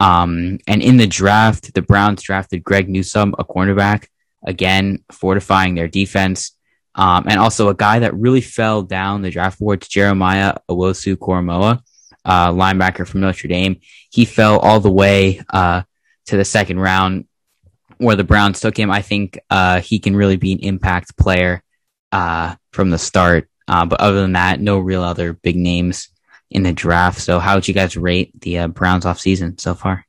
Um, 0.00 0.58
and 0.66 0.82
in 0.82 0.96
the 0.96 1.06
draft, 1.06 1.74
the 1.74 1.82
Browns 1.82 2.22
drafted 2.22 2.64
Greg 2.64 2.88
Newsome, 2.88 3.34
a 3.38 3.44
cornerback, 3.44 4.06
again, 4.44 5.04
fortifying 5.12 5.74
their 5.74 5.88
defense. 5.88 6.52
Um, 6.94 7.26
and 7.28 7.38
also 7.38 7.68
a 7.68 7.74
guy 7.74 8.00
that 8.00 8.14
really 8.14 8.40
fell 8.40 8.82
down 8.82 9.22
the 9.22 9.30
draft 9.30 9.58
board, 9.58 9.82
to 9.82 9.88
Jeremiah 9.88 10.54
Owusu-Koramoah, 10.68 11.80
uh, 12.24 12.52
linebacker 12.52 13.06
from 13.06 13.20
Notre 13.20 13.48
Dame. 13.48 13.80
He 14.10 14.24
fell 14.24 14.58
all 14.58 14.80
the 14.80 14.90
way, 14.90 15.42
uh, 15.50 15.82
to 16.26 16.36
the 16.36 16.44
second 16.44 16.78
round 16.78 17.26
where 17.98 18.16
the 18.16 18.24
Browns 18.24 18.60
took 18.60 18.78
him. 18.78 18.90
I 18.90 19.02
think 19.02 19.38
uh, 19.50 19.80
he 19.80 19.98
can 19.98 20.14
really 20.14 20.36
be 20.36 20.52
an 20.52 20.60
impact 20.60 21.16
player 21.16 21.62
uh, 22.12 22.54
from 22.72 22.90
the 22.90 22.98
start. 22.98 23.48
Uh, 23.66 23.84
but 23.84 24.00
other 24.00 24.20
than 24.20 24.32
that, 24.32 24.60
no 24.60 24.78
real 24.78 25.02
other 25.02 25.32
big 25.32 25.56
names 25.56 26.08
in 26.50 26.62
the 26.62 26.72
draft. 26.72 27.20
So, 27.20 27.38
how 27.38 27.54
would 27.54 27.68
you 27.68 27.74
guys 27.74 27.96
rate 27.96 28.38
the 28.40 28.58
uh, 28.58 28.68
Browns 28.68 29.06
off 29.06 29.20
season 29.20 29.58
so 29.58 29.74
far? 29.74 30.06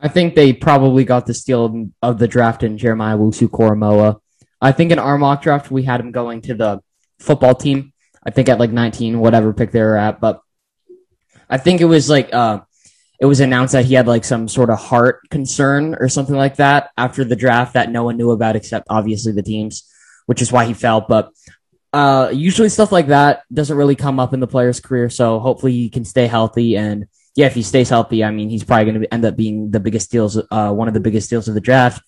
I 0.00 0.08
think 0.08 0.34
they 0.34 0.52
probably 0.52 1.04
got 1.04 1.26
the 1.26 1.34
steal 1.34 1.90
of 2.02 2.18
the 2.18 2.28
draft 2.28 2.62
in 2.62 2.78
Jeremiah 2.78 3.16
Owusu 3.16 3.48
Koramoah. 3.48 4.20
I 4.60 4.72
think 4.72 4.92
in 4.92 4.98
our 4.98 5.18
mock 5.18 5.42
draft 5.42 5.70
we 5.70 5.82
had 5.82 6.00
him 6.00 6.12
going 6.12 6.42
to 6.42 6.54
the 6.54 6.80
football 7.18 7.54
team. 7.54 7.92
I 8.24 8.30
think 8.30 8.48
at 8.48 8.60
like 8.60 8.70
19, 8.70 9.18
whatever 9.18 9.52
pick 9.52 9.72
they 9.72 9.80
were 9.80 9.96
at, 9.96 10.20
but 10.20 10.40
I 11.48 11.58
think 11.58 11.80
it 11.80 11.86
was 11.86 12.08
like 12.08 12.32
uh, 12.32 12.60
it 13.20 13.26
was 13.26 13.40
announced 13.40 13.72
that 13.72 13.86
he 13.86 13.94
had 13.94 14.06
like 14.06 14.24
some 14.24 14.48
sort 14.48 14.70
of 14.70 14.78
heart 14.78 15.28
concern 15.30 15.96
or 15.98 16.08
something 16.08 16.36
like 16.36 16.56
that 16.56 16.90
after 16.96 17.24
the 17.24 17.36
draft 17.36 17.74
that 17.74 17.90
no 17.90 18.04
one 18.04 18.16
knew 18.16 18.30
about 18.30 18.56
except 18.56 18.86
obviously 18.90 19.32
the 19.32 19.42
teams, 19.42 19.88
which 20.26 20.42
is 20.42 20.52
why 20.52 20.64
he 20.66 20.74
fell. 20.74 21.00
But 21.00 21.32
uh, 21.92 22.30
usually 22.32 22.68
stuff 22.68 22.92
like 22.92 23.08
that 23.08 23.42
doesn't 23.52 23.76
really 23.76 23.96
come 23.96 24.20
up 24.20 24.34
in 24.34 24.40
the 24.40 24.46
player's 24.46 24.80
career, 24.80 25.10
so 25.10 25.38
hopefully 25.38 25.72
he 25.72 25.88
can 25.88 26.04
stay 26.04 26.26
healthy 26.26 26.76
and 26.76 27.06
yeah, 27.38 27.46
if 27.46 27.54
he 27.54 27.62
stays 27.62 27.88
healthy, 27.88 28.24
I 28.24 28.32
mean, 28.32 28.50
he's 28.50 28.64
probably 28.64 28.86
going 28.86 29.00
to 29.00 29.14
end 29.14 29.24
up 29.24 29.36
being 29.36 29.70
the 29.70 29.78
biggest 29.78 30.10
deals, 30.10 30.36
uh, 30.50 30.72
one 30.72 30.88
of 30.88 30.94
the 30.94 30.98
biggest 30.98 31.30
deals 31.30 31.46
of 31.46 31.54
the 31.54 31.60
draft. 31.60 32.02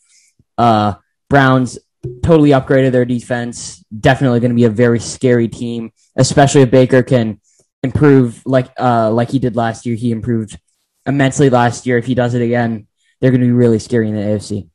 Uh, 0.58 0.94
Browns 1.28 1.78
totally 2.22 2.50
upgraded 2.50 2.92
their 2.92 3.04
defense. 3.04 3.84
Definitely 3.96 4.40
going 4.40 4.50
to 4.50 4.56
be 4.56 4.64
a 4.64 4.70
very 4.70 4.98
scary 4.98 5.46
team, 5.46 5.92
especially 6.16 6.62
if 6.62 6.70
Baker 6.72 7.04
can 7.04 7.40
improve 7.82 8.42
like 8.44 8.70
uh 8.78 9.10
like 9.10 9.30
he 9.30 9.38
did 9.38 9.56
last 9.56 9.86
year. 9.86 9.94
He 9.94 10.10
improved 10.10 10.58
immensely 11.06 11.50
last 11.50 11.86
year. 11.86 11.98
If 11.98 12.06
he 12.06 12.14
does 12.14 12.34
it 12.34 12.42
again, 12.42 12.88
they're 13.20 13.30
going 13.30 13.40
to 13.40 13.46
be 13.46 13.52
really 13.52 13.78
scary 13.78 14.08
in 14.08 14.16
the 14.16 14.22
AFC. 14.22 14.69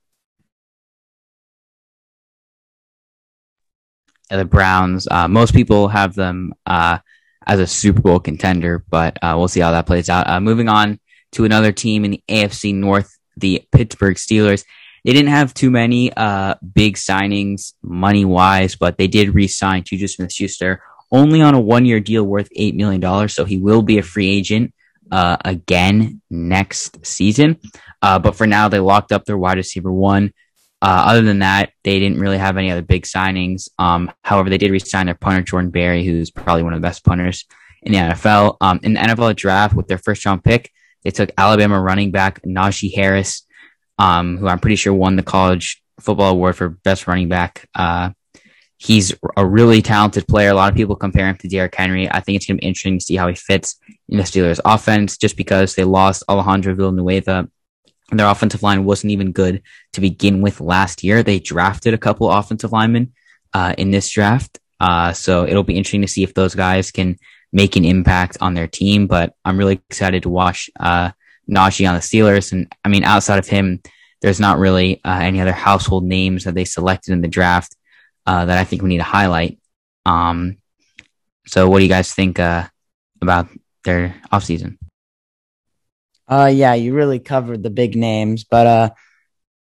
The 4.29 4.45
Browns, 4.45 5.07
uh, 5.09 5.27
most 5.27 5.53
people 5.53 5.87
have 5.87 6.15
them 6.15 6.53
uh, 6.65 6.99
as 7.45 7.59
a 7.59 7.67
Super 7.67 8.01
Bowl 8.01 8.19
contender, 8.19 8.83
but 8.89 9.17
uh, 9.21 9.35
we'll 9.37 9.47
see 9.47 9.59
how 9.59 9.71
that 9.71 9.85
plays 9.85 10.09
out. 10.09 10.27
Uh, 10.27 10.39
moving 10.39 10.67
on 10.67 10.99
to 11.33 11.45
another 11.45 11.71
team 11.71 12.05
in 12.05 12.11
the 12.11 12.23
AFC 12.27 12.73
North, 12.73 13.17
the 13.37 13.63
Pittsburgh 13.71 14.15
Steelers. 14.15 14.65
They 15.03 15.13
didn't 15.13 15.29
have 15.29 15.53
too 15.53 15.69
many 15.69 16.11
uh, 16.13 16.55
big 16.73 16.95
signings 16.95 17.73
money 17.83 18.25
wise, 18.25 18.75
but 18.75 18.97
they 18.97 19.07
did 19.07 19.35
re 19.35 19.47
sign 19.47 19.83
Juju 19.83 20.07
Smith 20.07 20.33
Schuster 20.33 20.81
only 21.11 21.41
on 21.41 21.53
a 21.53 21.59
one 21.59 21.85
year 21.85 21.99
deal 21.99 22.23
worth 22.23 22.49
$8 22.57 22.75
million. 22.75 23.29
So 23.29 23.45
he 23.45 23.57
will 23.57 23.83
be 23.83 23.99
a 23.99 24.03
free 24.03 24.29
agent 24.29 24.73
uh, 25.11 25.37
again 25.45 26.21
next 26.29 27.05
season. 27.05 27.59
Uh, 28.01 28.19
but 28.19 28.35
for 28.35 28.47
now, 28.47 28.67
they 28.67 28.79
locked 28.79 29.11
up 29.11 29.25
their 29.25 29.37
wide 29.37 29.57
receiver 29.57 29.91
one. 29.91 30.33
Uh, 30.81 31.03
other 31.07 31.21
than 31.21 31.39
that, 31.39 31.71
they 31.83 31.99
didn't 31.99 32.19
really 32.19 32.37
have 32.37 32.57
any 32.57 32.69
other 32.69 32.81
big 32.81 33.03
signings. 33.03 33.69
Um, 33.79 34.11
however, 34.23 34.49
they 34.49 34.57
did 34.57 34.71
resign 34.71 35.07
their 35.07 35.15
punter 35.15 35.41
Jordan 35.41 35.71
Berry, 35.71 36.03
who's 36.03 36.31
probably 36.31 36.63
one 36.63 36.73
of 36.73 36.81
the 36.81 36.87
best 36.87 37.03
punters 37.03 37.45
in 37.81 37.93
the 37.93 37.99
NFL. 37.99 38.57
Um, 38.61 38.79
in 38.83 38.93
the 38.93 38.99
NFL 38.99 39.35
draft 39.35 39.75
with 39.75 39.87
their 39.87 39.97
first 39.97 40.25
round 40.25 40.43
pick, 40.43 40.71
they 41.03 41.11
took 41.11 41.31
Alabama 41.37 41.79
running 41.79 42.11
back 42.11 42.41
Najee 42.43 42.93
Harris, 42.93 43.45
um, 43.97 44.37
who 44.37 44.47
I'm 44.47 44.59
pretty 44.59 44.75
sure 44.75 44.93
won 44.93 45.15
the 45.15 45.23
college 45.23 45.81
football 45.99 46.31
award 46.31 46.55
for 46.55 46.69
best 46.69 47.07
running 47.07 47.29
back. 47.29 47.67
Uh, 47.73 48.11
he's 48.77 49.13
a 49.37 49.45
really 49.45 49.81
talented 49.81 50.27
player. 50.27 50.49
A 50.49 50.53
lot 50.53 50.71
of 50.71 50.75
people 50.75 50.95
compare 50.95 51.27
him 51.27 51.37
to 51.37 51.47
Derrick 51.47 51.75
Henry. 51.75 52.09
I 52.09 52.19
think 52.19 52.35
it's 52.35 52.45
going 52.45 52.57
to 52.57 52.61
be 52.61 52.67
interesting 52.67 52.99
to 52.99 53.05
see 53.05 53.15
how 53.15 53.27
he 53.27 53.35
fits 53.35 53.77
in 54.09 54.17
the 54.17 54.23
Steelers 54.23 54.59
offense 54.65 55.17
just 55.17 55.37
because 55.37 55.75
they 55.75 55.83
lost 55.83 56.23
Alejandro 56.27 56.75
Villanueva 56.75 57.47
their 58.11 58.27
offensive 58.27 58.63
line 58.63 58.85
wasn't 58.85 59.11
even 59.11 59.31
good 59.31 59.63
to 59.93 60.01
begin 60.01 60.41
with 60.41 60.61
last 60.61 61.03
year. 61.03 61.23
They 61.23 61.39
drafted 61.39 61.93
a 61.93 61.97
couple 61.99 62.31
offensive 62.31 62.71
linemen 62.71 63.13
uh, 63.53 63.73
in 63.77 63.91
this 63.91 64.09
draft. 64.09 64.59
Uh, 64.79 65.13
so 65.13 65.45
it'll 65.45 65.63
be 65.63 65.77
interesting 65.77 66.01
to 66.01 66.07
see 66.07 66.23
if 66.23 66.33
those 66.33 66.53
guys 66.53 66.91
can 66.91 67.17
make 67.51 67.75
an 67.75 67.85
impact 67.85 68.37
on 68.41 68.53
their 68.53 68.67
team. 68.67 69.07
But 69.07 69.33
I'm 69.43 69.57
really 69.57 69.81
excited 69.89 70.23
to 70.23 70.29
watch 70.29 70.69
uh, 70.79 71.11
Najee 71.49 71.87
on 71.87 71.95
the 71.95 72.01
Steelers. 72.01 72.51
And 72.51 72.71
I 72.83 72.89
mean, 72.89 73.03
outside 73.03 73.39
of 73.39 73.47
him, 73.47 73.81
there's 74.21 74.39
not 74.39 74.59
really 74.59 75.01
uh, 75.03 75.19
any 75.21 75.41
other 75.41 75.51
household 75.51 76.03
names 76.03 76.43
that 76.43 76.55
they 76.55 76.65
selected 76.65 77.13
in 77.13 77.21
the 77.21 77.27
draft 77.27 77.75
uh, 78.25 78.45
that 78.45 78.57
I 78.57 78.63
think 78.63 78.81
we 78.81 78.89
need 78.89 78.97
to 78.97 79.03
highlight. 79.03 79.59
Um, 80.05 80.57
so 81.47 81.69
what 81.69 81.79
do 81.79 81.83
you 81.83 81.89
guys 81.89 82.13
think 82.13 82.39
uh, 82.39 82.67
about 83.21 83.47
their 83.83 84.15
offseason? 84.31 84.77
Uh, 86.27 86.51
yeah, 86.53 86.73
you 86.73 86.93
really 86.93 87.19
covered 87.19 87.61
the 87.61 87.69
big 87.69 87.95
names, 87.95 88.43
but 88.43 88.67
uh, 88.67 88.89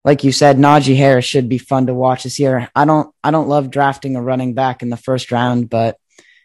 like 0.04 0.24
you 0.24 0.32
said, 0.32 0.56
Najee 0.56 0.96
Harris 0.96 1.24
should 1.24 1.48
be 1.48 1.58
fun 1.58 1.86
to 1.86 1.94
watch 1.94 2.22
this 2.22 2.38
year. 2.38 2.70
I 2.74 2.84
don't, 2.84 3.12
I 3.22 3.30
don't 3.30 3.48
love 3.48 3.70
drafting 3.70 4.16
a 4.16 4.22
running 4.22 4.54
back 4.54 4.82
in 4.82 4.88
the 4.88 4.96
first 4.96 5.32
round, 5.32 5.68
but 5.68 5.98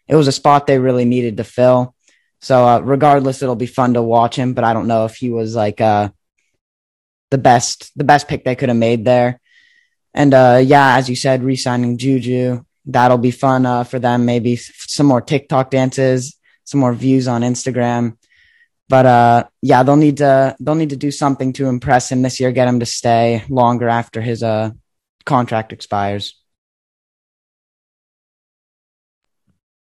it 0.08 0.15
was 0.15 0.28
a 0.28 0.32
spot 0.32 0.67
they 0.67 0.80
really 0.80 1.06
needed 1.06 1.38
to 1.38 1.43
fill. 1.43 1.95
So 2.41 2.67
uh, 2.67 2.80
regardless, 2.80 3.41
it'll 3.41 3.56
be 3.56 3.67
fun 3.67 3.93
to 3.93 4.02
watch 4.02 4.36
him. 4.36 4.54
But 4.54 4.63
I 4.63 4.74
don't 4.74 4.88
know 4.88 5.06
if 5.06 5.15
he 5.15 5.30
was 5.30 5.56
like 5.56 5.80
uh, 5.80 6.10
the 7.30 7.38
best, 7.38 7.91
the 7.95 8.04
best 8.04 8.28
pick 8.28 8.43
they 8.43 8.56
could 8.56 8.69
have 8.69 8.78
made 8.78 9.06
there. 9.06 9.39
And 10.13 10.34
uh, 10.34 10.62
yeah, 10.62 10.97
as 10.97 11.08
you 11.08 11.15
said, 11.15 11.43
re-signing 11.43 11.97
Juju, 11.97 12.65
that'll 12.86 13.19
be 13.19 13.32
fun 13.32 13.65
uh, 13.65 13.84
for 13.84 14.00
them. 14.00 14.26
Maybe 14.26 14.56
some 14.58 15.06
more 15.06 15.21
TikTok 15.21 15.69
dances, 15.69 16.36
some 16.65 16.80
more 16.80 16.93
views 16.93 17.28
on 17.28 17.43
Instagram. 17.43 18.17
But 18.91 19.06
uh, 19.06 19.43
yeah, 19.62 19.84
they'll 19.84 19.95
need 19.95 20.17
to 20.17 20.54
they'll 20.60 20.75
need 20.75 20.89
to 20.89 20.97
do 20.97 21.12
something 21.12 21.54
to 21.54 21.67
impress 21.67 22.12
him 22.12 22.23
this 22.23 22.41
year, 22.41 22.51
get 22.51 22.67
him 22.67 22.82
to 22.82 22.86
stay 22.86 23.41
longer 23.47 23.88
after 23.88 24.19
his 24.19 24.43
uh 24.43 24.71
contract 25.25 25.71
expires. 25.71 26.38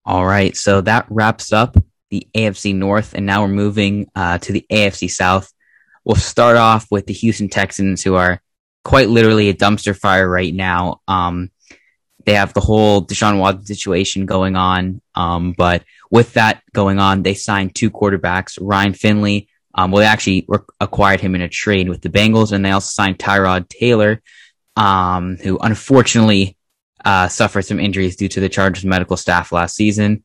All 0.06 0.26
right, 0.26 0.58
so 0.58 0.82
that 0.82 1.06
wraps 1.10 1.54
up 1.54 1.78
the 2.10 2.28
AFC 2.36 2.76
North, 2.76 3.14
and 3.14 3.26
now 3.26 3.44
we're 3.44 3.48
moving 3.48 4.12
uh, 4.16 4.38
to 4.40 4.52
the 4.52 4.66
AFC 4.70 5.10
South. 5.10 5.50
We'll 6.04 6.18
start 6.18 6.58
off 6.58 6.88
with 6.92 7.06
the 7.06 7.14
Houston 7.14 7.48
Texans, 7.48 8.04
who 8.04 8.16
are 8.16 8.42
quite 8.84 9.08
literally 9.08 9.48
a 9.48 9.54
dumpster 9.54 9.98
fire 9.98 10.28
right 10.28 10.54
now. 10.54 11.00
Um, 11.08 11.52
they 12.26 12.34
have 12.34 12.54
the 12.54 12.60
whole 12.60 13.06
Deshaun 13.06 13.40
Watson 13.40 13.66
situation 13.66 14.26
going 14.26 14.58
on, 14.58 15.02
um, 15.16 15.54
but 15.58 15.84
with 16.12 16.34
that 16.34 16.62
going 16.74 17.00
on, 17.00 17.24
they 17.24 17.34
signed 17.34 17.76
two 17.76 17.92
quarterbacks, 17.92 18.58
Ryan 18.62 18.94
Finley. 18.94 19.50
Um, 19.76 19.92
well, 19.92 20.02
they 20.02 20.08
actually 20.08 20.46
re- 20.48 20.60
acquired 20.80 21.22
him 21.22 21.36
in 21.36 21.42
a 21.42 21.50
trade 21.50 21.90
with 21.90 22.02
the 22.02 22.10
Bengals, 22.10 22.52
and 22.52 22.66
they 22.66 22.72
also 22.72 22.90
signed 22.90 23.20
Tyrod 23.20 23.70
Taylor, 23.70 24.22
um, 24.76 25.38
who 25.38 25.58
unfortunately 25.60 26.58
uh, 27.06 27.28
suffered 27.28 27.64
some 27.64 27.80
injuries 27.80 28.16
due 28.16 28.28
to 28.30 28.40
the 28.40 28.50
Chargers 28.50 28.86
medical 28.86 29.18
staff 29.18 29.52
last 29.52 29.76
season. 29.76 30.24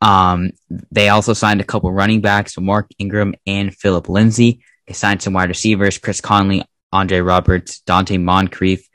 Um, 0.00 0.50
they 0.90 1.08
also 1.08 1.34
signed 1.34 1.60
a 1.60 1.64
couple 1.64 1.92
running 1.92 2.20
backs, 2.20 2.58
Mark 2.58 2.90
Ingram 2.98 3.34
and 3.46 3.74
Phillip 3.74 4.08
Lindsay. 4.08 4.62
They 4.86 4.94
signed 4.94 5.22
some 5.22 5.34
wide 5.34 5.48
receivers, 5.48 5.98
Chris 5.98 6.20
Conley, 6.20 6.64
Andre 6.92 7.20
Roberts, 7.20 7.82
Donte 7.86 8.20
Moncrief. 8.20 8.88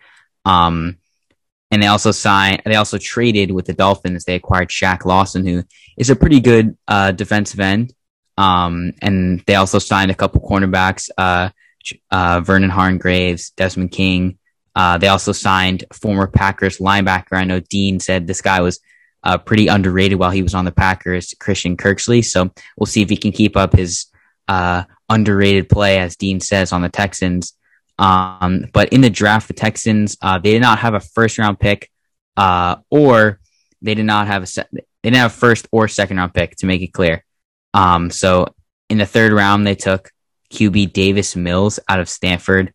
Um, 0.43 0.98
and 1.71 1.82
they 1.82 1.88
also 1.88 2.12
signed, 2.12 2.62
they 2.65 2.75
also 2.75 2.97
traded 2.97 3.51
with 3.51 3.65
the 3.65 3.73
Dolphins. 3.73 4.23
They 4.23 4.36
acquired 4.36 4.69
Shaq 4.69 5.06
Lawson, 5.06 5.45
who 5.45 5.63
is 5.97 6.10
a 6.10 6.15
pretty 6.15 6.39
good 6.39 6.78
uh, 6.88 7.12
defensive 7.12 7.60
end. 7.60 7.93
Um, 8.38 8.93
and 9.01 9.41
they 9.47 9.56
also 9.56 9.80
signed 9.80 10.12
a 10.12 10.15
couple 10.15 10.41
cornerbacks, 10.41 11.10
uh, 11.17 11.49
uh, 12.12 12.41
Vernon 12.41 12.69
Hargreaves, 12.69 13.51
Desmond 13.51 13.91
King. 13.91 14.38
Uh, 14.75 14.97
they 14.97 15.08
also 15.08 15.32
signed 15.32 15.86
former 15.93 16.28
Packers 16.28 16.80
linebacker. 16.80 17.34
I 17.34 17.45
know 17.45 17.62
Dean 17.62 17.99
said 17.99 18.28
this 18.28 18.41
guy 18.41 18.62
was 18.62 18.80
uh, 19.23 19.38
pretty 19.38 19.67
underrated 19.67 20.19
while 20.19 20.32
he 20.32 20.43
was 20.43 20.54
on 20.54 20.65
the 20.65 20.71
Packers, 20.71 21.34
Christian 21.39 21.78
Kirksey. 21.78 22.23
So 22.23 22.51
we'll 22.78 22.86
see 22.86 23.01
if 23.01 23.10
he 23.10 23.17
can 23.17 23.32
keep 23.32 23.56
up 23.56 23.73
his 23.73 24.08
uh, 24.47 24.84
underrated 25.10 25.69
play, 25.69 25.99
as 25.99 26.15
Dean 26.15 26.39
says, 26.39 26.71
on 26.71 26.82
the 26.82 26.89
Texans. 26.89 27.54
Um, 27.97 28.65
but 28.73 28.89
in 28.89 29.01
the 29.01 29.10
draft, 29.10 29.47
the 29.47 29.53
Texans 29.53 30.17
uh, 30.21 30.39
they 30.39 30.51
did 30.51 30.62
not 30.62 30.79
have 30.79 30.93
a 30.93 30.99
first 30.99 31.38
round 31.38 31.60
pick, 31.60 31.89
uh, 32.36 32.77
or 32.89 33.39
they 33.81 33.95
did 33.95 34.05
not 34.05 34.27
have 34.27 34.43
a 34.43 34.45
se- 34.45 34.67
they 34.73 34.81
didn't 35.03 35.17
have 35.17 35.31
a 35.31 35.36
first 35.36 35.67
or 35.71 35.88
second 35.88 36.17
round 36.17 36.34
pick 36.34 36.55
to 36.58 36.65
make 36.65 36.81
it 36.81 36.93
clear. 36.93 37.23
Um, 37.73 38.10
so 38.10 38.53
in 38.89 38.97
the 38.97 39.05
third 39.05 39.31
round, 39.31 39.65
they 39.65 39.75
took 39.75 40.12
QB 40.53 40.93
Davis 40.93 41.36
Mills 41.36 41.79
out 41.88 41.99
of 41.99 42.10
Stanford. 42.10 42.74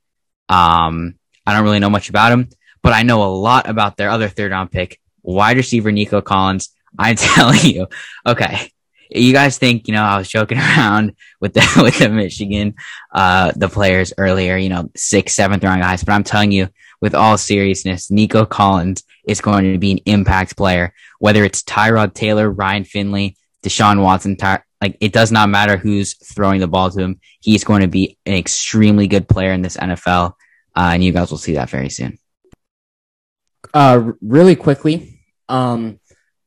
Um, 0.49 1.15
I 1.47 1.55
don't 1.55 1.65
really 1.65 1.79
know 1.79 1.91
much 1.91 2.09
about 2.09 2.33
him, 2.33 2.49
but 2.83 2.93
I 2.93 3.03
know 3.03 3.25
a 3.25 3.33
lot 3.33 3.69
about 3.69 3.97
their 3.97 4.11
other 4.11 4.29
third 4.29 4.53
round 4.53 4.71
pick, 4.71 5.01
wide 5.23 5.57
receiver 5.57 5.93
Nico 5.93 6.21
Collins. 6.21 6.71
I'm 6.99 7.17
telling 7.17 7.61
you, 7.61 7.89
okay, 8.27 8.71
you 9.11 9.33
guys 9.33 9.59
think 9.59 9.89
you 9.89 9.95
know 9.95 10.03
I 10.03 10.19
was 10.19 10.29
joking 10.29 10.59
around 10.59 11.15
with 11.41 11.55
the 11.55 11.81
with 11.83 11.99
the 11.99 12.09
Michigan 12.09 12.75
uh 13.13 13.53
the 13.57 13.69
players 13.69 14.13
earlier, 14.19 14.57
you 14.57 14.69
know, 14.69 14.91
sixth, 14.97 15.35
seventh 15.35 15.65
round 15.65 15.83
guys, 15.83 16.05
but 16.05 16.13
I'm 16.13 16.25
telling 16.25 16.53
you, 16.53 16.69
with 17.01 17.15
all 17.15 17.39
seriousness, 17.39 18.11
Nico 18.11 18.45
Collins 18.45 19.05
is 19.25 19.41
going 19.41 19.73
to 19.73 19.79
be 19.79 19.93
an 19.93 19.99
impact 20.07 20.57
player. 20.57 20.93
Whether 21.19 21.45
it's 21.45 21.63
Tyrod 21.63 22.15
Taylor, 22.15 22.51
Ryan 22.51 22.85
Finley, 22.85 23.37
Deshaun 23.63 24.03
Watson, 24.03 24.37
Ty- 24.37 24.63
like 24.81 24.97
it 25.01 25.13
does 25.13 25.31
not 25.31 25.49
matter 25.49 25.77
who's 25.77 26.15
throwing 26.15 26.61
the 26.61 26.69
ball 26.69 26.91
to 26.91 27.01
him. 27.01 27.21
He's 27.41 27.65
going 27.65 27.83
to 27.83 27.89
be 27.89 28.19
an 28.27 28.35
extremely 28.35 29.07
good 29.07 29.29
player 29.29 29.53
in 29.53 29.63
this 29.63 29.77
NFL, 29.77 30.33
uh, 30.77 30.91
and 30.95 31.05
you 31.05 31.13
guys 31.13 31.31
will 31.31 31.39
see 31.39 31.55
that 31.55 31.71
very 31.71 31.91
soon. 31.91 32.19
Uh, 33.73 34.13
really 34.21 34.57
quickly, 34.57 35.21
um, 35.49 36.01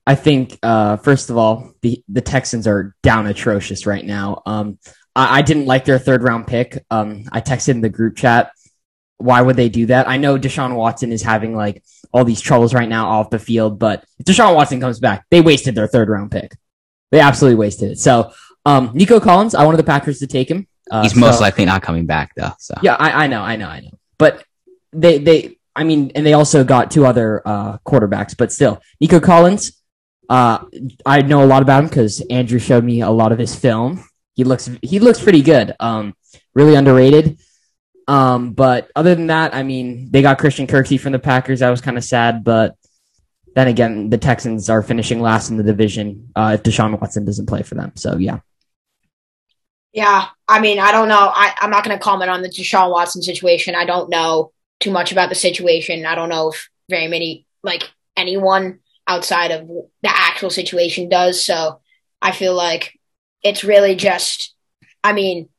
I 0.06 0.16
think 0.16 0.60
uh, 0.62 0.98
first 0.98 1.30
of 1.30 1.38
all, 1.38 1.74
the 1.82 2.04
the 2.10 2.22
Texans 2.22 2.68
are 2.68 2.96
down 3.04 3.28
atrocious 3.28 3.86
right 3.86 4.06
now. 4.06 4.42
Um, 4.46 4.78
I, 5.16 5.40
I 5.40 5.42
didn't 5.42 5.66
like 5.66 5.86
their 5.86 6.00
third 6.00 6.24
round 6.24 6.48
pick. 6.48 6.84
Um, 6.92 7.26
I 7.32 7.42
texted 7.42 7.70
in 7.70 7.82
the 7.82 7.90
group 7.90 8.18
chat. 8.18 8.52
Why 9.18 9.42
would 9.42 9.56
they 9.56 9.70
do 9.70 9.86
that? 9.86 10.10
I 10.10 10.18
know 10.18 10.38
Deshaun 10.38 10.76
Watson 10.76 11.14
is 11.14 11.22
having 11.22 11.56
like 11.56 11.84
all 12.12 12.26
these 12.26 12.42
troubles 12.42 12.74
right 12.74 12.90
now 12.90 13.08
off 13.08 13.30
the 13.30 13.40
field, 13.40 13.80
but 13.80 14.04
if 14.20 14.26
Deshaun 14.26 14.56
Watson 14.56 14.82
comes 14.82 15.00
back, 15.00 15.26
they 15.32 15.40
wasted 15.40 15.76
their 15.76 15.88
third 15.88 16.10
round 16.10 16.32
pick. 16.32 16.58
They 17.12 17.20
absolutely 17.20 17.56
wasted 17.58 17.92
it. 17.92 18.00
So, 18.00 18.34
um, 18.66 18.92
Nico 18.94 19.20
Collins, 19.20 19.56
I 19.56 19.64
wanted 19.64 19.78
the 19.78 19.84
Packers 19.84 20.20
to 20.20 20.28
take 20.28 20.50
him. 20.50 20.68
Uh, 20.92 21.04
He's 21.04 21.16
most 21.16 21.40
likely 21.40 21.64
not 21.64 21.82
coming 21.82 22.06
back 22.06 22.34
though. 22.36 22.52
So 22.60 22.74
yeah, 22.82 22.96
I, 22.96 23.24
I 23.24 23.28
know, 23.28 23.42
I 23.42 23.56
know, 23.56 23.68
I 23.68 23.80
know. 23.80 23.98
But 24.18 24.44
they, 24.92 25.20
they, 25.20 25.58
I 25.76 25.86
mean, 25.86 26.12
and 26.16 26.26
they 26.26 26.34
also 26.34 26.64
got 26.64 26.92
two 26.92 27.06
other 27.06 27.42
uh, 27.46 27.78
quarterbacks, 27.86 28.36
but 28.36 28.52
still, 28.52 28.82
Nico 29.00 29.22
Collins. 29.22 29.80
Uh, 30.30 30.66
I 31.06 31.22
know 31.22 31.44
a 31.44 31.48
lot 31.48 31.62
about 31.62 31.84
him 31.84 31.90
because 31.90 32.22
Andrew 32.30 32.60
showed 32.60 32.84
me 32.84 33.02
a 33.02 33.10
lot 33.10 33.32
of 33.32 33.40
his 33.40 33.56
film. 33.56 34.04
He 34.36 34.44
looks 34.44 34.70
he 34.82 35.00
looks 35.00 35.22
pretty 35.22 35.42
good. 35.42 35.76
Um, 35.80 36.16
really 36.54 36.76
underrated. 36.76 37.40
Um, 38.08 38.54
but 38.54 38.90
other 38.96 39.16
than 39.16 39.28
that, 39.28 39.54
I 39.54 39.64
mean, 39.64 40.10
they 40.12 40.22
got 40.22 40.40
Christian 40.40 40.68
Kirksey 40.68 41.00
from 41.00 41.14
the 41.14 41.20
Packers. 41.20 41.60
That 41.60 41.70
was 41.70 41.82
kind 41.82 41.98
of 41.98 42.04
sad, 42.04 42.44
but 42.44 42.76
then 43.56 43.68
again, 43.68 44.10
the 44.10 44.18
Texans 44.18 44.70
are 44.70 44.82
finishing 44.82 45.22
last 45.22 45.50
in 45.50 45.58
the 45.58 45.64
division 45.64 46.30
uh, 46.36 46.52
if 46.56 46.64
Deshaun 46.64 47.00
Watson 47.00 47.26
doesn't 47.26 47.46
play 47.46 47.62
for 47.62 47.76
them. 47.76 47.92
So 47.96 48.18
yeah. 48.18 48.40
Yeah, 49.94 50.30
I 50.48 50.60
mean, 50.60 50.80
I 50.80 50.92
don't 50.92 51.08
know. 51.08 51.32
I, 51.34 51.54
I'm 51.60 51.70
not 51.70 51.84
going 51.84 51.96
to 51.96 52.04
comment 52.04 52.32
on 52.32 52.42
the 52.42 52.50
Deshaun 52.50 52.90
Watson 52.90 53.22
situation. 53.22 53.76
I 53.76 53.86
don't 53.86 54.10
know 54.10 54.52
too 54.80 54.90
much 54.90 55.12
about 55.12 55.30
the 55.30 55.36
situation. 55.36 56.06
I 56.06 56.16
don't 56.16 56.30
know 56.30 56.50
if 56.50 56.68
very 56.90 57.08
many, 57.08 57.46
like 57.62 57.84
anyone 58.18 58.80
outside 59.14 59.52
of 59.52 59.68
the 59.68 60.10
actual 60.10 60.50
situation 60.50 61.10
does. 61.10 61.44
So 61.44 61.80
I 62.22 62.32
feel 62.32 62.56
like 62.56 63.00
it's 63.44 63.64
really 63.64 63.96
just, 63.96 64.54
I 65.04 65.14
mean, 65.14 65.50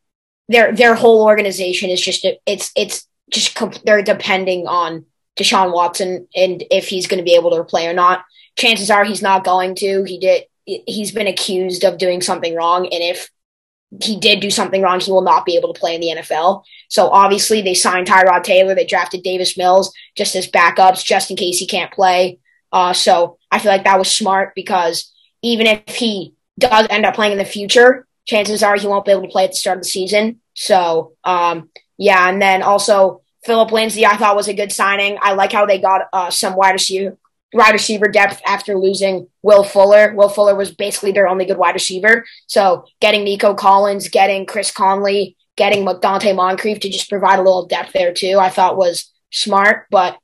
their 0.49 0.75
their 0.75 0.95
whole 0.95 1.25
organization 1.25 1.91
is 1.91 2.01
just 2.01 2.27
it's 2.47 2.71
it's 2.77 3.07
just 3.31 3.59
they're 3.85 4.03
depending 4.03 4.67
on 4.67 5.07
Deshaun 5.39 5.73
Watson 5.73 6.29
and 6.35 6.63
if 6.71 6.89
he's 6.89 7.07
going 7.07 7.19
to 7.19 7.25
be 7.25 7.35
able 7.35 7.51
to 7.51 7.65
play 7.65 7.87
or 7.87 7.95
not. 7.95 8.25
Chances 8.57 8.91
are 8.91 9.05
he's 9.05 9.23
not 9.23 9.45
going 9.45 9.75
to. 9.77 10.05
He 10.05 10.19
did. 10.19 10.45
He's 10.65 11.13
been 11.13 11.27
accused 11.27 11.85
of 11.85 11.99
doing 11.99 12.23
something 12.23 12.55
wrong, 12.55 12.85
and 12.85 13.03
if 13.03 13.31
he 14.03 14.19
did 14.19 14.41
do 14.41 14.51
something 14.51 14.81
wrong, 14.81 15.01
he 15.01 15.13
will 15.13 15.23
not 15.23 15.45
be 15.45 15.57
able 15.57 15.73
to 15.73 15.79
play 15.79 15.95
in 15.95 16.01
the 16.01 16.23
NFL. 16.23 16.63
So 16.89 17.09
obviously, 17.09 17.63
they 17.63 17.75
signed 17.75 18.07
Tyrod 18.07 18.45
Taylor. 18.45 18.75
They 18.75 18.87
drafted 18.87 19.23
Davis 19.23 19.59
Mills 19.59 19.93
just 20.17 20.37
as 20.37 20.51
backups, 20.51 21.05
just 21.05 21.31
in 21.31 21.37
case 21.37 21.59
he 21.59 21.67
can't 21.67 21.93
play. 21.93 22.39
Uh, 22.73 22.93
so 22.93 23.39
I 23.55 23.61
feel 23.61 23.71
like 23.71 23.85
that 23.85 24.01
was 24.01 24.15
smart 24.15 24.53
because 24.57 25.13
even 25.43 25.69
if 25.69 25.95
he 25.95 26.35
does 26.59 26.89
end 26.91 27.07
up 27.07 27.15
playing 27.15 27.31
in 27.31 27.39
the 27.39 27.45
future, 27.45 28.05
chances 28.27 28.65
are 28.65 28.75
he 28.75 28.89
won't 28.89 29.05
be 29.05 29.13
able 29.13 29.23
to 29.23 29.29
play 29.29 29.45
at 29.45 29.53
the 29.53 29.57
start 29.57 29.79
of 29.79 29.85
the 29.85 29.89
season. 29.89 30.41
So, 30.55 31.13
um, 31.23 31.71
yeah, 31.97 32.29
and 32.29 32.43
then 32.43 32.63
also 32.63 33.23
Phillip 33.45 33.71
Lindsay, 33.71 34.05
I 34.05 34.17
thought 34.17 34.35
was 34.35 34.49
a 34.49 34.55
good 34.55 34.73
signing. 34.73 35.19
I 35.23 35.35
like 35.35 35.53
how 35.53 35.67
they 35.67 35.79
got 35.79 36.09
uh, 36.13 36.31
some 36.31 36.57
wide 36.57 36.73
receiver 36.73 37.17
wide 37.53 37.73
receiver 37.73 38.09
depth 38.09 38.43
after 38.45 38.77
losing 38.77 39.29
Will 39.43 39.63
Fuller. 39.63 40.13
Will 40.17 40.29
Fuller 40.29 40.57
was 40.57 40.73
basically 40.73 41.13
their 41.13 41.29
only 41.29 41.45
good 41.45 41.57
wide 41.57 41.75
receiver. 41.75 42.25
So 42.49 42.87
getting 43.01 43.23
Nico 43.23 43.55
Collins, 43.55 44.09
getting 44.09 44.45
Chris 44.45 44.73
Conley, 44.73 45.37
getting 45.57 45.85
Donte 45.85 46.35
Moncrief 46.35 46.81
to 46.81 46.91
just 46.91 47.09
provide 47.09 47.39
a 47.39 47.43
little 47.43 47.67
depth 47.67 47.93
there 47.93 48.13
too, 48.13 48.39
I 48.41 48.49
thought 48.49 48.77
was 48.77 49.13
smart. 49.31 49.87
But 49.93 50.19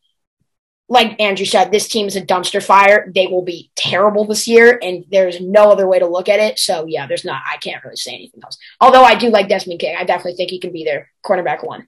like 0.90 1.20
Andrew 1.20 1.46
said, 1.46 1.70
this 1.70 1.88
team 1.88 2.08
is 2.08 2.16
a 2.16 2.20
dumpster 2.20 2.62
fire. 2.62 3.10
They 3.14 3.28
will 3.28 3.44
be 3.44 3.70
terrible 3.76 4.26
this 4.26 4.48
year, 4.48 4.76
and 4.82 5.04
there's 5.08 5.40
no 5.40 5.70
other 5.70 5.86
way 5.86 6.00
to 6.00 6.06
look 6.06 6.28
at 6.28 6.40
it. 6.40 6.58
So 6.58 6.84
yeah, 6.86 7.06
there's 7.06 7.24
not. 7.24 7.40
I 7.48 7.58
can't 7.58 7.82
really 7.84 7.96
say 7.96 8.12
anything 8.12 8.40
else. 8.42 8.58
Although 8.80 9.04
I 9.04 9.14
do 9.14 9.30
like 9.30 9.48
Desmond 9.48 9.78
King. 9.78 9.94
I 9.96 10.02
definitely 10.02 10.34
think 10.34 10.50
he 10.50 10.58
can 10.58 10.72
be 10.72 10.82
their 10.82 11.08
cornerback 11.24 11.64
one. 11.64 11.86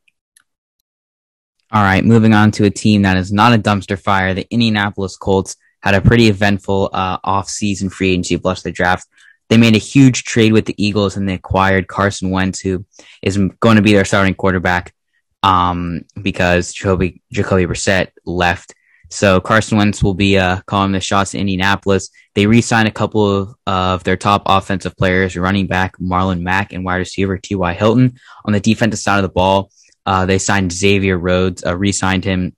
All 1.73 1.83
right, 1.83 2.05
moving 2.05 2.33
on 2.33 2.53
to 2.53 2.65
a 2.65 2.71
team 2.71 3.03
that 3.03 3.17
is 3.17 3.33
not 3.33 3.53
a 3.53 3.59
dumpster 3.59 3.99
fire. 3.99 4.35
The 4.35 4.47
Indianapolis 4.51 5.17
Colts 5.17 5.57
had 5.81 5.95
a 5.95 6.01
pretty 6.01 6.29
eventful 6.29 6.91
uh, 6.93 7.19
off-season 7.25 7.91
free 7.91 8.11
agency 8.11 8.37
plus 8.37 8.63
the 8.63 8.71
draft. 8.71 9.09
They 9.49 9.57
made 9.57 9.75
a 9.75 9.79
huge 9.79 10.23
trade 10.23 10.53
with 10.53 10.67
the 10.67 10.81
Eagles 10.83 11.17
and 11.17 11.29
they 11.29 11.35
acquired 11.35 11.89
Carson 11.89 12.31
Wentz, 12.31 12.61
who 12.61 12.85
is 13.21 13.37
going 13.59 13.77
to 13.77 13.83
be 13.83 13.95
their 13.95 14.05
starting 14.05 14.35
quarterback 14.35 14.95
um, 15.43 16.05
because 16.21 16.73
Jacoby, 16.73 17.21
Jacoby 17.33 17.67
Brissett 17.67 18.09
left 18.25 18.75
so 19.13 19.41
Carson 19.41 19.79
Wentz 19.79 20.03
will 20.03 20.15
be 20.15 20.39
uh, 20.39 20.61
calling 20.67 20.93
the 20.93 21.01
shots 21.01 21.35
in 21.35 21.41
Indianapolis. 21.41 22.11
They 22.35 22.47
re-signed 22.47 22.89
a 22.89 22.93
couple 22.93 23.37
of, 23.37 23.55
of 23.67 24.05
their 24.05 24.17
top 24.17 24.43
offensive 24.47 24.97
players, 24.97 25.37
running 25.37 25.67
back 25.67 25.99
Marlon 25.99 26.41
Mack 26.41 26.73
and 26.73 26.85
wide 26.85 26.97
receiver 26.97 27.37
T.Y. 27.37 27.75
Hilton. 27.75 28.19
On 28.45 28.53
the 28.53 28.61
defensive 28.61 29.01
side 29.01 29.19
of 29.19 29.23
the 29.23 29.29
ball, 29.29 29.71
uh, 30.07 30.27
they 30.27 30.39
signed 30.39 30.73
Xavier 30.73 31.19
Rhodes, 31.19 31.65
uh, 31.65 31.77
re-signed 31.77 32.25
him, 32.25 32.57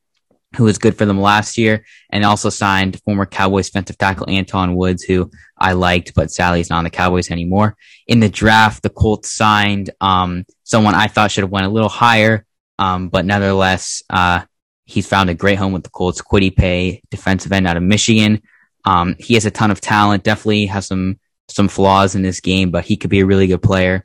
who 0.57 0.65
was 0.65 0.79
good 0.79 0.97
for 0.97 1.05
them 1.05 1.21
last 1.21 1.59
year, 1.59 1.85
and 2.11 2.25
also 2.25 2.49
signed 2.49 3.01
former 3.03 3.27
Cowboys 3.27 3.67
defensive 3.67 3.99
tackle 3.99 4.27
Antwaun 4.27 4.77
Woods, 4.77 5.03
who 5.03 5.31
I 5.59 5.73
liked, 5.73 6.15
but 6.15 6.31
sadly 6.31 6.61
he's 6.61 6.71
not 6.71 6.79
on 6.79 6.85
the 6.85 6.91
Cowboys 6.91 7.31
anymore. 7.31 7.77
In 8.07 8.21
the 8.21 8.29
draft, 8.29 8.83
the 8.83 8.91
Colts 8.91 9.33
signed 9.33 9.91
um, 10.01 10.45
someone 10.63 10.95
I 10.95 11.09
thought 11.09 11.33
should 11.33 11.43
have 11.43 11.51
went 11.51 11.67
a 11.67 11.71
little 11.71 11.89
higher, 11.89 12.47
um, 12.79 13.09
but 13.09 13.25
nevertheless, 13.25 14.03
uh, 14.09 14.43
He's 14.85 15.07
found 15.07 15.31
a 15.31 15.35
great 15.35 15.59
home 15.59 15.73
with 15.73 15.85
the 15.85 15.91
Colts. 15.91 16.21
Kwity 16.21 16.55
Paye, 16.55 17.03
defensive 17.11 17.53
end 17.53 17.67
out 17.67 17.77
of 17.77 17.83
Michigan. 17.83 18.43
Um, 18.85 19.17
he 19.19 19.35
has 19.35 19.47
a 19.47 19.51
ton 19.51 19.71
of 19.71 19.81
talent. 19.81 20.25
Definitely 20.25 20.67
has 20.67 20.87
some 20.87 21.19
some 21.49 21.69
flaws 21.69 22.15
in 22.15 22.23
this 22.23 22.41
game, 22.41 22.71
but 22.71 22.85
he 22.85 22.97
could 22.97 23.11
be 23.11 23.21
a 23.21 23.27
really 23.27 23.47
good 23.47 23.63
player. 23.63 24.05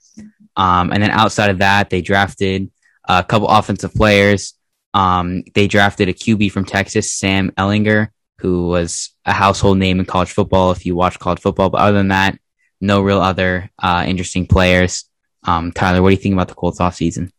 Um, 0.55 0.91
and 0.91 1.01
then 1.01 1.11
outside 1.11 1.49
of 1.49 1.59
that, 1.59 1.89
they 1.89 2.01
drafted 2.01 2.69
a 3.07 3.23
couple 3.23 3.47
offensive 3.47 3.93
players. 3.93 4.55
Um, 4.93 5.43
they 5.53 5.67
drafted 5.67 6.09
a 6.09 6.13
QB 6.13 6.51
from 6.51 6.65
Texas, 6.65 7.13
Sam 7.13 7.51
Ehlinger, 7.51 8.09
who 8.39 8.67
was 8.67 9.11
a 9.25 9.33
household 9.33 9.77
name 9.77 9.99
in 9.99 10.05
college 10.05 10.31
football 10.31 10.71
if 10.71 10.85
you 10.85 10.95
watch 10.95 11.19
college 11.19 11.39
football. 11.39 11.69
But 11.69 11.81
other 11.81 11.97
than 11.97 12.09
that, 12.09 12.37
no 12.81 13.01
real 13.01 13.21
other 13.21 13.69
uh, 13.81 14.03
interesting 14.07 14.47
players. 14.47 15.05
Um, 15.43 15.71
Tyler, 15.71 16.01
what 16.01 16.09
do 16.09 16.15
you 16.15 16.21
think 16.21 16.33
about 16.33 16.49
the 16.49 16.55
Colts 16.55 16.81
off 16.81 16.95
season? 16.95 17.31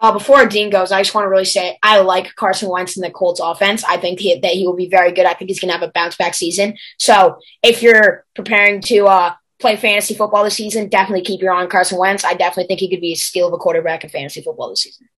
Uh, 0.00 0.12
before 0.12 0.46
Dean 0.46 0.68
goes, 0.68 0.92
I 0.92 1.00
just 1.00 1.14
want 1.14 1.24
to 1.24 1.30
really 1.30 1.46
say 1.46 1.78
I 1.82 2.00
like 2.00 2.34
Carson 2.34 2.68
Wentz 2.68 2.96
in 2.96 3.02
the 3.02 3.10
Colts 3.10 3.40
offense. 3.40 3.82
I 3.84 3.96
think 3.96 4.20
he, 4.20 4.38
that 4.38 4.52
he 4.52 4.66
will 4.66 4.76
be 4.76 4.88
very 4.88 5.12
good. 5.12 5.24
I 5.24 5.32
think 5.32 5.48
he's 5.48 5.58
going 5.58 5.72
to 5.72 5.78
have 5.78 5.88
a 5.88 5.92
bounce 5.92 6.16
back 6.16 6.34
season. 6.34 6.76
So 6.98 7.38
if 7.62 7.82
you're 7.82 8.26
preparing 8.34 8.82
to 8.82 9.06
uh, 9.06 9.34
play 9.58 9.76
fantasy 9.76 10.14
football 10.14 10.44
this 10.44 10.54
season, 10.54 10.88
definitely 10.88 11.24
keep 11.24 11.40
your 11.40 11.52
eye 11.52 11.62
on 11.62 11.70
Carson 11.70 11.98
Wentz. 11.98 12.24
I 12.24 12.34
definitely 12.34 12.66
think 12.66 12.80
he 12.80 12.90
could 12.90 13.00
be 13.00 13.12
a 13.12 13.16
steal 13.16 13.48
of 13.48 13.54
a 13.54 13.58
quarterback 13.58 14.04
in 14.04 14.10
fantasy 14.10 14.42
football 14.42 14.68
this 14.70 14.82
season. 14.82 15.08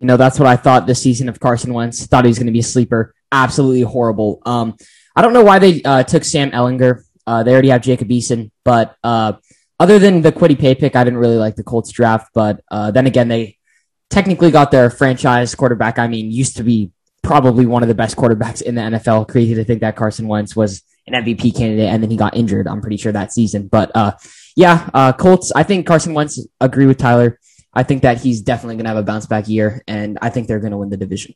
You 0.00 0.08
know, 0.08 0.16
that's 0.16 0.38
what 0.38 0.48
I 0.48 0.56
thought 0.56 0.86
this 0.86 1.00
season 1.00 1.28
of 1.28 1.38
Carson 1.38 1.72
Wentz. 1.72 2.04
Thought 2.06 2.24
he 2.24 2.28
was 2.28 2.38
going 2.38 2.48
to 2.48 2.52
be 2.52 2.58
a 2.58 2.64
sleeper. 2.64 3.14
Absolutely 3.30 3.82
horrible. 3.82 4.42
Um, 4.44 4.76
I 5.14 5.22
don't 5.22 5.32
know 5.32 5.44
why 5.44 5.60
they 5.60 5.82
uh, 5.82 6.02
took 6.02 6.24
Sam 6.24 6.50
Ehlinger. 6.50 7.04
Uh, 7.26 7.42
they 7.42 7.52
already 7.52 7.68
have 7.70 7.82
Jacob 7.82 8.08
Eason, 8.08 8.50
but 8.64 8.96
uh, 9.02 9.34
other 9.78 9.98
than 9.98 10.22
the 10.22 10.32
Kwity 10.32 10.58
Paye 10.58 10.74
pick, 10.74 10.96
I 10.96 11.04
didn't 11.04 11.18
really 11.18 11.36
like 11.36 11.56
the 11.56 11.64
Colts 11.64 11.90
draft. 11.90 12.30
But 12.34 12.60
uh, 12.70 12.90
then 12.90 13.06
again, 13.06 13.28
they 13.28 13.58
technically 14.10 14.50
got 14.50 14.70
their 14.70 14.90
franchise 14.90 15.54
quarterback. 15.54 15.98
I 15.98 16.08
mean, 16.08 16.30
used 16.30 16.56
to 16.58 16.62
be 16.62 16.92
probably 17.22 17.66
one 17.66 17.82
of 17.82 17.88
the 17.88 17.94
best 17.94 18.16
quarterbacks 18.16 18.62
in 18.62 18.74
the 18.74 18.82
NFL. 18.82 19.28
Crazy 19.28 19.54
to 19.54 19.64
think 19.64 19.80
that 19.80 19.96
Carson 19.96 20.28
Wentz 20.28 20.54
was 20.54 20.82
an 21.06 21.14
MVP 21.24 21.56
candidate 21.56 21.88
and 21.88 22.02
then 22.02 22.10
he 22.10 22.16
got 22.16 22.36
injured. 22.36 22.68
I'm 22.68 22.80
pretty 22.80 22.96
sure 22.96 23.12
that 23.12 23.32
season. 23.32 23.68
But 23.68 23.90
uh, 23.94 24.12
yeah, 24.56 24.88
uh, 24.94 25.12
Colts. 25.12 25.52
I 25.54 25.62
think 25.62 25.86
Carson 25.86 26.14
Wentz. 26.14 26.44
Agree 26.60 26.86
with 26.86 26.98
Tyler. 26.98 27.38
I 27.72 27.82
think 27.82 28.02
that 28.02 28.20
he's 28.20 28.40
definitely 28.40 28.76
going 28.76 28.84
to 28.84 28.90
have 28.90 28.98
a 28.98 29.02
bounce 29.02 29.26
back 29.26 29.48
year, 29.48 29.82
and 29.88 30.16
I 30.22 30.30
think 30.30 30.46
they're 30.46 30.60
going 30.60 30.70
to 30.70 30.76
win 30.76 30.90
the 30.90 30.96
division 30.96 31.34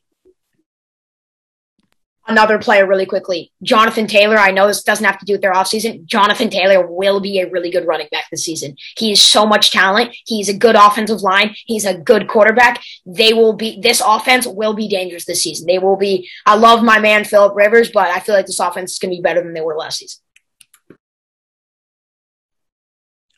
another 2.29 2.59
player 2.59 2.85
really 2.85 3.05
quickly. 3.05 3.51
Jonathan 3.63 4.07
Taylor, 4.07 4.37
I 4.37 4.51
know 4.51 4.67
this 4.67 4.83
doesn't 4.83 5.05
have 5.05 5.19
to 5.19 5.25
do 5.25 5.33
with 5.33 5.41
their 5.41 5.53
offseason. 5.53 6.05
Jonathan 6.05 6.49
Taylor 6.49 6.85
will 6.87 7.19
be 7.19 7.39
a 7.39 7.49
really 7.49 7.71
good 7.71 7.85
running 7.85 8.07
back 8.11 8.25
this 8.29 8.45
season. 8.45 8.75
He 8.97 9.09
has 9.09 9.21
so 9.21 9.45
much 9.45 9.71
talent. 9.71 10.15
He's 10.25 10.49
a 10.49 10.57
good 10.57 10.75
offensive 10.75 11.21
line. 11.21 11.55
He's 11.65 11.85
a 11.85 11.97
good 11.97 12.27
quarterback. 12.27 12.81
They 13.05 13.33
will 13.33 13.53
be, 13.53 13.79
this 13.81 14.01
offense 14.05 14.45
will 14.47 14.73
be 14.73 14.87
dangerous 14.87 15.25
this 15.25 15.43
season. 15.43 15.67
They 15.67 15.79
will 15.79 15.97
be, 15.97 16.29
I 16.45 16.55
love 16.55 16.83
my 16.83 16.99
man, 16.99 17.25
Philip 17.25 17.55
Rivers, 17.55 17.91
but 17.91 18.09
I 18.09 18.19
feel 18.19 18.35
like 18.35 18.45
this 18.45 18.59
offense 18.59 18.93
is 18.93 18.99
going 18.99 19.11
to 19.11 19.17
be 19.17 19.23
better 19.23 19.41
than 19.41 19.53
they 19.53 19.61
were 19.61 19.75
last 19.75 19.99
season. 19.99 20.21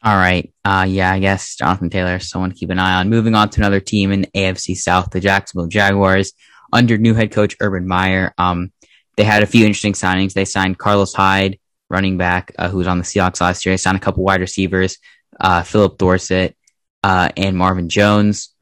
All 0.03 0.15
right. 0.15 0.51
Uh, 0.65 0.85
yeah, 0.89 1.11
I 1.11 1.19
guess 1.19 1.55
Jonathan 1.55 1.91
Taylor 1.91 2.15
is 2.15 2.27
someone 2.27 2.49
to 2.49 2.55
keep 2.55 2.71
an 2.71 2.79
eye 2.79 2.95
on. 2.95 3.09
Moving 3.09 3.35
on 3.35 3.49
to 3.49 3.61
another 3.61 3.79
team 3.79 4.11
in 4.11 4.25
AFC 4.35 4.75
South, 4.75 5.11
the 5.11 5.19
Jacksonville 5.19 5.67
Jaguars 5.67 6.33
under 6.73 6.97
new 6.97 7.13
head 7.13 7.31
coach 7.31 7.55
Urban 7.59 7.87
Meyer. 7.87 8.33
Um, 8.37 8.71
they 9.17 9.23
had 9.23 9.43
a 9.43 9.47
few 9.47 9.65
interesting 9.65 9.93
signings. 9.93 10.33
They 10.33 10.45
signed 10.45 10.77
Carlos 10.77 11.13
Hyde, 11.13 11.59
running 11.89 12.17
back, 12.17 12.53
uh, 12.57 12.69
who 12.69 12.77
was 12.77 12.87
on 12.87 12.97
the 12.97 13.03
Seahawks 13.03 13.41
last 13.41 13.65
year. 13.65 13.73
They 13.73 13.77
signed 13.77 13.97
a 13.97 14.01
couple 14.01 14.23
wide 14.23 14.41
receivers, 14.41 14.97
uh, 15.39 15.63
Phillip 15.63 15.97
Dorsett, 15.97 16.55
uh, 17.03 17.29
and 17.35 17.57
Marvin 17.57 17.89
Jones. 17.89 18.53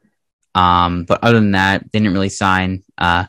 Um, 0.56 1.06
but 1.06 1.24
other 1.24 1.40
than 1.40 1.52
that, 1.52 1.92
didn't 1.92 2.14
really 2.14 2.30
sign, 2.30 2.84
uh, 2.98 3.26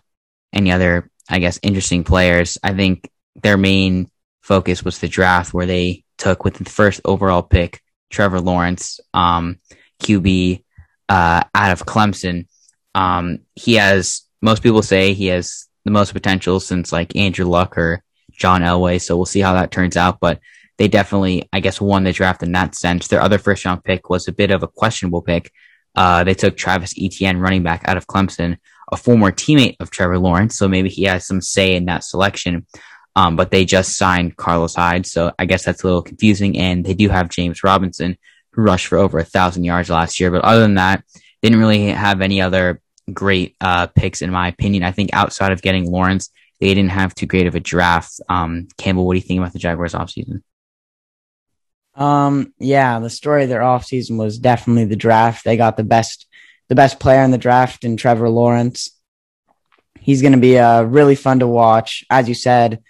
any 0.52 0.72
other, 0.72 1.10
I 1.28 1.38
guess, 1.38 1.60
interesting 1.62 2.04
players. 2.04 2.58
I 2.62 2.72
think 2.72 3.10
their 3.36 3.56
main 3.56 4.10
focus 4.40 4.82
was 4.82 4.98
the 4.98 5.08
draft 5.08 5.52
where 5.52 5.66
they 5.66 6.04
took 6.18 6.44
with 6.44 6.54
the 6.54 6.64
first 6.64 7.00
overall 7.04 7.42
pick, 7.42 7.80
Trevor 8.08 8.40
Lawrence, 8.40 9.00
um, 9.14 9.60
QB 10.02 10.64
uh, 11.08 11.44
out 11.54 11.72
of 11.72 11.86
Clemson. 11.86 12.46
Um, 12.94 13.40
he 13.54 13.74
has 13.74 14.22
most 14.42 14.62
people 14.62 14.82
say 14.82 15.12
he 15.12 15.26
has 15.26 15.68
the 15.84 15.90
most 15.90 16.12
potential 16.12 16.60
since 16.60 16.92
like 16.92 17.16
Andrew 17.16 17.46
Luck 17.46 17.76
or 17.78 18.02
John 18.32 18.62
Elway. 18.62 19.00
So 19.00 19.16
we'll 19.16 19.26
see 19.26 19.40
how 19.40 19.54
that 19.54 19.70
turns 19.70 19.96
out. 19.96 20.20
But 20.20 20.40
they 20.78 20.88
definitely, 20.88 21.48
I 21.52 21.60
guess, 21.60 21.80
won 21.80 22.04
the 22.04 22.12
draft 22.12 22.42
in 22.42 22.52
that 22.52 22.74
sense. 22.74 23.08
Their 23.08 23.20
other 23.20 23.38
first 23.38 23.64
round 23.64 23.84
pick 23.84 24.08
was 24.08 24.28
a 24.28 24.32
bit 24.32 24.50
of 24.50 24.62
a 24.62 24.68
questionable 24.68 25.22
pick. 25.22 25.52
Uh, 25.94 26.24
they 26.24 26.34
took 26.34 26.56
Travis 26.56 26.94
Etienne, 26.98 27.38
running 27.38 27.62
back 27.62 27.82
out 27.86 27.96
of 27.96 28.06
Clemson, 28.06 28.56
a 28.90 28.96
former 28.96 29.30
teammate 29.30 29.76
of 29.80 29.90
Trevor 29.90 30.18
Lawrence. 30.18 30.56
So 30.56 30.68
maybe 30.68 30.88
he 30.88 31.04
has 31.04 31.26
some 31.26 31.40
say 31.40 31.74
in 31.74 31.86
that 31.86 32.04
selection. 32.04 32.66
Um, 33.16 33.36
but 33.36 33.50
they 33.50 33.64
just 33.64 33.96
signed 33.96 34.36
Carlos 34.36 34.74
Hyde. 34.74 35.04
So 35.04 35.32
I 35.38 35.44
guess 35.44 35.64
that's 35.64 35.82
a 35.82 35.86
little 35.86 36.02
confusing. 36.02 36.56
And 36.56 36.84
they 36.84 36.94
do 36.94 37.08
have 37.08 37.28
James 37.28 37.64
Robinson, 37.64 38.16
who 38.52 38.62
rushed 38.62 38.86
for 38.86 38.98
over 38.98 39.18
a 39.18 39.24
thousand 39.24 39.64
yards 39.64 39.90
last 39.90 40.20
year. 40.20 40.30
But 40.30 40.44
other 40.44 40.60
than 40.60 40.76
that, 40.76 41.04
didn't 41.42 41.58
really 41.58 41.86
have 41.86 42.20
any 42.20 42.40
other 42.40 42.80
great 43.12 43.57
uh, 43.61 43.86
picks, 43.88 44.22
in 44.22 44.30
my 44.30 44.48
opinion. 44.48 44.82
I 44.82 44.92
think 44.92 45.11
outside 45.12 45.53
of 45.53 45.62
getting 45.62 45.90
Lawrence, 45.90 46.30
they 46.61 46.74
didn't 46.74 46.90
have 46.90 47.14
too 47.14 47.26
great 47.26 47.46
of 47.46 47.55
a 47.55 47.61
draft. 47.61 48.20
Um, 48.28 48.68
Campbell, 48.76 49.07
what 49.07 49.14
do 49.14 49.18
you 49.18 49.26
think 49.26 49.40
about 49.40 49.53
the 49.53 49.59
Jaguars 49.59 49.94
offseason? 49.94 50.42
Um, 51.94 52.55
yeah, 52.59 52.98
the 53.01 53.11
story 53.11 53.44
of 53.44 53.48
their 53.48 53.61
offseason 53.61 54.16
was 54.16 54.38
definitely 54.38 54.84
the 54.84 54.96
draft. 54.96 55.44
They 55.44 55.57
got 55.57 55.76
the 55.76 55.84
best, 55.84 56.26
the 56.68 56.74
best 56.74 57.01
player 57.01 57.22
in 57.22 57.30
the 57.30 57.38
draft 57.38 57.84
in 57.84 57.96
Trevor 57.96 58.28
Lawrence. 58.28 58.90
He's 59.98 60.22
going 60.22 60.32
to 60.32 60.38
be 60.38 60.59
uh, 60.59 60.82
really 60.82 61.14
fun 61.14 61.40
to 61.40 61.46
watch. 61.46 62.05
As 62.09 62.28
you 62.28 62.34
said, 62.34 62.82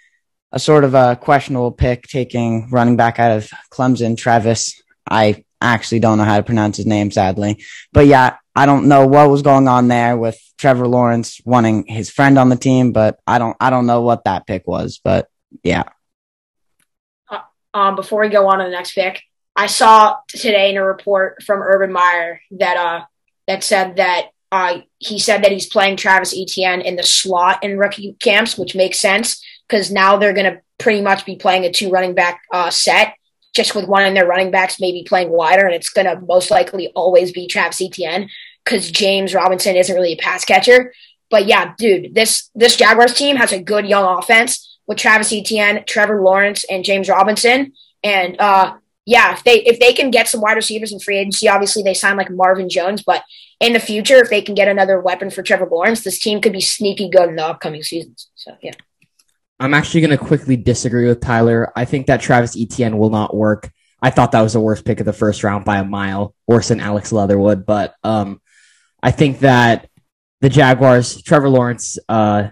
a 0.51 0.59
sort 0.59 0.83
of 0.83 0.93
a 0.93 1.15
questionable 1.15 1.71
pick 1.71 2.03
taking 2.03 2.69
running 2.69 2.95
back 2.95 3.19
out 3.19 3.37
of 3.37 3.49
Clemson, 3.71 4.17
Travis. 4.17 4.81
I 5.09 5.43
actually 5.61 5.99
don't 5.99 6.17
know 6.17 6.23
how 6.23 6.37
to 6.37 6.43
pronounce 6.43 6.77
his 6.77 6.85
name, 6.85 7.11
sadly. 7.11 7.63
But 7.93 8.07
yeah, 8.07 8.37
I 8.55 8.65
don't 8.65 8.87
know 8.87 9.07
what 9.07 9.29
was 9.29 9.41
going 9.41 9.67
on 9.67 9.87
there 9.87 10.17
with 10.17 10.39
Trevor 10.57 10.87
Lawrence 10.87 11.39
wanting 11.45 11.85
his 11.87 12.09
friend 12.09 12.37
on 12.37 12.49
the 12.49 12.55
team, 12.55 12.91
but 12.91 13.19
I 13.25 13.39
don't 13.39 13.55
I 13.59 13.69
don't 13.69 13.87
know 13.87 14.01
what 14.01 14.25
that 14.25 14.45
pick 14.45 14.67
was. 14.67 14.99
But 15.03 15.29
yeah. 15.63 15.83
Uh, 17.29 17.39
um, 17.73 17.95
before 17.95 18.21
we 18.21 18.29
go 18.29 18.47
on 18.47 18.59
to 18.59 18.65
the 18.65 18.71
next 18.71 18.93
pick, 18.93 19.21
I 19.55 19.67
saw 19.67 20.17
today 20.27 20.69
in 20.69 20.77
a 20.77 20.85
report 20.85 21.43
from 21.43 21.61
Urban 21.61 21.91
Meyer 21.91 22.41
that 22.51 22.77
uh 22.77 23.05
that 23.47 23.63
said 23.63 23.95
that 23.97 24.29
uh 24.51 24.79
he 24.97 25.17
said 25.17 25.43
that 25.43 25.51
he's 25.51 25.67
playing 25.67 25.95
Travis 25.95 26.35
Etienne 26.37 26.81
in 26.81 26.97
the 26.97 27.03
slot 27.03 27.63
in 27.63 27.77
rookie 27.77 28.17
camps, 28.19 28.57
which 28.57 28.75
makes 28.75 28.99
sense 28.99 29.41
because 29.67 29.89
now 29.89 30.17
they're 30.17 30.33
to 30.33 30.61
pretty 30.77 31.01
much 31.01 31.25
be 31.25 31.35
playing 31.35 31.63
a 31.63 31.71
two 31.71 31.89
running 31.89 32.13
back 32.13 32.41
uh, 32.51 32.69
set, 32.69 33.15
just 33.53 33.75
with 33.75 33.87
one 33.87 34.05
of 34.05 34.13
their 34.13 34.27
running 34.27 34.51
backs 34.51 34.79
maybe 34.79 35.03
playing 35.07 35.29
wider, 35.29 35.65
and 35.65 35.75
it's 35.75 35.89
going 35.89 36.07
to 36.07 36.19
most 36.25 36.51
likely 36.51 36.87
always 36.95 37.31
be 37.31 37.47
Travis 37.47 37.81
Etienne 37.81 38.29
because 38.63 38.91
James 38.91 39.33
Robinson 39.33 39.75
isn't 39.75 39.95
really 39.95 40.13
a 40.13 40.17
pass 40.17 40.45
catcher. 40.45 40.93
But 41.29 41.45
yeah, 41.45 41.73
dude, 41.77 42.13
this 42.13 42.49
this 42.55 42.75
Jaguars 42.75 43.13
team 43.13 43.35
has 43.37 43.51
a 43.51 43.61
good 43.61 43.85
young 43.87 44.19
offense 44.19 44.79
with 44.87 44.97
Travis 44.97 45.31
Etienne, 45.31 45.83
Trevor 45.87 46.21
Lawrence, 46.21 46.65
and 46.69 46.83
James 46.83 47.09
Robinson. 47.09 47.73
And 48.03 48.39
uh, 48.39 48.75
yeah, 49.05 49.33
if 49.33 49.43
they 49.43 49.61
if 49.63 49.79
they 49.79 49.93
can 49.93 50.11
get 50.11 50.27
some 50.27 50.41
wide 50.41 50.55
receivers 50.55 50.91
in 50.91 50.99
free 50.99 51.17
agency, 51.17 51.47
obviously 51.47 51.83
they 51.83 51.93
sign 51.93 52.17
like 52.17 52.29
Marvin 52.29 52.69
Jones, 52.69 53.03
but 53.03 53.23
in 53.59 53.73
the 53.73 53.79
future, 53.79 54.17
if 54.17 54.29
they 54.29 54.41
can 54.41 54.55
get 54.55 54.67
another 54.67 54.99
weapon 54.99 55.29
for 55.29 55.43
Trevor 55.43 55.67
Lawrence, 55.71 56.03
this 56.03 56.19
team 56.19 56.41
could 56.41 56.51
be 56.51 56.61
sneaky 56.61 57.09
good 57.09 57.29
in 57.29 57.35
the 57.35 57.45
upcoming 57.45 57.83
seasons. 57.83 58.29
So 58.35 58.57
yeah. 58.61 58.73
I'm 59.61 59.75
actually 59.75 60.01
going 60.01 60.17
to 60.17 60.17
quickly 60.17 60.57
disagree 60.57 61.07
with 61.07 61.21
Tyler. 61.21 61.71
I 61.75 61.85
think 61.85 62.07
that 62.07 62.19
Travis 62.19 62.57
Etienne 62.59 62.97
will 62.97 63.11
not 63.11 63.35
work. 63.35 63.71
I 64.01 64.09
thought 64.09 64.31
that 64.31 64.41
was 64.41 64.53
the 64.53 64.59
worst 64.59 64.83
pick 64.85 64.99
of 64.99 65.05
the 65.05 65.13
first 65.13 65.43
round 65.43 65.65
by 65.65 65.77
a 65.77 65.83
mile, 65.83 66.33
worse 66.47 66.69
than 66.69 66.79
Alex 66.79 67.11
Leatherwood. 67.11 67.63
But 67.63 67.93
um, 68.03 68.41
I 69.03 69.11
think 69.11 69.39
that 69.39 69.87
the 70.41 70.49
Jaguars, 70.49 71.21
Trevor 71.21 71.49
Lawrence, 71.49 71.99
uh, 72.09 72.47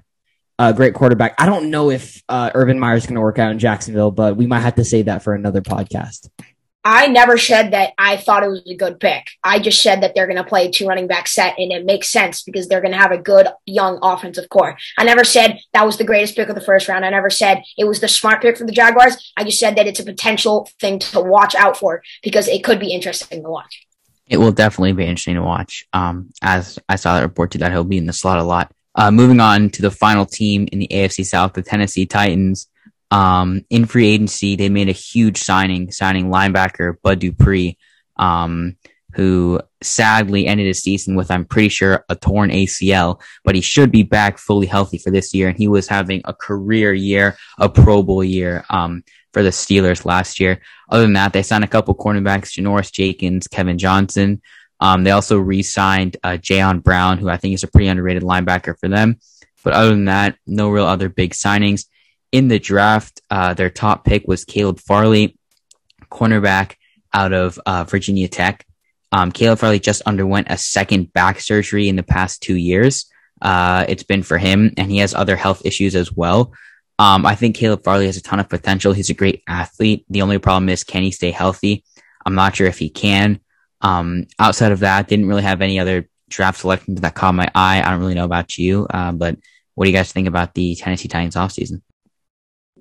a 0.59 0.73
great 0.73 0.93
quarterback. 0.93 1.33
I 1.41 1.47
don't 1.47 1.71
know 1.71 1.89
if 1.89 2.21
uh, 2.29 2.51
Urban 2.53 2.77
Meyer 2.77 2.95
is 2.95 3.07
going 3.07 3.15
to 3.15 3.21
work 3.21 3.39
out 3.39 3.51
in 3.51 3.57
Jacksonville, 3.57 4.11
but 4.11 4.37
we 4.37 4.45
might 4.45 4.59
have 4.59 4.75
to 4.75 4.85
save 4.85 5.05
that 5.05 5.23
for 5.23 5.33
another 5.33 5.61
podcast. 5.61 6.29
I 6.83 7.07
never 7.07 7.37
said 7.37 7.71
that 7.71 7.93
I 7.97 8.15
thought 8.15 8.43
it 8.43 8.47
was 8.47 8.63
a 8.65 8.75
good 8.75 9.01
pick. 9.01 9.27
I 9.43 9.59
just 9.59 9.83
said 9.83 10.01
that 10.01 10.15
they're 10.15 10.27
going 10.27 10.37
to 10.37 10.45
play 10.45 10.71
two 10.71 10.87
running 10.87 11.07
back 11.07 11.27
set, 11.27 11.55
and 11.57 11.73
it 11.73 11.85
makes 11.85 12.09
sense 12.09 12.41
because 12.41 12.67
they're 12.67 12.81
going 12.81 12.93
to 12.93 12.97
have 12.97 13.11
a 13.11 13.17
good 13.17 13.47
young 13.65 13.99
offensive 14.01 14.47
core. 14.49 14.77
I 14.97 15.03
never 15.03 15.25
said 15.25 15.59
that 15.73 15.85
was 15.85 15.97
the 15.97 16.05
greatest 16.05 16.35
pick 16.35 16.47
of 16.47 16.55
the 16.55 16.61
first 16.61 16.87
round. 16.87 17.03
I 17.03 17.09
never 17.09 17.29
said 17.29 17.63
it 17.77 17.83
was 17.83 17.99
the 17.99 18.07
smart 18.07 18.41
pick 18.41 18.57
for 18.57 18.65
the 18.65 18.71
Jaguars. 18.71 19.33
I 19.35 19.43
just 19.43 19.59
said 19.59 19.75
that 19.75 19.87
it's 19.87 19.99
a 19.99 20.05
potential 20.05 20.69
thing 20.79 20.99
to 20.99 21.19
watch 21.19 21.53
out 21.53 21.75
for 21.75 22.01
because 22.23 22.47
it 22.47 22.63
could 22.63 22.79
be 22.79 22.93
interesting 22.93 23.43
to 23.43 23.49
watch. 23.49 23.85
It 24.27 24.37
will 24.37 24.51
definitely 24.51 24.93
be 24.93 25.03
interesting 25.03 25.35
to 25.35 25.41
watch. 25.41 25.85
Um, 25.91 26.29
as 26.41 26.79
I 26.87 26.95
saw 26.95 27.15
that 27.15 27.23
report 27.23 27.51
too, 27.51 27.57
that 27.57 27.71
he'll 27.71 27.83
be 27.83 27.97
in 27.97 28.05
the 28.05 28.13
slot 28.13 28.37
a 28.37 28.43
lot. 28.43 28.71
Uh, 28.95 29.11
moving 29.11 29.39
on 29.39 29.69
to 29.71 29.81
the 29.81 29.91
final 29.91 30.25
team 30.25 30.67
in 30.71 30.79
the 30.79 30.87
AFC 30.91 31.25
South, 31.25 31.53
the 31.53 31.61
Tennessee 31.61 32.05
Titans. 32.05 32.67
Um, 33.11 33.65
in 33.69 33.85
free 33.85 34.07
agency, 34.07 34.55
they 34.55 34.69
made 34.69 34.89
a 34.89 34.93
huge 34.93 35.37
signing, 35.37 35.91
signing 35.91 36.29
linebacker 36.29 36.95
Bud 37.01 37.19
Dupree, 37.19 37.77
um, 38.17 38.75
who 39.13 39.59
sadly 39.81 40.45
ended 40.45 40.67
his 40.67 40.83
season 40.83 41.15
with, 41.15 41.31
I'm 41.31 41.45
pretty 41.45 41.69
sure, 41.69 42.05
a 42.09 42.15
torn 42.15 42.51
ACL, 42.51 43.19
but 43.43 43.55
he 43.55 43.61
should 43.61 43.91
be 43.91 44.03
back 44.03 44.37
fully 44.37 44.67
healthy 44.67 44.99
for 44.99 45.09
this 45.09 45.33
year. 45.33 45.47
And 45.49 45.57
he 45.57 45.67
was 45.67 45.87
having 45.87 46.21
a 46.25 46.33
career 46.33 46.93
year, 46.93 47.35
a 47.57 47.69
Pro 47.69 48.03
Bowl 48.03 48.23
year, 48.23 48.63
um, 48.69 49.03
for 49.33 49.41
the 49.41 49.49
Steelers 49.49 50.05
last 50.05 50.39
year. 50.39 50.61
Other 50.89 51.03
than 51.03 51.13
that, 51.13 51.33
they 51.33 51.43
signed 51.43 51.63
a 51.63 51.67
couple 51.67 51.95
cornerbacks, 51.95 52.59
Janoris 52.59 52.91
Jenkins, 52.91 53.47
Kevin 53.47 53.77
Johnson. 53.77 54.41
Um, 54.79 55.03
they 55.03 55.11
also 55.11 55.37
re-signed 55.37 56.17
uh, 56.23 56.37
Jayon 56.37 56.83
Brown, 56.83 57.17
who 57.17 57.29
I 57.29 57.37
think 57.37 57.53
is 57.53 57.63
a 57.63 57.67
pretty 57.67 57.87
underrated 57.87 58.23
linebacker 58.23 58.77
for 58.79 58.87
them. 58.87 59.19
But 59.63 59.73
other 59.73 59.89
than 59.89 60.05
that, 60.05 60.37
no 60.47 60.69
real 60.69 60.85
other 60.85 61.09
big 61.09 61.31
signings 61.31 61.85
in 62.31 62.47
the 62.47 62.59
draft, 62.59 63.21
uh, 63.29 63.53
their 63.53 63.69
top 63.69 64.05
pick 64.05 64.27
was 64.27 64.45
Caleb 64.45 64.79
Farley, 64.79 65.37
cornerback 66.11 66.75
out 67.13 67.33
of 67.33 67.59
uh, 67.65 67.83
Virginia 67.83 68.27
Tech. 68.27 68.65
Um, 69.11 69.31
Caleb 69.31 69.59
Farley 69.59 69.79
just 69.79 70.03
underwent 70.03 70.47
a 70.49 70.57
second 70.57 71.11
back 71.13 71.39
surgery 71.39 71.89
in 71.89 71.95
the 71.95 72.03
past 72.03 72.41
two 72.41 72.55
years. 72.55 73.09
Uh, 73.41 73.85
it's 73.87 74.03
been 74.03 74.23
for 74.23 74.37
him, 74.37 74.73
and 74.77 74.91
he 74.91 74.97
has 74.97 75.13
other 75.13 75.35
health 75.35 75.65
issues 75.65 75.95
as 75.95 76.11
well. 76.11 76.53
Um, 76.99 77.25
I 77.25 77.35
think 77.35 77.55
Caleb 77.55 77.83
Farley 77.83 78.05
has 78.07 78.17
a 78.17 78.21
ton 78.21 78.39
of 78.39 78.49
potential. 78.49 78.93
He's 78.93 79.09
a 79.09 79.15
great 79.15 79.41
athlete. 79.47 80.05
The 80.09 80.21
only 80.21 80.37
problem 80.37 80.69
is, 80.69 80.83
can 80.83 81.01
he 81.01 81.11
stay 81.11 81.31
healthy? 81.31 81.83
I'm 82.25 82.35
not 82.35 82.55
sure 82.55 82.67
if 82.67 82.77
he 82.77 82.89
can. 82.89 83.39
Um, 83.81 84.27
outside 84.37 84.73
of 84.73 84.81
that, 84.81 85.07
didn't 85.07 85.27
really 85.27 85.43
have 85.43 85.61
any 85.61 85.79
other 85.79 86.09
draft 86.29 86.59
selections 86.59 86.99
that 87.01 87.15
caught 87.15 87.33
my 87.33 87.49
eye. 87.55 87.81
I 87.81 87.89
don't 87.89 88.01
really 88.01 88.13
know 88.15 88.25
about 88.25 88.57
you, 88.57 88.85
uh, 88.89 89.13
but 89.13 89.37
what 89.75 89.85
do 89.85 89.91
you 89.91 89.97
guys 89.97 90.11
think 90.11 90.27
about 90.27 90.53
the 90.53 90.75
Tennessee 90.75 91.07
Titans 91.07 91.35
offseason? 91.35 91.81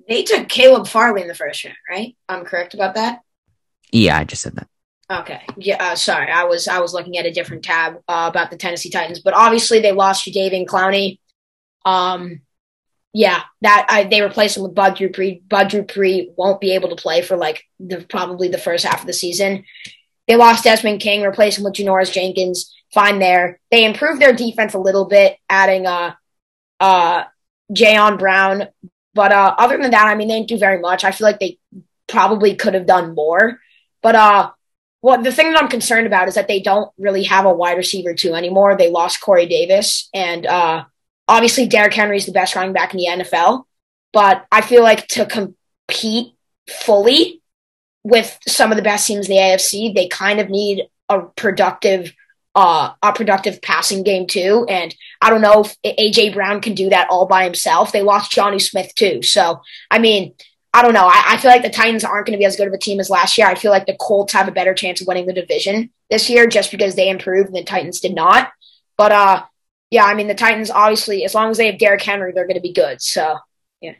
They 0.09 0.23
took 0.23 0.49
Caleb 0.49 0.87
Farley 0.87 1.21
in 1.21 1.27
the 1.27 1.35
first 1.35 1.63
round, 1.63 1.77
right? 1.89 2.17
I'm 2.27 2.43
correct 2.43 2.73
about 2.73 2.95
that. 2.95 3.19
Yeah, 3.91 4.17
I 4.17 4.23
just 4.23 4.41
said 4.41 4.55
that. 4.55 4.67
Okay. 5.11 5.41
Yeah. 5.57 5.77
Uh, 5.79 5.95
sorry, 5.95 6.31
I 6.31 6.43
was 6.43 6.67
I 6.67 6.79
was 6.79 6.93
looking 6.93 7.17
at 7.17 7.25
a 7.25 7.31
different 7.31 7.63
tab 7.63 7.95
uh, 8.07 8.27
about 8.29 8.51
the 8.51 8.57
Tennessee 8.57 8.89
Titans, 8.89 9.19
but 9.19 9.33
obviously 9.33 9.79
they 9.79 9.91
lost 9.91 10.27
Jadeveon 10.27 10.65
Clowney. 10.65 11.19
Um, 11.85 12.41
yeah, 13.13 13.41
that 13.61 13.87
I, 13.89 14.03
they 14.03 14.21
replaced 14.21 14.57
him 14.57 14.63
with 14.63 14.75
Bud 14.75 14.95
Dupree. 14.95 15.41
Bud 15.47 15.69
Dupree 15.69 16.31
won't 16.35 16.61
be 16.61 16.71
able 16.73 16.89
to 16.89 17.01
play 17.01 17.21
for 17.21 17.37
like 17.37 17.63
the 17.79 18.05
probably 18.07 18.49
the 18.49 18.59
first 18.59 18.85
half 18.85 19.01
of 19.01 19.07
the 19.07 19.13
season. 19.13 19.63
They 20.27 20.35
lost 20.35 20.63
Desmond 20.63 21.01
King, 21.01 21.23
replaced 21.23 21.57
him 21.57 21.63
with 21.63 21.73
Janoris 21.73 22.11
Jenkins. 22.11 22.75
Fine 22.93 23.19
there. 23.19 23.59
They 23.71 23.85
improved 23.85 24.21
their 24.21 24.33
defense 24.33 24.75
a 24.75 24.79
little 24.79 25.05
bit, 25.05 25.37
adding 25.49 25.87
uh 25.87 26.13
uh 26.79 27.23
Jayon 27.71 28.19
Brown, 28.19 28.67
but 29.13 29.31
uh, 29.31 29.55
other 29.57 29.77
than 29.77 29.91
that, 29.91 30.07
I 30.07 30.15
mean, 30.15 30.27
they 30.27 30.35
didn't 30.35 30.49
do 30.49 30.57
very 30.57 30.79
much. 30.79 31.03
I 31.03 31.11
feel 31.11 31.25
like 31.25 31.39
they 31.39 31.57
probably 32.07 32.55
could 32.55 32.73
have 32.73 32.85
done 32.85 33.15
more. 33.15 33.59
But 34.01 34.15
uh, 34.15 34.51
well, 35.01 35.21
the 35.21 35.31
thing 35.31 35.51
that 35.51 35.61
I'm 35.61 35.69
concerned 35.69 36.07
about 36.07 36.27
is 36.27 36.35
that 36.35 36.47
they 36.47 36.59
don't 36.61 36.91
really 36.97 37.23
have 37.23 37.45
a 37.45 37.53
wide 37.53 37.77
receiver 37.77 38.13
two 38.13 38.33
anymore. 38.33 38.75
They 38.75 38.89
lost 38.89 39.21
Corey 39.21 39.45
Davis, 39.45 40.09
and 40.13 40.45
uh, 40.45 40.85
obviously 41.27 41.67
Derrick 41.67 41.93
Henry 41.93 42.17
is 42.17 42.25
the 42.25 42.31
best 42.31 42.55
running 42.55 42.73
back 42.73 42.93
in 42.93 42.97
the 42.97 43.23
NFL. 43.23 43.63
But 44.11 44.45
I 44.51 44.61
feel 44.61 44.83
like 44.83 45.07
to 45.09 45.25
compete 45.25 46.33
fully 46.67 47.41
with 48.03 48.37
some 48.47 48.71
of 48.71 48.77
the 48.77 48.83
best 48.83 49.07
teams 49.07 49.27
in 49.27 49.35
the 49.35 49.41
AFC, 49.41 49.93
they 49.93 50.07
kind 50.07 50.39
of 50.39 50.49
need 50.49 50.87
a 51.09 51.21
productive 51.21 52.13
uh, 52.55 52.93
a 53.01 53.13
productive 53.13 53.61
passing 53.61 54.03
game 54.03 54.27
too. 54.27 54.65
And 54.67 54.93
I 55.21 55.29
don't 55.29 55.41
know 55.41 55.65
if 55.65 55.75
AJ 55.83 56.33
Brown 56.33 56.61
can 56.61 56.75
do 56.75 56.89
that 56.89 57.09
all 57.09 57.25
by 57.25 57.43
himself. 57.43 57.91
They 57.91 58.01
lost 58.01 58.31
Jonnu 58.31 58.61
Smith 58.61 58.93
too. 58.95 59.21
So, 59.21 59.61
I 59.91 59.99
mean, 59.99 60.33
I 60.73 60.81
don't 60.81 60.93
know. 60.93 61.07
I, 61.07 61.23
I 61.29 61.37
feel 61.37 61.51
like 61.51 61.63
the 61.63 61.69
Titans 61.69 62.03
aren't 62.03 62.27
going 62.27 62.37
to 62.37 62.41
be 62.41 62.45
as 62.45 62.55
good 62.55 62.67
of 62.67 62.73
a 62.73 62.77
team 62.77 62.99
as 62.99 63.09
last 63.09 63.37
year. 63.37 63.47
I 63.47 63.55
feel 63.55 63.71
like 63.71 63.85
the 63.85 63.97
Colts 63.99 64.33
have 64.33 64.47
a 64.47 64.51
better 64.51 64.73
chance 64.73 65.01
of 65.01 65.07
winning 65.07 65.25
the 65.25 65.33
division 65.33 65.89
this 66.09 66.29
year 66.29 66.47
just 66.47 66.71
because 66.71 66.95
they 66.95 67.09
improved 67.09 67.47
and 67.47 67.57
the 67.57 67.63
Titans 67.63 67.99
did 67.99 68.15
not. 68.15 68.49
But, 68.97 69.11
uh, 69.11 69.43
yeah, 69.91 70.05
I 70.05 70.13
mean, 70.13 70.27
the 70.27 70.35
Titans 70.35 70.69
obviously, 70.69 71.25
as 71.25 71.33
long 71.33 71.49
as 71.49 71.57
they 71.57 71.67
have 71.67 71.79
Derrick 71.79 72.01
Henry, 72.01 72.31
they're 72.31 72.47
going 72.47 72.55
to 72.55 72.61
be 72.61 72.73
good. 72.73 73.01
So, 73.01 73.37
yeah. 73.81 73.95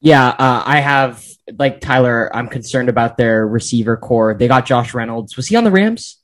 Yeah, 0.00 0.28
uh, 0.28 0.62
I 0.64 0.80
have 0.80 1.24
like 1.58 1.80
Tyler, 1.80 2.34
I'm 2.34 2.48
concerned 2.48 2.88
about 2.88 3.16
their 3.16 3.46
receiver 3.46 3.96
core. 3.96 4.34
They 4.34 4.48
got 4.48 4.66
Josh 4.66 4.94
Reynolds. 4.94 5.36
Was 5.36 5.48
he 5.48 5.56
on 5.56 5.64
the 5.64 5.70
Rams? 5.70 6.18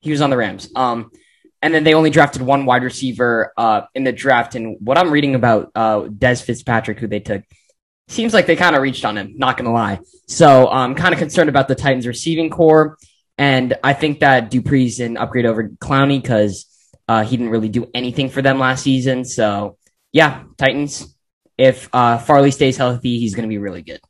He 0.00 0.10
was 0.10 0.20
on 0.20 0.30
the 0.30 0.36
Rams. 0.36 0.70
Um, 0.74 1.10
and 1.66 1.74
then 1.74 1.82
they 1.82 1.94
only 1.94 2.10
drafted 2.10 2.42
one 2.42 2.64
wide 2.64 2.84
receiver 2.84 3.52
uh, 3.56 3.82
in 3.92 4.04
the 4.04 4.12
draft. 4.12 4.54
And 4.54 4.76
what 4.78 4.96
I'm 4.96 5.10
reading 5.10 5.34
about 5.34 5.72
uh, 5.74 6.02
Dez 6.02 6.40
Fitzpatrick, 6.40 7.00
who 7.00 7.08
they 7.08 7.18
took, 7.18 7.42
seems 8.06 8.32
like 8.32 8.46
they 8.46 8.54
kind 8.54 8.76
of 8.76 8.82
reached 8.82 9.04
on 9.04 9.18
him. 9.18 9.34
Not 9.36 9.56
gonna 9.56 9.72
lie. 9.72 9.98
So 10.28 10.68
I'm 10.68 10.94
kind 10.94 11.12
of 11.12 11.18
concerned 11.18 11.48
about 11.48 11.66
the 11.66 11.74
Titans 11.74 12.06
receiving 12.06 12.50
core, 12.50 12.96
and 13.36 13.74
I 13.82 13.94
think 13.94 14.20
that 14.20 14.48
Dupree's 14.48 15.00
an 15.00 15.16
upgrade 15.16 15.44
over 15.44 15.70
Clowney 15.70 16.22
because 16.22 16.66
uh, 17.08 17.24
he 17.24 17.36
didn't 17.36 17.50
really 17.50 17.68
do 17.68 17.90
anything 17.92 18.28
for 18.30 18.42
them 18.42 18.60
last 18.60 18.84
season. 18.84 19.24
So 19.24 19.76
yeah, 20.12 20.44
Titans. 20.56 21.12
If 21.58 21.88
uh, 21.90 22.18
Farley 22.18 22.50
stays 22.50 22.76
healthy, 22.76 23.18
he's 23.18 23.34
going 23.34 23.44
to 23.44 23.48
be 23.48 23.56
really 23.56 23.80
good. 23.80 24.00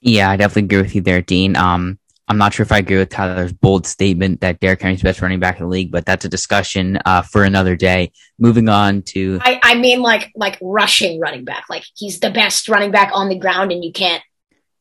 Yeah, 0.00 0.28
I 0.30 0.36
definitely 0.36 0.64
agree 0.64 0.82
with 0.82 0.94
you 0.96 1.00
there, 1.00 1.22
Dean. 1.22 1.54
Um, 1.54 1.97
I'm 2.28 2.38
not 2.38 2.52
sure 2.52 2.62
if 2.62 2.72
I 2.72 2.78
agree 2.78 2.98
with 2.98 3.08
Tyler's 3.08 3.52
bold 3.52 3.86
statement 3.86 4.42
that 4.42 4.60
Derrick 4.60 4.82
Henry's 4.82 5.02
best 5.02 5.22
running 5.22 5.40
back 5.40 5.58
in 5.58 5.64
the 5.64 5.70
league, 5.70 5.90
but 5.90 6.04
that's 6.04 6.24
a 6.24 6.28
discussion 6.28 6.98
uh, 7.04 7.22
for 7.22 7.42
another 7.44 7.74
day. 7.74 8.12
Moving 8.38 8.68
on 8.68 9.02
to, 9.02 9.38
I, 9.42 9.58
I 9.62 9.74
mean, 9.76 10.02
like 10.02 10.30
like 10.34 10.58
rushing 10.60 11.20
running 11.20 11.44
back, 11.44 11.64
like 11.70 11.84
he's 11.94 12.20
the 12.20 12.30
best 12.30 12.68
running 12.68 12.90
back 12.90 13.10
on 13.14 13.28
the 13.28 13.38
ground, 13.38 13.72
and 13.72 13.82
you 13.82 13.92
can't 13.92 14.22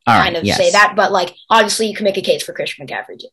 kind 0.05 0.35
of 0.35 0.43
yes. 0.43 0.57
say 0.57 0.71
that. 0.71 0.93
But 0.95 1.11
like, 1.11 1.33
obviously, 1.49 1.87
you 1.87 1.95
can 1.95 2.03
make 2.03 2.17
a 2.17 2.21
case 2.21 2.43
for 2.43 2.53
Christian 2.53 2.85
McCaffrey. 2.85 3.19
Too. 3.19 3.27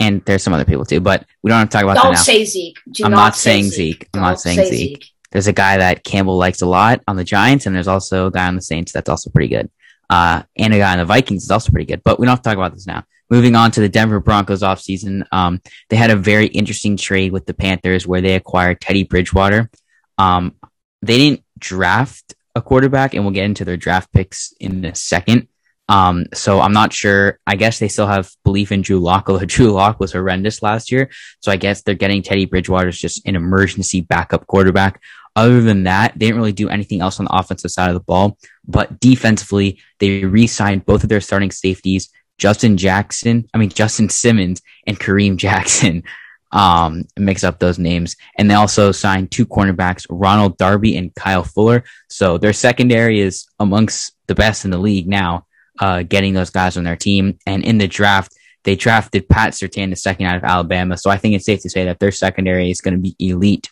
and 0.00 0.24
there's 0.24 0.42
some 0.42 0.54
other 0.54 0.64
people 0.64 0.84
too, 0.84 1.00
but 1.00 1.26
we 1.42 1.50
don't 1.50 1.58
have 1.58 1.68
to 1.68 1.72
talk 1.72 1.84
about 1.84 1.94
that 1.94 2.02
Don't 2.02 2.12
now. 2.14 2.20
say 2.20 2.44
Zeke. 2.44 2.78
Do 2.90 3.04
I'm 3.04 3.10
not, 3.10 3.16
not 3.16 3.36
saying 3.36 3.64
Zeke. 3.64 3.74
Zeke. 3.74 4.08
I'm 4.14 4.20
not 4.22 4.28
Don't 4.28 4.38
saying 4.38 4.58
say 4.58 4.70
Zeke. 4.70 5.06
There's 5.30 5.46
a 5.46 5.52
guy 5.52 5.76
that 5.76 6.02
Campbell 6.02 6.36
likes 6.36 6.62
a 6.62 6.66
lot 6.66 7.02
on 7.06 7.16
the 7.16 7.24
Giants, 7.24 7.66
and 7.66 7.76
there's 7.76 7.86
also 7.86 8.26
a 8.26 8.30
guy 8.30 8.48
on 8.48 8.56
the 8.56 8.62
Saints 8.62 8.92
that's 8.92 9.08
also 9.08 9.30
pretty 9.30 9.48
good. 9.48 9.70
Uh, 10.08 10.42
and 10.56 10.74
a 10.74 10.78
guy 10.78 10.92
on 10.92 10.98
the 10.98 11.04
Vikings 11.04 11.44
is 11.44 11.50
also 11.52 11.70
pretty 11.70 11.86
good. 11.86 12.02
But 12.02 12.18
we 12.18 12.26
don't 12.26 12.32
have 12.32 12.42
to 12.42 12.48
talk 12.48 12.56
about 12.56 12.74
this 12.74 12.86
now. 12.86 13.04
Moving 13.30 13.54
on 13.54 13.70
to 13.72 13.80
the 13.80 13.88
Denver 13.88 14.20
Broncos 14.20 14.62
offseason, 14.62 15.24
um, 15.32 15.60
they 15.88 15.96
had 15.96 16.10
a 16.10 16.16
very 16.16 16.46
interesting 16.46 16.96
trade 16.96 17.32
with 17.32 17.46
the 17.46 17.54
Panthers 17.54 18.06
where 18.06 18.20
they 18.20 18.34
acquired 18.34 18.80
Teddy 18.80 19.04
Bridgewater. 19.04 19.70
Um, 20.18 20.56
they 21.00 21.16
didn't 21.16 21.44
draft 21.58 22.34
a 22.54 22.60
quarterback, 22.60 23.14
and 23.14 23.24
we'll 23.24 23.32
get 23.32 23.44
into 23.44 23.64
their 23.64 23.76
draft 23.76 24.12
picks 24.12 24.52
in 24.58 24.84
a 24.84 24.94
second. 24.94 25.48
Um, 25.88 26.26
so 26.32 26.60
I'm 26.60 26.72
not 26.72 26.92
sure. 26.92 27.40
I 27.46 27.56
guess 27.56 27.80
they 27.80 27.88
still 27.88 28.06
have 28.06 28.30
belief 28.44 28.70
in 28.70 28.82
Drew 28.82 29.00
Lock, 29.00 29.28
although 29.28 29.44
Drew 29.46 29.72
Lock 29.72 29.98
was 29.98 30.12
horrendous 30.12 30.62
last 30.62 30.92
year. 30.92 31.10
So 31.40 31.50
I 31.50 31.56
guess 31.56 31.82
they're 31.82 31.94
getting 31.94 32.22
Teddy 32.22 32.46
Bridgewater 32.46 32.88
as 32.88 32.98
just 32.98 33.26
an 33.26 33.34
emergency 33.34 34.00
backup 34.00 34.46
quarterback. 34.46 35.00
Other 35.34 35.60
than 35.60 35.84
that, 35.84 36.12
they 36.14 36.26
didn't 36.26 36.36
really 36.36 36.52
do 36.52 36.68
anything 36.68 37.00
else 37.00 37.18
on 37.18 37.26
the 37.26 37.36
offensive 37.36 37.70
side 37.70 37.88
of 37.88 37.94
the 37.94 38.00
ball. 38.00 38.38
But 38.66 39.00
defensively, 39.00 39.80
they 39.98 40.24
re-signed 40.24 40.86
both 40.86 41.02
of 41.02 41.08
their 41.08 41.20
starting 41.20 41.50
safeties, 41.50 42.08
Justin 42.40 42.76
Jackson, 42.78 43.48
I 43.54 43.58
mean 43.58 43.68
Justin 43.68 44.08
Simmons 44.08 44.62
and 44.86 44.98
Kareem 44.98 45.36
Jackson. 45.36 46.02
Um, 46.52 47.04
mix 47.16 47.44
up 47.44 47.60
those 47.60 47.78
names. 47.78 48.16
And 48.36 48.50
they 48.50 48.56
also 48.56 48.90
signed 48.90 49.30
two 49.30 49.46
cornerbacks, 49.46 50.04
Ronald 50.10 50.58
Darby 50.58 50.96
and 50.96 51.14
Kyle 51.14 51.44
Fuller. 51.44 51.84
So 52.08 52.38
their 52.38 52.52
secondary 52.52 53.20
is 53.20 53.46
amongst 53.60 54.14
the 54.26 54.34
best 54.34 54.64
in 54.64 54.72
the 54.72 54.78
league 54.78 55.06
now, 55.06 55.46
uh, 55.78 56.02
getting 56.02 56.34
those 56.34 56.50
guys 56.50 56.76
on 56.76 56.82
their 56.82 56.96
team. 56.96 57.38
And 57.46 57.62
in 57.62 57.78
the 57.78 57.86
draft, 57.86 58.34
they 58.64 58.74
drafted 58.74 59.28
Pat 59.28 59.52
Surtain, 59.52 59.90
the 59.90 59.94
second 59.94 60.26
out 60.26 60.38
of 60.38 60.42
Alabama. 60.42 60.96
So 60.96 61.08
I 61.08 61.18
think 61.18 61.36
it's 61.36 61.46
safe 61.46 61.62
to 61.62 61.70
say 61.70 61.84
that 61.84 62.00
their 62.00 62.10
secondary 62.10 62.68
is 62.68 62.80
going 62.80 62.94
to 62.94 63.00
be 63.00 63.14
elite. 63.20 63.70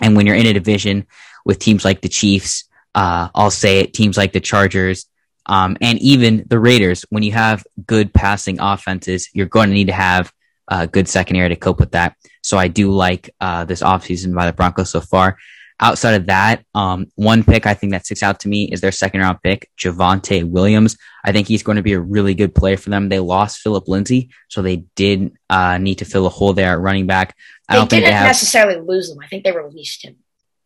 And 0.00 0.16
when 0.16 0.26
you're 0.26 0.36
in 0.36 0.46
a 0.46 0.52
division 0.52 1.08
with 1.44 1.58
teams 1.58 1.84
like 1.84 2.02
the 2.02 2.08
Chiefs, 2.08 2.68
uh, 2.94 3.30
I'll 3.34 3.50
say 3.50 3.80
it, 3.80 3.94
teams 3.94 4.16
like 4.16 4.32
the 4.32 4.38
Chargers, 4.38 5.06
um, 5.46 5.76
and 5.80 5.98
even 6.00 6.44
the 6.48 6.58
Raiders, 6.58 7.04
when 7.10 7.22
you 7.22 7.32
have 7.32 7.64
good 7.86 8.12
passing 8.12 8.58
offenses, 8.60 9.28
you're 9.32 9.46
going 9.46 9.68
to 9.68 9.74
need 9.74 9.86
to 9.86 9.92
have 9.92 10.32
a 10.68 10.86
good 10.86 11.08
secondary 11.08 11.48
to 11.48 11.56
cope 11.56 11.78
with 11.80 11.92
that. 11.92 12.16
So 12.42 12.58
I 12.58 12.68
do 12.68 12.90
like 12.90 13.30
uh, 13.40 13.64
this 13.64 13.82
offseason 13.82 14.34
by 14.34 14.46
the 14.46 14.52
Broncos 14.52 14.90
so 14.90 15.00
far. 15.00 15.38
Outside 15.78 16.14
of 16.14 16.26
that, 16.26 16.64
um, 16.74 17.06
one 17.16 17.44
pick 17.44 17.66
I 17.66 17.74
think 17.74 17.92
that 17.92 18.06
sticks 18.06 18.22
out 18.22 18.40
to 18.40 18.48
me 18.48 18.64
is 18.72 18.80
their 18.80 18.90
second 18.92 19.20
round 19.20 19.42
pick, 19.42 19.70
Javonte 19.78 20.42
Williams. 20.42 20.96
I 21.22 21.32
think 21.32 21.46
he's 21.48 21.62
going 21.62 21.76
to 21.76 21.82
be 21.82 21.92
a 21.92 22.00
really 22.00 22.34
good 22.34 22.54
player 22.54 22.78
for 22.78 22.88
them. 22.88 23.10
They 23.10 23.18
lost 23.18 23.58
Phillip 23.58 23.86
Lindsay, 23.86 24.30
so 24.48 24.62
they 24.62 24.84
did 24.94 25.32
uh, 25.50 25.76
need 25.76 25.96
to 25.96 26.06
fill 26.06 26.24
a 26.26 26.30
hole 26.30 26.54
there 26.54 26.72
at 26.72 26.80
running 26.80 27.06
back. 27.06 27.36
I 27.68 27.74
They 27.74 27.78
don't 27.80 27.90
think 27.90 28.00
didn't 28.04 28.12
they 28.14 28.16
have. 28.18 28.26
necessarily 28.26 28.80
lose 28.80 29.10
them. 29.10 29.18
I 29.22 29.26
think 29.26 29.44
they 29.44 29.52
released 29.52 30.02
him, 30.02 30.16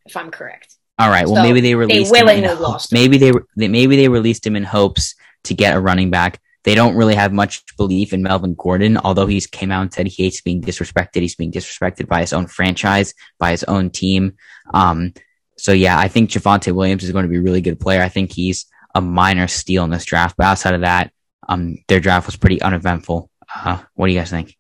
if 0.06 0.16
I'm 0.16 0.30
correct. 0.30 0.76
All 1.00 1.10
right. 1.10 1.26
Well, 1.26 1.36
So, 1.36 1.42
maybe 1.42 1.60
they 1.60 1.74
released 1.74 2.14
him. 2.14 2.26
willingly 2.26 2.50
in 2.50 2.60
lost 2.60 2.92
him. 2.92 2.98
maybe 2.98 3.18
they, 3.18 3.32
they 3.56 3.68
maybe 3.68 3.96
they 3.96 4.08
released 4.08 4.46
him 4.46 4.56
in 4.56 4.64
hopes 4.64 5.14
to 5.44 5.54
get 5.54 5.74
a 5.76 5.80
running 5.80 6.10
back. 6.10 6.40
They 6.64 6.74
don't 6.74 6.94
really 6.94 7.14
have 7.14 7.32
much 7.32 7.64
belief 7.78 8.12
in 8.12 8.22
Melvin 8.22 8.54
Gordon, 8.54 8.98
although 8.98 9.26
he's 9.26 9.46
came 9.46 9.70
out 9.72 9.80
and 9.80 9.92
said 9.94 10.06
he 10.06 10.22
hates 10.24 10.42
being 10.42 10.60
disrespected. 10.60 11.22
He's 11.22 11.34
being 11.34 11.50
disrespected 11.50 12.06
by 12.06 12.20
his 12.20 12.34
own 12.34 12.46
franchise, 12.48 13.14
by 13.38 13.52
his 13.52 13.64
own 13.64 13.88
team. 13.88 14.34
Um, 14.74 15.14
so 15.56 15.72
yeah, 15.72 15.98
I 15.98 16.08
think 16.08 16.30
Javonte 16.30 16.72
Williams 16.72 17.02
is 17.02 17.12
going 17.12 17.24
to 17.24 17.30
be 17.30 17.38
a 17.38 17.42
really 17.42 17.62
good 17.62 17.80
player. 17.80 18.02
I 18.02 18.10
think 18.10 18.32
he's 18.32 18.66
a 18.94 19.00
minor 19.00 19.48
steal 19.48 19.84
in 19.84 19.90
this 19.90 20.04
draft. 20.04 20.36
But 20.36 20.46
outside 20.46 20.74
of 20.74 20.82
that, 20.82 21.12
um, 21.48 21.78
their 21.88 22.00
draft 22.00 22.26
was 22.26 22.36
pretty 22.36 22.60
uneventful. 22.60 23.30
Uh, 23.54 23.78
what 23.94 24.06
do 24.06 24.12
you 24.12 24.18
guys 24.18 24.30
think? 24.30 24.54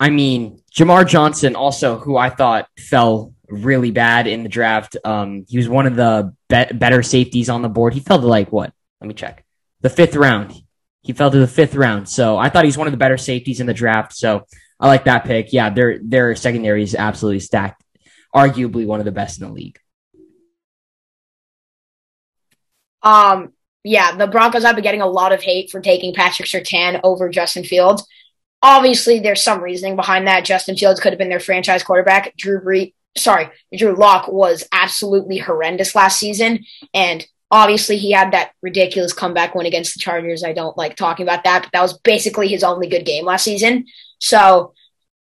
I 0.00 0.10
mean, 0.10 0.60
Jamar 0.76 1.06
Johnson, 1.06 1.54
also 1.54 1.98
who 1.98 2.16
I 2.16 2.28
thought 2.30 2.68
fell 2.78 3.32
really 3.48 3.90
bad 3.90 4.26
in 4.26 4.42
the 4.42 4.48
draft. 4.48 4.96
Um, 5.04 5.44
he 5.48 5.56
was 5.56 5.68
one 5.68 5.86
of 5.86 5.96
the 5.96 6.34
be- 6.48 6.76
better 6.76 7.02
safeties 7.02 7.48
on 7.48 7.62
the 7.62 7.68
board. 7.68 7.94
He 7.94 8.00
fell 8.00 8.20
to 8.20 8.26
like 8.26 8.52
what? 8.52 8.72
Let 9.00 9.08
me 9.08 9.14
check. 9.14 9.44
The 9.80 9.90
fifth 9.90 10.16
round. 10.16 10.54
He 11.02 11.12
fell 11.12 11.30
to 11.30 11.38
the 11.38 11.46
fifth 11.46 11.74
round. 11.74 12.08
So 12.08 12.38
I 12.38 12.48
thought 12.48 12.64
he's 12.64 12.78
one 12.78 12.86
of 12.86 12.92
the 12.92 12.98
better 12.98 13.18
safeties 13.18 13.60
in 13.60 13.66
the 13.66 13.74
draft. 13.74 14.14
So 14.14 14.46
I 14.80 14.88
like 14.88 15.04
that 15.04 15.24
pick. 15.24 15.52
Yeah, 15.52 15.70
their 15.70 15.98
their 16.02 16.34
secondary 16.34 16.82
is 16.82 16.94
absolutely 16.94 17.40
stacked. 17.40 17.82
Arguably 18.34 18.86
one 18.86 19.00
of 19.00 19.04
the 19.04 19.12
best 19.12 19.40
in 19.40 19.46
the 19.46 19.52
league. 19.52 19.78
Um, 23.02 23.52
yeah, 23.84 24.16
the 24.16 24.26
Broncos 24.26 24.64
have 24.64 24.76
been 24.76 24.82
getting 24.82 25.02
a 25.02 25.06
lot 25.06 25.32
of 25.32 25.42
hate 25.42 25.70
for 25.70 25.80
taking 25.80 26.14
Patrick 26.14 26.48
Surtain 26.48 27.00
over 27.04 27.28
Justin 27.28 27.64
Fields. 27.64 28.06
Obviously, 28.62 29.20
there's 29.20 29.42
some 29.42 29.62
reasoning 29.62 29.94
behind 29.94 30.26
that. 30.26 30.46
Justin 30.46 30.74
Fields 30.74 30.98
could 30.98 31.12
have 31.12 31.18
been 31.18 31.28
their 31.28 31.38
franchise 31.38 31.82
quarterback. 31.82 32.34
Drew 32.38 32.62
Brees, 32.62 32.94
sorry, 33.16 33.48
Drew 33.76 33.94
Lock 33.94 34.28
was 34.28 34.66
absolutely 34.72 35.38
horrendous 35.38 35.94
last 35.94 36.18
season, 36.18 36.64
and 36.92 37.26
obviously 37.50 37.96
he 37.96 38.12
had 38.12 38.32
that 38.32 38.52
ridiculous 38.62 39.12
comeback 39.12 39.54
win 39.54 39.66
against 39.66 39.94
the 39.94 40.00
Chargers. 40.00 40.44
I 40.44 40.52
don't 40.52 40.76
like 40.76 40.96
talking 40.96 41.24
about 41.24 41.44
that, 41.44 41.62
but 41.62 41.72
that 41.72 41.82
was 41.82 41.98
basically 41.98 42.48
his 42.48 42.64
only 42.64 42.88
good 42.88 43.04
game 43.04 43.24
last 43.24 43.44
season. 43.44 43.86
So 44.18 44.74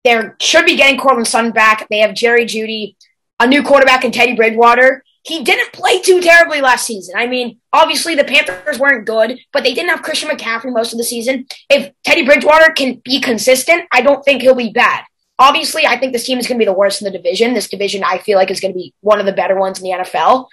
they 0.04 0.22
should 0.40 0.66
be 0.66 0.76
getting 0.76 1.00
Courtland 1.00 1.28
Sutton 1.28 1.52
back. 1.52 1.88
They 1.90 2.00
have 2.00 2.14
Jerry 2.14 2.46
Jeudy, 2.46 2.96
a 3.40 3.48
new 3.48 3.64
quarterback, 3.64 4.04
and 4.04 4.14
Teddy 4.14 4.36
Bridgewater 4.36 5.04
he 5.24 5.44
didn't 5.44 5.72
play 5.72 6.02
too 6.02 6.22
terribly 6.22 6.62
last 6.62 6.86
season. 6.86 7.16
I 7.18 7.28
mean, 7.28 7.60
obviously 7.72 8.14
the 8.16 8.26
Panthers 8.26 8.78
weren't 8.78 9.08
good, 9.08 9.40
but 9.54 9.64
they 9.64 9.74
didn't 9.74 9.90
have 9.90 10.02
Christian 10.02 10.30
McCaffrey 10.30 10.74
most 10.74 10.92
of 10.92 10.98
the 10.98 11.04
season. 11.04 11.48
If 11.70 11.92
Teddy 12.04 12.26
Bridgewater 12.26 12.72
can 12.74 13.02
be 13.04 13.22
consistent, 13.22 13.86
I 13.92 14.02
don't 14.02 14.24
think 14.24 14.42
he'll 14.42 14.56
be 14.56 14.72
bad. 14.72 15.06
Obviously, 15.40 15.86
I 15.86 15.98
think 15.98 16.14
this 16.14 16.26
team 16.26 16.38
is 16.38 16.48
going 16.48 16.58
to 16.58 16.62
be 16.62 16.70
the 16.70 16.78
worst 16.78 17.02
in 17.02 17.06
the 17.06 17.18
division. 17.18 17.54
This 17.54 17.68
division, 17.68 18.04
I 18.04 18.20
feel 18.20 18.38
like, 18.38 18.52
is 18.52 18.60
going 18.60 18.74
to 18.74 18.78
be 18.78 18.94
one 19.02 19.20
of 19.20 19.26
the 19.26 19.34
better 19.34 19.58
ones 19.58 19.80
in 19.80 19.84
the 19.84 19.98
NFL, 20.04 20.48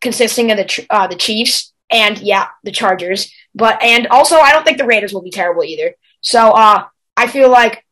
consisting 0.00 0.50
of 0.50 0.58
the 0.58 0.86
uh, 0.90 1.06
the 1.06 1.16
Chiefs 1.16 1.72
and 1.90 2.18
yeah, 2.18 2.48
the 2.62 2.72
Chargers. 2.72 3.32
But 3.54 3.82
and 3.82 4.06
also, 4.08 4.36
I 4.36 4.52
don't 4.52 4.64
think 4.64 4.78
the 4.78 4.86
Raiders 4.86 5.12
will 5.12 5.22
be 5.22 5.30
terrible 5.30 5.64
either. 5.64 5.94
So 6.20 6.50
uh, 6.50 6.84
I 7.16 7.26
feel 7.28 7.50
like 7.50 7.84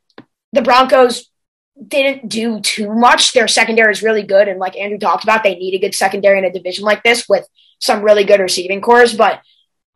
the 0.52 0.62
Broncos 0.62 1.30
didn't 1.88 2.28
do 2.28 2.60
too 2.60 2.92
much. 2.94 3.32
Their 3.32 3.48
secondary 3.48 3.92
is 3.92 4.02
really 4.02 4.22
good, 4.22 4.48
and 4.48 4.60
like 4.60 4.76
Andrew 4.76 4.98
talked 4.98 5.24
about, 5.24 5.42
they 5.42 5.54
need 5.54 5.74
a 5.74 5.80
good 5.80 5.94
secondary 5.94 6.38
in 6.38 6.44
a 6.44 6.52
division 6.52 6.84
like 6.84 7.02
this 7.02 7.28
with 7.28 7.46
some 7.80 8.02
really 8.02 8.24
good 8.24 8.40
receiving 8.40 8.80
cores. 8.80 9.14
But 9.14 9.40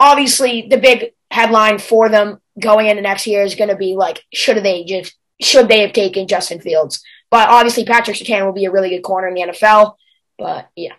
obviously, 0.01 0.67
the 0.69 0.79
big 0.79 1.13
headline 1.31 1.79
for 1.79 2.09
them 2.09 2.41
going 2.59 2.87
into 2.87 3.03
next 3.03 3.27
year 3.27 3.43
is 3.43 3.55
going 3.55 3.71
to 3.71 3.77
be 3.77 3.95
like, 3.97 4.25
should 4.33 4.63
they 4.65 4.85
just 4.85 5.15
should 5.41 5.69
they 5.69 5.81
have 5.81 5.93
taken 5.93 6.27
Justin 6.29 6.61
Fields? 6.61 7.03
But 7.31 7.49
obviously, 7.49 7.85
Patrick 7.85 8.17
Surtain 8.17 8.45
will 8.45 8.53
be 8.53 8.65
a 8.65 8.71
really 8.71 8.91
good 8.91 9.03
corner 9.03 9.29
in 9.29 9.35
the 9.35 9.43
NFL. 9.43 9.95
But 10.39 10.69
yeah, 10.77 10.95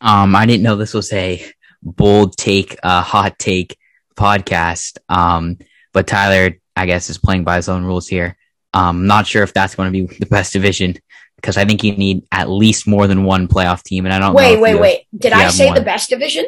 Um, 0.00 0.34
I 0.36 0.44
didn't 0.46 0.62
know 0.62 0.76
this 0.76 0.94
was 0.94 1.12
a 1.12 1.42
bold 1.82 2.36
take, 2.36 2.76
uh, 2.82 3.02
hot 3.02 3.38
take 3.38 3.76
podcast. 4.16 4.98
Um, 5.08 5.58
but 5.92 6.06
Tyler, 6.06 6.58
I 6.74 6.86
guess, 6.86 7.08
is 7.10 7.18
playing 7.18 7.44
by 7.44 7.56
his 7.56 7.68
own 7.68 7.84
rules 7.84 8.06
here. 8.08 8.36
Um, 8.74 9.06
not 9.06 9.26
sure 9.26 9.42
if 9.42 9.54
that's 9.54 9.74
going 9.74 9.92
to 9.92 10.06
be 10.06 10.18
the 10.18 10.26
best 10.26 10.52
division 10.52 10.96
because 11.36 11.56
I 11.56 11.64
think 11.64 11.82
you 11.84 11.92
need 11.96 12.24
at 12.32 12.50
least 12.50 12.86
more 12.86 13.06
than 13.06 13.24
one 13.24 13.48
playoff 13.48 13.82
team, 13.82 14.04
and 14.04 14.12
I 14.12 14.18
don't. 14.18 14.30
know 14.32 14.36
wait, 14.36 14.60
wait, 14.60 14.70
have- 14.72 14.80
wait. 14.80 15.00
Did 15.16 15.32
I 15.32 15.48
say 15.48 15.66
more. 15.66 15.74
the 15.76 15.80
best 15.82 16.10
division? 16.10 16.46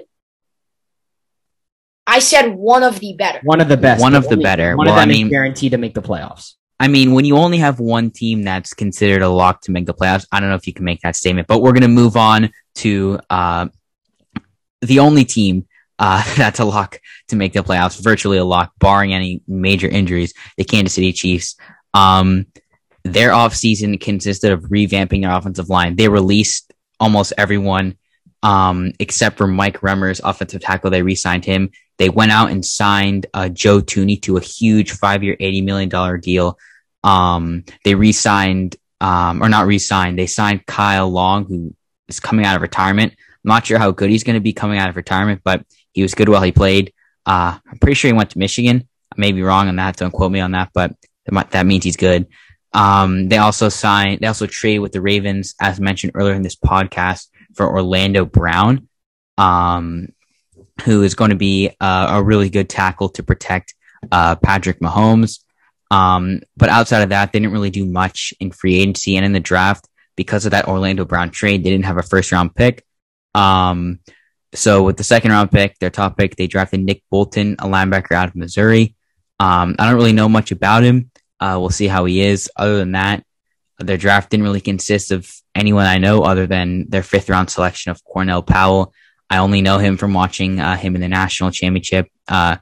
I 2.08 2.20
said 2.20 2.54
one 2.54 2.82
of 2.82 2.98
the 3.00 3.14
better. 3.14 3.38
One 3.44 3.60
of 3.60 3.68
the 3.68 3.76
best. 3.76 4.00
One 4.00 4.14
of 4.14 4.24
the 4.24 4.30
only 4.30 4.42
better. 4.42 4.76
One 4.76 4.86
Well, 4.86 4.94
of 4.94 4.98
I 4.98 5.02
them 5.02 5.10
mean- 5.10 5.26
is 5.26 5.30
guaranteed 5.30 5.72
to 5.72 5.78
make 5.78 5.94
the 5.94 6.02
playoffs. 6.02 6.54
I 6.80 6.88
mean, 6.88 7.12
when 7.12 7.24
you 7.24 7.36
only 7.36 7.58
have 7.58 7.80
one 7.80 8.10
team 8.10 8.42
that's 8.44 8.72
considered 8.72 9.20
a 9.22 9.28
lock 9.28 9.62
to 9.62 9.72
make 9.72 9.84
the 9.84 9.92
playoffs, 9.94 10.26
I 10.32 10.40
don't 10.40 10.48
know 10.48 10.54
if 10.54 10.66
you 10.66 10.72
can 10.72 10.84
make 10.84 11.00
that 11.00 11.16
statement. 11.16 11.48
But 11.48 11.60
we're 11.60 11.72
going 11.72 11.82
to 11.82 11.88
move 11.88 12.16
on 12.16 12.50
to 12.76 13.18
uh, 13.28 13.66
the 14.80 15.00
only 15.00 15.24
team 15.24 15.66
uh, 15.98 16.22
that's 16.36 16.60
a 16.60 16.64
lock 16.64 17.00
to 17.28 17.36
make 17.36 17.52
the 17.52 17.60
playoffs, 17.60 18.02
virtually 18.02 18.38
a 18.38 18.44
lock, 18.44 18.72
barring 18.78 19.12
any 19.12 19.42
major 19.46 19.88
injuries. 19.88 20.32
The 20.56 20.64
Kansas 20.64 20.94
City 20.94 21.12
Chiefs. 21.12 21.56
Um, 21.94 22.46
their 23.04 23.30
offseason 23.30 24.00
consisted 24.00 24.52
of 24.52 24.62
revamping 24.64 25.22
their 25.22 25.32
offensive 25.32 25.68
line. 25.68 25.96
They 25.96 26.08
released 26.08 26.72
almost 27.00 27.32
everyone 27.36 27.96
um, 28.42 28.92
except 29.00 29.36
for 29.36 29.46
Mike 29.46 29.80
Remmers, 29.80 30.20
offensive 30.22 30.60
tackle. 30.62 30.90
They 30.90 31.02
re-signed 31.02 31.44
him. 31.44 31.70
They 31.98 32.08
went 32.08 32.32
out 32.32 32.50
and 32.50 32.64
signed 32.64 33.26
uh, 33.34 33.48
Joe 33.48 33.80
Thuney 33.80 34.22
to 34.22 34.36
a 34.36 34.40
huge 34.40 34.92
five-year, 34.92 35.36
eighty 35.40 35.60
million 35.60 35.88
dollar 35.88 36.16
deal. 36.16 36.58
Um, 37.04 37.64
they 37.84 37.94
re-signed, 37.94 38.76
um, 39.00 39.42
or 39.42 39.48
not 39.48 39.66
re-signed. 39.66 40.18
They 40.18 40.26
signed 40.26 40.66
Kyle 40.66 41.08
Long, 41.08 41.44
who 41.46 41.74
is 42.08 42.20
coming 42.20 42.44
out 42.44 42.56
of 42.56 42.62
retirement. 42.62 43.12
I'm 43.12 43.48
not 43.48 43.66
sure 43.66 43.78
how 43.78 43.90
good 43.90 44.10
he's 44.10 44.24
going 44.24 44.34
to 44.34 44.40
be 44.40 44.52
coming 44.52 44.78
out 44.78 44.88
of 44.88 44.96
retirement, 44.96 45.42
but 45.44 45.64
he 45.92 46.02
was 46.02 46.14
good 46.14 46.28
while 46.28 46.42
he 46.42 46.52
played. 46.52 46.92
Uh, 47.26 47.58
I'm 47.70 47.78
pretty 47.78 47.94
sure 47.94 48.08
he 48.08 48.16
went 48.16 48.30
to 48.30 48.38
Michigan. 48.38 48.88
I 49.12 49.14
may 49.16 49.32
be 49.32 49.42
wrong 49.42 49.68
on 49.68 49.76
that. 49.76 49.96
Don't 49.96 50.10
quote 50.10 50.32
me 50.32 50.40
on 50.40 50.52
that, 50.52 50.70
but 50.72 50.94
that 51.50 51.66
means 51.66 51.84
he's 51.84 51.96
good. 51.96 52.26
Um, 52.72 53.28
they 53.28 53.38
also 53.38 53.68
signed, 53.68 54.20
they 54.20 54.26
also 54.26 54.46
trade 54.46 54.80
with 54.80 54.92
the 54.92 55.00
Ravens, 55.00 55.54
as 55.60 55.80
mentioned 55.80 56.12
earlier 56.14 56.34
in 56.34 56.42
this 56.42 56.56
podcast, 56.56 57.28
for 57.54 57.66
Orlando 57.68 58.24
Brown, 58.24 58.88
um, 59.36 60.08
who 60.84 61.02
is 61.02 61.14
going 61.14 61.30
to 61.30 61.36
be 61.36 61.70
uh, 61.80 62.08
a 62.10 62.22
really 62.22 62.50
good 62.50 62.68
tackle 62.68 63.08
to 63.10 63.22
protect 63.22 63.74
uh, 64.12 64.36
Patrick 64.36 64.80
Mahomes. 64.80 65.40
Um, 65.90 66.40
but 66.56 66.68
outside 66.68 67.02
of 67.02 67.08
that, 67.10 67.32
they 67.32 67.38
didn't 67.38 67.52
really 67.52 67.70
do 67.70 67.86
much 67.86 68.34
in 68.40 68.50
free 68.50 68.76
agency 68.76 69.16
and 69.16 69.24
in 69.24 69.32
the 69.32 69.40
draft 69.40 69.88
because 70.16 70.44
of 70.44 70.50
that 70.52 70.68
Orlando 70.68 71.04
Brown 71.04 71.30
trade. 71.30 71.64
They 71.64 71.70
didn't 71.70 71.86
have 71.86 71.96
a 71.96 72.02
first 72.02 72.32
round 72.32 72.54
pick. 72.54 72.84
Um, 73.34 74.00
so 74.54 74.82
with 74.82 74.96
the 74.96 75.04
second 75.04 75.30
round 75.30 75.50
pick, 75.50 75.78
their 75.78 75.90
top 75.90 76.16
pick, 76.16 76.36
they 76.36 76.46
drafted 76.46 76.80
Nick 76.80 77.02
Bolton, 77.10 77.54
a 77.58 77.66
linebacker 77.66 78.12
out 78.12 78.28
of 78.28 78.36
Missouri. 78.36 78.94
Um, 79.40 79.76
I 79.78 79.86
don't 79.86 79.96
really 79.96 80.12
know 80.12 80.28
much 80.28 80.50
about 80.50 80.82
him. 80.82 81.10
Uh, 81.40 81.56
we'll 81.60 81.70
see 81.70 81.86
how 81.86 82.04
he 82.04 82.20
is. 82.20 82.50
Other 82.56 82.76
than 82.78 82.92
that, 82.92 83.24
their 83.78 83.96
draft 83.96 84.30
didn't 84.30 84.44
really 84.44 84.60
consist 84.60 85.12
of 85.12 85.30
anyone 85.54 85.86
I 85.86 85.98
know 85.98 86.22
other 86.22 86.46
than 86.46 86.88
their 86.88 87.02
fifth 87.02 87.28
round 87.28 87.50
selection 87.50 87.90
of 87.90 88.02
Cornell 88.04 88.42
Powell. 88.42 88.92
I 89.30 89.38
only 89.38 89.62
know 89.62 89.78
him 89.78 89.96
from 89.96 90.14
watching 90.14 90.60
uh, 90.60 90.76
him 90.76 90.94
in 90.94 91.00
the 91.00 91.08
national 91.08 91.50
championship 91.50 92.08
uh, 92.28 92.56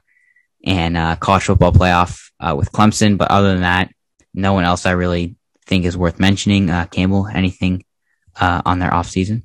and 0.65 0.97
uh, 0.97 1.15
college 1.15 1.43
football 1.43 1.71
playoff 1.71 2.31
uh, 2.39 2.55
with 2.57 2.71
Clemson. 2.71 3.17
But 3.17 3.31
other 3.31 3.53
than 3.53 3.61
that, 3.61 3.91
no 4.33 4.53
one 4.53 4.65
else 4.65 4.85
I 4.85 4.91
really 4.91 5.35
think 5.65 5.85
is 5.85 5.97
worth 5.97 6.19
mentioning. 6.19 6.69
Uh, 6.69 6.85
Campbell, 6.85 7.27
anything 7.27 7.85
uh, 8.35 8.61
on 8.65 8.79
their 8.79 8.91
offseason? 8.91 9.43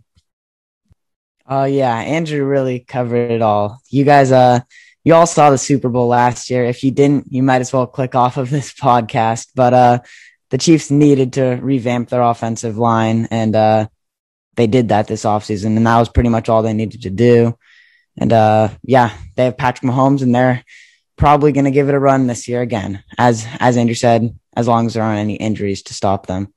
Oh 1.47 1.64
yeah, 1.64 1.95
Andrew 1.95 2.45
really 2.45 2.81
covered 2.81 3.31
it 3.31 3.43
all. 3.43 3.81
You 3.91 4.05
guys, 4.05 4.33
uh, 4.33 4.61
you 5.05 5.14
all 5.14 5.27
saw 5.27 5.51
the 5.51 5.59
Super 5.59 5.89
Bowl 5.89 6.07
last 6.07 6.51
year. 6.51 6.64
If 6.64 6.85
you 6.85 6.91
didn't, 6.91 7.27
you 7.31 7.43
might 7.43 7.61
as 7.61 7.73
well 7.73 7.87
click 7.87 8.14
off 8.14 8.37
of 8.37 8.51
this 8.51 8.73
podcast. 8.81 9.49
But 9.55 9.75
uh, 9.75 9.99
the 10.51 10.59
Chiefs 10.59 10.91
needed 10.91 11.35
to 11.35 11.59
revamp 11.61 12.09
their 12.09 12.23
offensive 12.23 12.79
line, 12.79 13.29
and 13.31 13.55
uh, 13.55 13.89
they 14.55 14.67
did 14.67 14.89
that 14.89 15.07
this 15.07 15.25
offseason, 15.25 15.77
and 15.77 15.87
that 15.87 15.99
was 15.99 16.09
pretty 16.09 16.29
much 16.29 16.49
all 16.49 16.63
they 16.63 16.75
needed 16.75 17.03
to 17.03 17.11
do. 17.11 17.57
And 18.19 18.33
uh, 18.33 18.69
yeah, 18.83 19.17
they 19.37 19.45
have 19.47 19.57
Patrick 19.57 19.91
Mahomes, 19.91 20.23
and 20.23 20.35
they're 20.35 20.65
probably 21.17 21.53
going 21.53 21.65
to 21.65 21.71
give 21.71 21.89
it 21.89 21.95
a 21.95 21.99
run 21.99 22.27
this 22.27 22.49
year 22.49 22.61
again, 22.61 23.03
as 23.19 23.47
as 23.59 23.77
Andrew 23.77 23.95
said, 23.95 24.39
as 24.55 24.69
long 24.69 24.87
as 24.87 24.95
there 24.95 25.03
aren't 25.03 25.21
any 25.21 25.37
injuries 25.37 25.83
to 25.85 25.95
stop 25.95 26.27
them. 26.27 26.53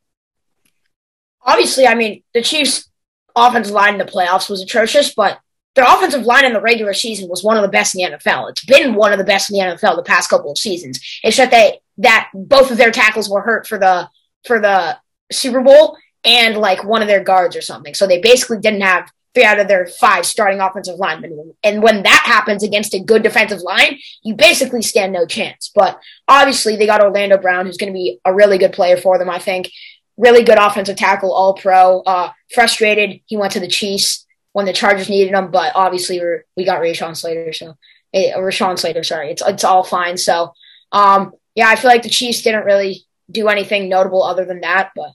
Obviously, 1.42 1.88
I 1.88 1.96
mean 1.96 2.24
the 2.34 2.42
Chiefs' 2.42 2.90
offensive 3.36 3.74
line 3.74 3.94
in 3.94 4.00
the 4.00 4.06
playoffs 4.06 4.50
was 4.50 4.62
atrocious, 4.62 5.14
but 5.14 5.40
their 5.76 5.86
offensive 5.86 6.26
line 6.26 6.46
in 6.46 6.54
the 6.54 6.62
regular 6.62 6.94
season 6.94 7.30
was 7.30 7.44
one 7.44 7.58
of 7.58 7.62
the 7.62 7.70
best 7.70 7.96
in 7.96 8.02
the 8.02 8.18
NFL. 8.18 8.50
It's 8.50 8.66
been 8.66 8.96
one 8.96 9.12
of 9.12 9.20
the 9.20 9.26
best 9.26 9.52
in 9.52 9.58
the 9.58 9.64
NFL 9.64 9.98
the 9.98 10.04
past 10.04 10.30
couple 10.30 10.52
of 10.52 10.58
seasons. 10.58 11.00
It's 11.24 11.38
that 11.38 11.76
that 11.98 12.30
both 12.34 12.72
of 12.72 12.78
their 12.78 12.92
tackles 12.92 13.30
were 13.30 13.42
hurt 13.42 13.68
for 13.68 13.78
the 13.78 14.10
for 14.46 14.60
the 14.60 14.98
Super 15.32 15.62
Bowl 15.62 15.98
and 16.26 16.58
like 16.58 16.84
one 16.84 17.02
of 17.02 17.08
their 17.08 17.24
guards 17.24 17.56
or 17.56 17.62
something. 17.62 17.94
So 17.94 18.08
they 18.08 18.20
basically 18.20 18.60
didn't 18.60 18.82
have 18.82 19.10
three 19.36 19.44
out 19.44 19.60
of 19.60 19.68
their 19.68 19.86
five 19.86 20.26
starting 20.26 20.60
offensive 20.60 20.98
linemen. 20.98 21.54
And 21.64 21.84
when 21.84 22.04
that 22.04 22.24
happens 22.26 22.64
against 22.64 22.94
a 22.94 23.00
good 23.00 23.22
defensive 23.22 23.62
line, 23.62 24.00
you 24.24 24.34
basically 24.34 24.82
stand 24.82 25.14
no 25.14 25.26
chance. 25.26 25.72
But 25.76 26.00
obviously 26.28 26.78
they 26.78 26.86
got 26.86 27.04
Orlando 27.04 27.38
Brown, 27.38 27.66
who's 27.66 27.78
going 27.78 27.92
to 27.92 27.98
be 27.98 28.20
a 28.26 28.34
really 28.34 28.58
good 28.58 28.74
player 28.74 28.98
for 28.98 29.20
them, 29.20 29.30
I 29.30 29.40
think. 29.40 29.70
Really 30.18 30.44
good 30.44 30.58
offensive 30.58 30.96
tackle, 30.96 31.34
all 31.34 31.54
pro. 31.54 32.00
Uh, 32.02 32.32
frustrated, 32.54 33.20
he 33.26 33.38
went 33.38 33.52
to 33.54 33.60
the 33.60 33.68
Chiefs 33.68 34.26
when 34.54 34.66
the 34.66 34.74
Chargers 34.74 35.10
needed 35.10 35.34
him, 35.34 35.52
but 35.52 35.74
obviously 35.76 36.22
we 36.56 36.64
got 36.64 36.80
Rashawn 36.80 37.18
Slater, 37.18 37.52
so 37.52 37.76
eh, 38.14 38.32
Rashawn 38.38 38.80
Slater, 38.80 39.04
sorry, 39.04 39.32
it's 39.32 39.44
it's 39.46 39.66
all 39.66 39.84
fine. 39.84 40.16
So, 40.16 40.54
um, 40.94 41.34
yeah, 41.56 41.68
I 41.68 41.76
feel 41.76 41.92
like 41.92 42.04
the 42.04 42.10
Chiefs 42.10 42.42
didn't 42.42 42.64
really 42.64 43.06
do 43.30 43.50
anything 43.50 43.90
notable 43.90 44.24
other 44.24 44.46
than 44.46 44.62
that, 44.62 44.92
but. 44.96 45.10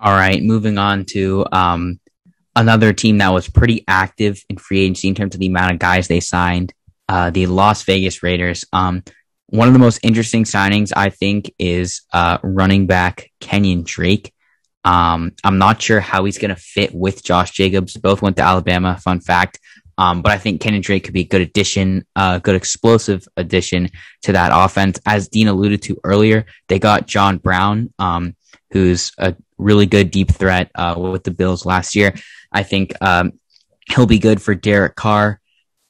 All 0.00 0.12
right, 0.12 0.42
moving 0.42 0.76
on 0.78 1.04
to 1.06 1.46
um, 1.52 2.00
another 2.56 2.92
team 2.92 3.18
that 3.18 3.32
was 3.32 3.48
pretty 3.48 3.84
active 3.88 4.42
in 4.48 4.56
free 4.56 4.80
agency 4.80 5.08
in 5.08 5.14
terms 5.14 5.34
of 5.34 5.40
the 5.40 5.46
amount 5.46 5.72
of 5.72 5.78
guys 5.78 6.08
they 6.08 6.20
signed. 6.20 6.72
Uh, 7.08 7.30
the 7.30 7.46
Las 7.46 7.82
Vegas 7.82 8.22
Raiders. 8.22 8.64
Um, 8.72 9.02
one 9.46 9.68
of 9.68 9.74
the 9.74 9.80
most 9.80 10.00
interesting 10.02 10.44
signings, 10.44 10.92
I 10.96 11.10
think, 11.10 11.52
is 11.58 12.02
uh, 12.12 12.38
running 12.42 12.86
back 12.86 13.30
Kenyon 13.40 13.82
Drake. 13.84 14.32
Um, 14.84 15.32
I'm 15.44 15.58
not 15.58 15.80
sure 15.80 16.00
how 16.00 16.24
he's 16.24 16.38
going 16.38 16.54
to 16.54 16.60
fit 16.60 16.94
with 16.94 17.22
Josh 17.22 17.52
Jacobs. 17.52 17.96
Both 17.96 18.22
went 18.22 18.36
to 18.36 18.42
Alabama. 18.42 18.98
Fun 19.02 19.20
fact. 19.20 19.58
Um, 19.96 20.22
but 20.22 20.32
I 20.32 20.38
think 20.38 20.60
Kenyon 20.60 20.82
Drake 20.82 21.04
could 21.04 21.14
be 21.14 21.20
a 21.20 21.26
good 21.26 21.40
addition, 21.40 22.04
a 22.16 22.20
uh, 22.20 22.38
good 22.38 22.56
explosive 22.56 23.26
addition 23.36 23.90
to 24.22 24.32
that 24.32 24.50
offense. 24.52 24.98
As 25.06 25.28
Dean 25.28 25.48
alluded 25.48 25.82
to 25.82 26.00
earlier, 26.02 26.46
they 26.68 26.78
got 26.78 27.06
John 27.06 27.38
Brown, 27.38 27.92
um, 27.98 28.34
who's 28.72 29.12
a 29.18 29.36
really 29.58 29.86
good 29.86 30.10
deep 30.10 30.30
threat 30.30 30.70
uh, 30.74 30.94
with 30.98 31.24
the 31.24 31.30
Bills 31.30 31.64
last 31.64 31.94
year. 31.94 32.14
I 32.50 32.62
think 32.62 32.92
um, 33.00 33.32
he'll 33.88 34.06
be 34.06 34.18
good 34.18 34.40
for 34.40 34.54
Derek 34.54 34.96
Carr. 34.96 35.40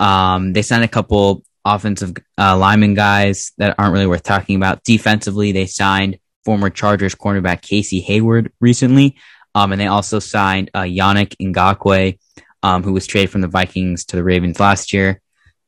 Um, 0.00 0.52
they 0.52 0.62
signed 0.62 0.84
a 0.84 0.88
couple 0.88 1.44
offensive 1.64 2.14
uh, 2.38 2.56
lineman 2.56 2.94
guys 2.94 3.52
that 3.58 3.74
aren't 3.78 3.92
really 3.92 4.06
worth 4.06 4.22
talking 4.22 4.56
about. 4.56 4.82
Defensively, 4.84 5.52
they 5.52 5.66
signed 5.66 6.18
former 6.44 6.68
Chargers 6.68 7.14
cornerback 7.14 7.62
Casey 7.62 8.00
Hayward 8.00 8.52
recently. 8.60 9.16
Um, 9.54 9.72
and 9.72 9.80
they 9.80 9.86
also 9.86 10.18
signed 10.18 10.70
uh, 10.74 10.82
Yannick 10.82 11.36
Ngakoue, 11.40 12.18
um, 12.62 12.82
who 12.82 12.92
was 12.92 13.06
traded 13.06 13.30
from 13.30 13.40
the 13.40 13.48
Vikings 13.48 14.04
to 14.06 14.16
the 14.16 14.24
Ravens 14.24 14.58
last 14.58 14.92
year, 14.92 15.20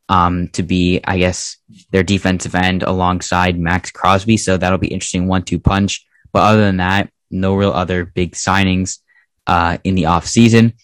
um, 0.08 0.48
to 0.48 0.62
be, 0.62 1.00
I 1.04 1.18
guess, 1.18 1.56
their 1.92 2.02
defensive 2.02 2.54
end 2.54 2.82
alongside 2.82 3.58
Maxx 3.58 3.90
Crosby. 3.92 4.36
So 4.36 4.56
that'll 4.56 4.78
be 4.78 4.88
interesting 4.88 5.28
one-two 5.28 5.60
punch. 5.60 6.04
But 6.32 6.42
other 6.42 6.62
than 6.62 6.78
that, 6.78 7.10
no 7.30 7.54
real 7.54 7.70
other 7.70 8.04
big 8.04 8.32
signings 8.32 8.98
uh, 9.46 9.78
in 9.84 9.94
the 9.94 10.04
offseason. 10.04 10.74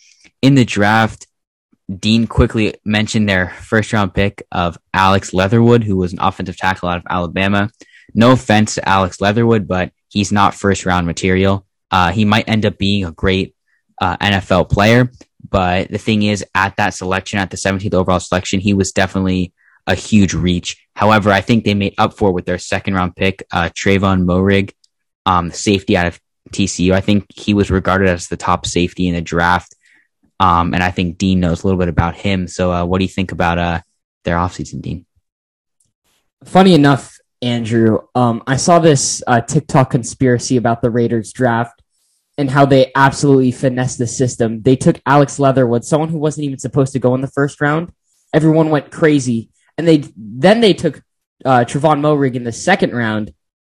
In 0.40 0.54
the 0.54 0.64
draft, 0.64 1.26
Dean 1.98 2.26
quickly 2.26 2.74
mentioned 2.84 3.28
their 3.28 3.50
first 3.50 3.92
round 3.92 4.14
pick 4.14 4.42
of 4.50 4.78
Alex 4.94 5.32
Leatherwood, 5.32 5.84
who 5.84 5.96
was 5.96 6.12
an 6.12 6.20
offensive 6.20 6.56
tackle 6.56 6.88
out 6.88 6.98
of 6.98 7.06
Alabama. 7.08 7.70
No 8.14 8.32
offense 8.32 8.74
to 8.74 8.88
Alex 8.88 9.20
Leatherwood, 9.20 9.66
but 9.66 9.92
he's 10.08 10.32
not 10.32 10.54
first 10.54 10.86
round 10.86 11.06
material. 11.06 11.66
Uh, 11.90 12.12
he 12.12 12.24
might 12.24 12.48
end 12.48 12.64
up 12.64 12.78
being 12.78 13.04
a 13.04 13.12
great 13.12 13.54
uh, 14.00 14.16
NFL 14.16 14.70
player, 14.70 15.10
but 15.48 15.90
the 15.90 15.98
thing 15.98 16.22
is, 16.22 16.44
at 16.54 16.76
that 16.76 16.94
selection, 16.94 17.38
at 17.38 17.50
the 17.50 17.56
17th 17.56 17.94
overall 17.94 18.20
selection, 18.20 18.60
he 18.60 18.74
was 18.74 18.92
definitely 18.92 19.52
a 19.86 19.94
huge 19.94 20.34
reach. 20.34 20.86
However, 20.94 21.30
I 21.30 21.40
think 21.40 21.64
they 21.64 21.74
made 21.74 21.94
up 21.98 22.16
for 22.16 22.30
it 22.30 22.32
with 22.32 22.46
their 22.46 22.58
second 22.58 22.94
round 22.94 23.16
pick, 23.16 23.44
uh, 23.50 23.70
Trevon 23.70 24.24
Moehrig, 24.24 24.72
um, 25.26 25.50
safety 25.50 25.96
out 25.96 26.06
of 26.06 26.20
TCU. 26.52 26.92
I 26.92 27.00
think 27.00 27.26
he 27.34 27.54
was 27.54 27.70
regarded 27.70 28.08
as 28.08 28.28
the 28.28 28.36
top 28.36 28.66
safety 28.66 29.08
in 29.08 29.14
the 29.14 29.20
draft. 29.20 29.74
Um, 30.40 30.74
and 30.74 30.82
I 30.82 30.90
think 30.90 31.18
Dean 31.18 31.40
knows 31.40 31.62
a 31.62 31.66
little 31.66 31.78
bit 31.78 31.88
about 31.88 32.16
him. 32.16 32.48
So, 32.48 32.72
uh, 32.72 32.84
what 32.84 32.98
do 32.98 33.04
you 33.04 33.08
think 33.08 33.32
about 33.32 33.58
uh, 33.58 33.80
their 34.24 34.36
offseason, 34.36 34.82
Dean? 34.82 35.06
Funny 36.44 36.74
enough, 36.74 37.18
Andrew. 37.40 38.00
Um, 38.14 38.42
I 38.46 38.56
saw 38.56 38.78
this 38.78 39.22
uh, 39.26 39.40
TikTok 39.40 39.90
conspiracy 39.90 40.56
about 40.56 40.82
the 40.82 40.90
Raiders 40.90 41.32
draft 41.32 41.82
and 42.38 42.50
how 42.50 42.64
they 42.64 42.90
absolutely 42.96 43.52
finessed 43.52 43.98
the 43.98 44.06
system. 44.06 44.62
They 44.62 44.76
took 44.76 45.00
Alex 45.06 45.38
Leatherwood, 45.38 45.84
someone 45.84 46.08
who 46.08 46.18
wasn't 46.18 46.44
even 46.44 46.58
supposed 46.58 46.92
to 46.94 46.98
go 46.98 47.14
in 47.14 47.20
the 47.20 47.28
first 47.28 47.60
round. 47.60 47.92
Everyone 48.32 48.70
went 48.70 48.90
crazy, 48.90 49.50
and 49.76 49.86
they 49.86 50.04
then 50.16 50.60
they 50.60 50.72
took 50.72 51.02
uh, 51.44 51.64
Trevon 51.66 52.00
Moehrig 52.00 52.34
in 52.34 52.44
the 52.44 52.52
second 52.52 52.94
round, 52.94 53.34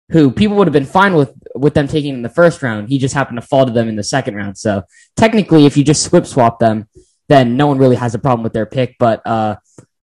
who 0.10 0.32
people 0.32 0.56
would 0.58 0.68
have 0.68 0.74
been 0.74 0.86
fine 0.86 1.16
with 1.16 1.34
with 1.54 1.74
them 1.74 1.88
taking 1.88 2.14
in 2.14 2.22
the 2.22 2.30
first 2.30 2.62
round. 2.64 2.90
He 2.90 2.98
just 2.98 3.14
happened 3.14 3.40
to 3.42 3.46
fall 3.46 3.66
to 3.66 3.72
them 3.72 3.90
in 3.90 3.96
the 3.96 4.04
second 4.04 4.36
round. 4.36 4.58
So 4.58 4.84
technically, 5.16 5.66
if 5.66 5.76
you 5.76 5.84
just 5.84 6.04
swip 6.04 6.26
swap 6.26 6.60
them, 6.60 6.88
then 7.28 7.58
no 7.58 7.68
one 7.68 7.78
really 7.78 7.96
has 7.96 8.16
a 8.16 8.20
problem 8.20 8.44
with 8.44 8.54
their 8.54 8.66
pick. 8.66 8.96
But 9.00 9.26
uh, 9.26 9.58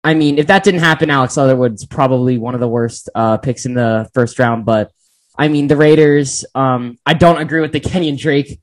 I 0.03 0.15
mean, 0.15 0.39
if 0.39 0.47
that 0.47 0.65
didn't 0.65 0.81
happen, 0.81 1.11
Alex 1.11 1.37
Leatherwood's 1.37 1.85
probably 1.85 2.39
one 2.39 2.55
of 2.55 2.61
the 2.61 2.69
worst 2.69 3.11
uh, 3.15 3.37
picks 3.37 3.67
in 3.67 3.75
the 3.75 4.11
first 4.15 4.39
round. 4.39 4.65
But 4.65 4.91
I 5.39 5.49
mean, 5.49 5.67
the 5.67 5.77
Raiders. 5.77 6.45
Um, 6.55 6.99
I 7.05 7.15
don't 7.15 7.41
agree 7.41 7.61
with 7.61 7.73
the 7.73 7.81
Kenyon 7.81 8.17
Drake 8.17 8.61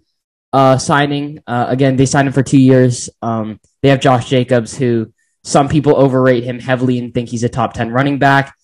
uh, 0.52 0.78
signing. 0.78 1.40
Uh, 1.46 1.66
again, 1.70 1.96
they 1.96 2.06
signed 2.06 2.28
him 2.28 2.34
for 2.34 2.44
two 2.44 2.60
years. 2.60 3.10
Um, 3.22 3.60
they 3.82 3.90
have 3.90 4.00
Josh 4.00 4.30
Jacobs, 4.30 4.78
who 4.78 5.14
some 5.44 5.70
people 5.70 5.96
overrate 5.96 6.44
him 6.44 6.60
heavily 6.60 7.00
and 7.00 7.14
think 7.14 7.30
he's 7.30 7.44
a 7.44 7.50
top 7.50 7.74
ten 7.74 7.92
running 7.92 8.20
back. 8.20 8.56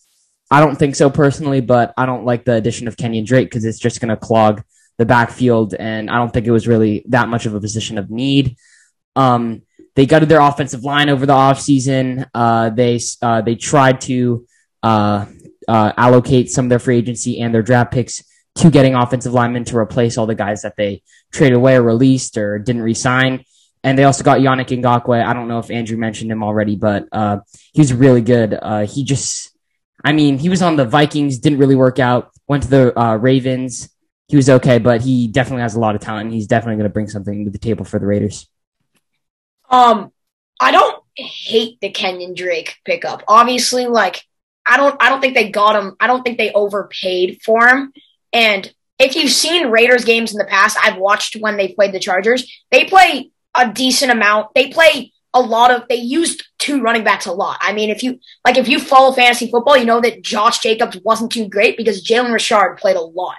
I 0.52 0.60
don't 0.60 0.76
think 0.78 0.96
so 0.96 1.10
personally, 1.10 1.62
but 1.62 1.94
I 1.98 2.06
don't 2.06 2.26
like 2.26 2.46
the 2.46 2.54
addition 2.54 2.88
of 2.88 2.98
Kenyon 2.98 3.26
Drake 3.26 3.50
because 3.50 3.66
it's 3.66 3.80
just 3.80 4.00
going 4.00 4.10
to 4.10 4.18
clog 4.18 4.64
the 4.98 5.06
backfield, 5.06 5.74
and 5.74 6.10
I 6.10 6.18
don't 6.18 6.32
think 6.32 6.48
it 6.48 6.52
was 6.52 6.68
really 6.68 7.04
that 7.10 7.28
much 7.28 7.46
of 7.46 7.56
a 7.56 7.60
position 7.60 7.98
of 7.98 8.10
need. 8.10 8.58
Um, 9.16 9.64
they 9.96 10.06
gutted 10.06 10.30
their 10.30 10.42
offensive 10.42 10.84
line 10.84 11.10
over 11.10 11.26
the 11.26 11.34
offseason. 11.34 12.30
Uh, 12.34 12.70
they 12.70 13.00
uh, 13.22 13.42
they 13.42 13.56
tried 13.56 14.02
to 14.02 14.46
uh, 14.84 15.26
uh, 15.68 15.92
allocate 15.98 16.50
some 16.50 16.66
of 16.66 16.70
their 16.70 16.80
free 16.80 16.98
agency 16.98 17.40
and 17.40 17.54
their 17.54 17.64
draft 17.64 17.92
picks 17.92 18.24
to 18.56 18.70
getting 18.70 18.96
offensive 18.96 19.34
linemen 19.34 19.66
to 19.66 19.78
replace 19.78 20.18
all 20.18 20.26
the 20.26 20.36
guys 20.36 20.62
that 20.62 20.76
they 20.78 21.02
traded 21.32 21.58
away 21.58 21.76
or 21.76 21.84
released 21.84 22.38
or 22.38 22.60
didn't 22.60 22.82
resign. 22.82 23.44
And 23.84 23.98
they 23.98 24.04
also 24.04 24.24
got 24.24 24.40
Yannick 24.40 24.68
Ngakoue. 24.68 25.24
I 25.24 25.34
don't 25.34 25.48
know 25.48 25.60
if 25.60 25.70
Andrew 25.70 25.98
mentioned 25.98 26.32
him 26.32 26.44
already, 26.44 26.76
but 26.76 27.08
uh, 27.12 27.40
he's 27.74 27.94
really 27.94 28.22
good. 28.22 28.58
Uh, 28.60 28.86
he 28.86 29.04
just, 29.04 29.52
I 30.04 30.12
mean, 30.12 30.38
he 30.38 30.50
was 30.50 30.62
on 30.62 30.76
the 30.76 30.86
Vikings, 30.86 31.40
didn't 31.40 31.60
really 31.60 31.76
work 31.76 32.00
out. 32.00 32.32
Went 32.48 32.64
to 32.64 32.70
the 32.70 33.00
uh, 33.00 33.16
Ravens. 33.16 33.90
He 34.28 34.36
was 34.36 34.50
okay, 34.50 34.80
but 34.80 35.02
he 35.02 35.28
definitely 35.28 35.62
has 35.62 35.76
a 35.76 35.80
lot 35.80 35.96
of 35.96 36.02
talent. 36.02 36.32
He's 36.32 36.48
definitely 36.48 36.76
going 36.76 36.90
to 36.90 36.94
bring 36.94 37.08
something 37.08 37.46
to 37.46 37.52
the 37.52 37.58
table 37.58 37.86
for 37.86 38.00
the 38.00 38.06
Raiders. 38.06 38.48
Um, 39.70 40.12
I 40.60 40.72
don't 40.72 41.04
hate 41.16 41.80
the 41.82 41.90
Kenyon 41.90 42.34
Drake 42.34 42.78
pickup. 42.86 43.24
Obviously, 43.28 43.88
like 43.88 44.24
I 44.66 44.78
don't, 44.78 44.96
I 45.02 45.10
don't 45.10 45.22
think 45.22 45.36
they 45.36 45.50
got 45.50 45.76
him. 45.76 45.96
I 46.00 46.08
don't 46.08 46.24
think 46.24 46.38
they 46.38 46.52
overpaid 46.52 47.40
for 47.44 47.68
him. 47.68 47.94
And 48.34 48.72
if 49.00 49.16
you've 49.16 49.32
seen 49.32 49.70
Raiders 49.70 50.06
games 50.06 50.32
in 50.32 50.38
the 50.38 50.46
past, 50.46 50.78
I've 50.82 50.98
watched 50.98 51.36
when 51.36 51.58
they 51.58 51.70
played 51.70 51.94
the 51.94 52.00
Chargers. 52.00 52.64
They 52.72 52.86
play 52.86 53.32
a 53.56 53.72
decent 53.72 54.12
amount. 54.12 54.54
They 54.56 54.70
play 54.70 55.14
a 55.34 55.42
lot 55.42 55.72
of. 55.72 55.88
They 55.88 55.96
used 55.96 56.44
two 56.66 56.82
running 56.82 57.04
backs 57.04 57.28
a 57.28 57.32
lot. 57.32 57.58
I 57.62 57.74
mean, 57.74 57.90
if 57.90 58.02
you 58.02 58.20
like, 58.44 58.58
if 58.58 58.68
you 58.68 58.80
follow 58.80 59.14
fantasy 59.14 59.52
football, 59.52 59.78
you 59.78 59.86
know 59.86 60.02
that 60.02 60.24
Josh 60.24 60.60
Jacobs 60.60 60.98
wasn't 61.04 61.32
too 61.32 61.48
great 61.48 61.78
because 61.78 62.04
Jalen 62.04 62.34
Richard 62.34 62.78
played 62.78 62.96
a 62.96 63.02
lot. 63.02 63.36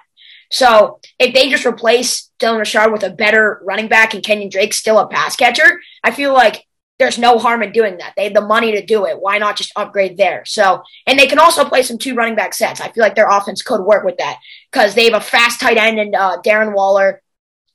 So 0.50 1.00
if 1.18 1.34
they 1.34 1.50
just 1.50 1.66
replace 1.66 2.30
Dylan 2.38 2.60
Richard 2.60 2.92
with 2.92 3.02
a 3.02 3.10
better 3.10 3.60
running 3.64 3.88
back 3.88 4.14
and 4.14 4.22
Kenyon 4.22 4.48
Drake 4.48 4.74
still 4.74 4.98
a 4.98 5.08
pass 5.08 5.34
catcher, 5.34 5.80
I 6.04 6.12
feel 6.12 6.32
like 6.32 6.64
there's 6.98 7.18
no 7.18 7.38
harm 7.38 7.62
in 7.62 7.72
doing 7.72 7.98
that. 7.98 8.14
They 8.16 8.24
have 8.24 8.34
the 8.34 8.40
money 8.40 8.72
to 8.72 8.86
do 8.86 9.06
it. 9.06 9.20
Why 9.20 9.38
not 9.38 9.56
just 9.56 9.72
upgrade 9.76 10.16
there? 10.16 10.44
So, 10.46 10.82
and 11.06 11.18
they 11.18 11.26
can 11.26 11.38
also 11.38 11.64
play 11.64 11.82
some 11.82 11.98
two 11.98 12.14
running 12.14 12.36
back 12.36 12.54
sets. 12.54 12.80
I 12.80 12.90
feel 12.90 13.02
like 13.02 13.16
their 13.16 13.28
offense 13.28 13.60
could 13.60 13.82
work 13.82 14.04
with 14.04 14.16
that 14.18 14.38
because 14.70 14.94
they 14.94 15.04
have 15.04 15.20
a 15.20 15.20
fast 15.20 15.60
tight 15.60 15.76
end 15.76 15.98
and 15.98 16.14
uh, 16.14 16.38
Darren 16.44 16.74
Waller 16.74 17.22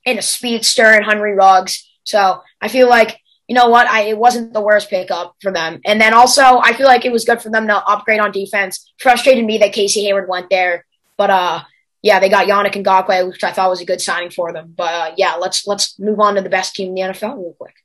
and 0.06 0.18
a 0.18 0.22
speedster 0.22 0.86
and 0.86 1.04
Henry 1.04 1.34
Ruggs. 1.34 1.88
So 2.04 2.42
I 2.60 2.68
feel 2.68 2.88
like 2.88 3.20
you 3.48 3.54
know 3.54 3.68
what? 3.68 3.88
I 3.88 4.02
it 4.02 4.18
wasn't 4.18 4.52
the 4.52 4.60
worst 4.60 4.90
pickup 4.90 5.36
for 5.40 5.52
them. 5.52 5.80
And 5.84 6.00
then 6.00 6.14
also 6.14 6.58
I 6.58 6.72
feel 6.72 6.86
like 6.86 7.04
it 7.04 7.12
was 7.12 7.24
good 7.24 7.42
for 7.42 7.50
them 7.50 7.66
to 7.66 7.76
upgrade 7.76 8.20
on 8.20 8.32
defense. 8.32 8.92
Frustrated 8.98 9.44
me 9.44 9.58
that 9.58 9.72
Casey 9.72 10.02
Hayward 10.04 10.28
went 10.28 10.50
there, 10.50 10.84
but 11.16 11.30
uh 11.30 11.62
yeah, 12.02 12.18
they 12.18 12.28
got 12.28 12.48
Yannick 12.48 12.72
Ngakoue, 12.74 13.28
which 13.28 13.44
I 13.44 13.52
thought 13.52 13.70
was 13.70 13.80
a 13.80 13.84
good 13.84 14.00
signing 14.00 14.30
for 14.30 14.52
them. 14.52 14.74
But 14.76 14.94
uh, 14.94 15.14
yeah, 15.16 15.34
let's 15.34 15.66
let's 15.66 15.98
move 15.98 16.18
on 16.18 16.34
to 16.34 16.42
the 16.42 16.50
best 16.50 16.74
team 16.74 16.88
in 16.88 16.94
the 16.94 17.00
NFL 17.00 17.36
real 17.36 17.54
quick. 17.58 17.76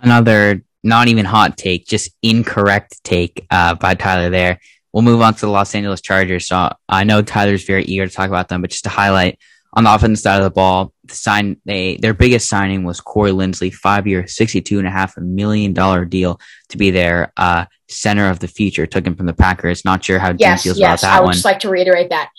Another 0.00 0.62
not 0.82 1.08
even 1.08 1.24
hot 1.24 1.56
take, 1.56 1.86
just 1.86 2.10
incorrect 2.22 3.02
take 3.04 3.46
uh, 3.50 3.74
by 3.74 3.94
Tyler 3.94 4.30
there. 4.30 4.60
We'll 4.92 5.02
move 5.02 5.20
on 5.20 5.34
to 5.34 5.40
the 5.40 5.48
Los 5.48 5.74
Angeles 5.74 6.00
Chargers. 6.00 6.48
So 6.48 6.72
I 6.88 7.04
know 7.04 7.22
Tyler's 7.22 7.64
very 7.64 7.84
eager 7.84 8.06
to 8.06 8.12
talk 8.12 8.28
about 8.28 8.48
them, 8.48 8.60
but 8.60 8.70
just 8.70 8.84
to 8.84 8.90
highlight 8.90 9.38
on 9.72 9.84
the 9.84 9.94
offensive 9.94 10.22
side 10.22 10.38
of 10.38 10.44
the 10.44 10.50
ball, 10.50 10.92
sign 11.10 11.60
they 11.64 11.96
their 11.96 12.14
biggest 12.14 12.48
signing 12.48 12.84
was 12.84 13.00
Corey 13.00 13.30
Linsley, 13.30 13.72
five 13.72 14.06
year, 14.06 14.26
sixty 14.26 14.60
two 14.60 14.78
and 14.78 14.86
a 14.86 14.90
half 14.90 15.16
million 15.16 15.72
dollar 15.72 16.04
deal 16.04 16.40
to 16.68 16.78
be 16.78 16.90
their 16.90 17.32
uh, 17.36 17.66
center 17.88 18.30
of 18.30 18.38
the 18.38 18.48
future. 18.48 18.86
Took 18.86 19.06
him 19.06 19.16
from 19.16 19.26
the 19.26 19.34
Packers. 19.34 19.84
Not 19.84 20.04
sure 20.04 20.18
how 20.18 20.34
yes, 20.38 20.62
Dean 20.62 20.70
feels 20.70 20.78
yes, 20.78 21.02
about 21.02 21.08
that 21.08 21.16
I 21.16 21.20
would 21.20 21.26
one. 21.26 21.32
just 21.34 21.44
like 21.44 21.60
to 21.60 21.68
reiterate 21.68 22.10
that 22.10 22.30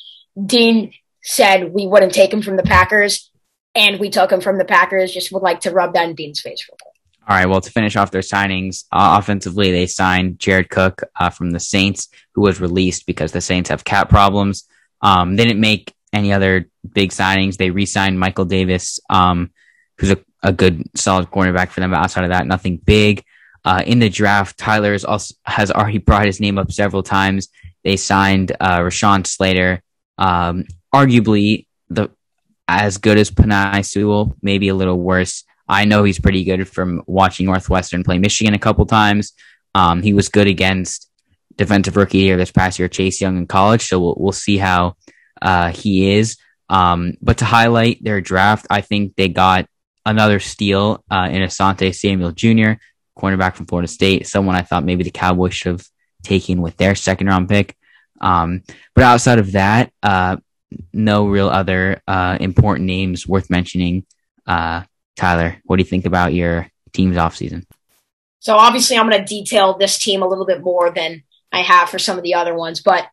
Dean 0.45 0.93
said 1.21 1.73
we 1.73 1.87
wouldn't 1.87 2.13
take 2.13 2.33
him 2.33 2.41
from 2.41 2.57
the 2.57 2.63
Packers, 2.63 3.31
and 3.75 3.99
we 3.99 4.09
took 4.09 4.31
him 4.31 4.41
from 4.41 4.57
the 4.57 4.65
Packers. 4.65 5.11
Just 5.11 5.31
would 5.31 5.43
like 5.43 5.61
to 5.61 5.71
rub 5.71 5.93
that 5.93 6.09
in 6.09 6.15
Dean's 6.15 6.41
face 6.41 6.65
real 6.69 6.77
quick. 6.81 6.93
All 7.27 7.35
right. 7.35 7.45
Well, 7.45 7.61
to 7.61 7.71
finish 7.71 7.95
off 7.95 8.09
their 8.09 8.21
signings, 8.21 8.85
uh, 8.91 9.17
offensively, 9.19 9.71
they 9.71 9.85
signed 9.85 10.39
Jared 10.39 10.69
Cook 10.69 11.03
uh, 11.19 11.29
from 11.29 11.51
the 11.51 11.59
Saints, 11.59 12.09
who 12.33 12.41
was 12.41 12.59
released 12.59 13.05
because 13.05 13.31
the 13.31 13.41
Saints 13.41 13.69
have 13.69 13.83
cap 13.83 14.09
problems. 14.09 14.67
Um, 15.01 15.35
they 15.35 15.45
didn't 15.45 15.61
make 15.61 15.93
any 16.13 16.33
other 16.33 16.69
big 16.93 17.11
signings. 17.11 17.57
They 17.57 17.71
re-signed 17.71 18.19
Michael 18.19 18.45
Davis, 18.45 18.99
um, 19.09 19.51
who's 19.97 20.11
a, 20.11 20.17
a 20.43 20.51
good, 20.51 20.83
solid 20.95 21.29
cornerback 21.29 21.69
for 21.69 21.79
them. 21.79 21.91
But 21.91 21.99
outside 21.99 22.23
of 22.23 22.31
that, 22.31 22.47
nothing 22.47 22.77
big. 22.77 23.23
Uh, 23.65 23.83
in 23.85 23.99
the 23.99 24.09
draft, 24.09 24.57
Tyler 24.57 24.93
has, 24.93 25.05
also, 25.05 25.35
has 25.43 25.71
already 25.71 25.97
brought 26.09 26.25
his 26.25 26.39
name 26.39 26.57
up 26.57 26.71
several 26.71 27.03
times. 27.03 27.49
They 27.83 27.97
signed 27.97 28.51
uh, 28.59 28.79
Rashawn 28.79 29.25
Slater, 29.25 29.81
um, 30.17 30.65
arguably 30.93 31.65
the 31.89 32.09
as 32.67 32.99
good 32.99 33.17
as 33.17 33.31
Penei 33.31 33.83
Sewell, 33.83 34.35
maybe 34.43 34.67
a 34.67 34.75
little 34.75 34.99
worse. 34.99 35.43
I 35.67 35.85
know 35.85 36.03
he's 36.03 36.19
pretty 36.19 36.43
good 36.43 36.67
from 36.67 37.01
watching 37.07 37.47
Northwestern 37.47 38.03
play 38.03 38.19
Michigan 38.19 38.53
a 38.53 38.59
couple 38.59 38.85
times. 38.85 39.33
Um, 39.73 40.03
he 40.03 40.13
was 40.13 40.29
good 40.29 40.47
against 40.47 41.09
defensive 41.55 41.95
rookie 41.95 42.21
here 42.21 42.37
this 42.37 42.51
past 42.51 42.77
year, 42.79 42.87
Chase 42.87 43.21
Young 43.21 43.37
in 43.37 43.47
college. 43.47 43.87
So 43.87 43.99
we'll, 43.99 44.15
we'll 44.19 44.31
see 44.31 44.57
how 44.57 44.95
uh, 45.41 45.71
he 45.71 46.13
is. 46.15 46.37
Um, 46.69 47.13
but 47.21 47.39
to 47.39 47.45
highlight 47.45 48.03
their 48.03 48.21
draft, 48.21 48.67
I 48.69 48.81
think 48.81 49.15
they 49.15 49.27
got 49.27 49.67
another 50.05 50.39
steal 50.39 51.03
uh, 51.09 51.27
in 51.31 51.41
Asante 51.41 51.93
Samuel 51.93 52.31
Jr., 52.31 52.73
cornerback 53.17 53.55
from 53.55 53.65
Florida 53.65 53.87
State, 53.87 54.27
someone 54.27 54.55
I 54.55 54.61
thought 54.61 54.85
maybe 54.85 55.03
the 55.03 55.11
Cowboys 55.11 55.53
should 55.53 55.73
have 55.73 55.87
taken 56.23 56.61
with 56.61 56.77
their 56.77 56.95
second 56.95 57.27
round 57.27 57.49
pick. 57.49 57.75
Um, 58.21 58.63
but 58.95 59.03
outside 59.03 59.39
of 59.39 59.53
that, 59.53 59.91
uh, 60.03 60.37
no 60.93 61.27
real 61.27 61.49
other 61.49 62.01
uh, 62.07 62.37
important 62.39 62.85
names 62.85 63.27
worth 63.27 63.49
mentioning. 63.49 64.05
Uh, 64.45 64.83
Tyler, 65.15 65.57
what 65.65 65.77
do 65.77 65.81
you 65.81 65.89
think 65.89 66.05
about 66.05 66.33
your 66.33 66.69
team's 66.93 67.17
offseason? 67.17 67.65
So 68.39 68.55
obviously, 68.55 68.97
I'm 68.97 69.09
going 69.09 69.19
to 69.19 69.25
detail 69.25 69.77
this 69.77 69.97
team 69.97 70.21
a 70.21 70.27
little 70.27 70.45
bit 70.45 70.61
more 70.61 70.91
than 70.91 71.23
I 71.51 71.61
have 71.61 71.89
for 71.89 71.99
some 71.99 72.17
of 72.17 72.23
the 72.23 72.35
other 72.35 72.55
ones, 72.55 72.81
but 72.81 73.07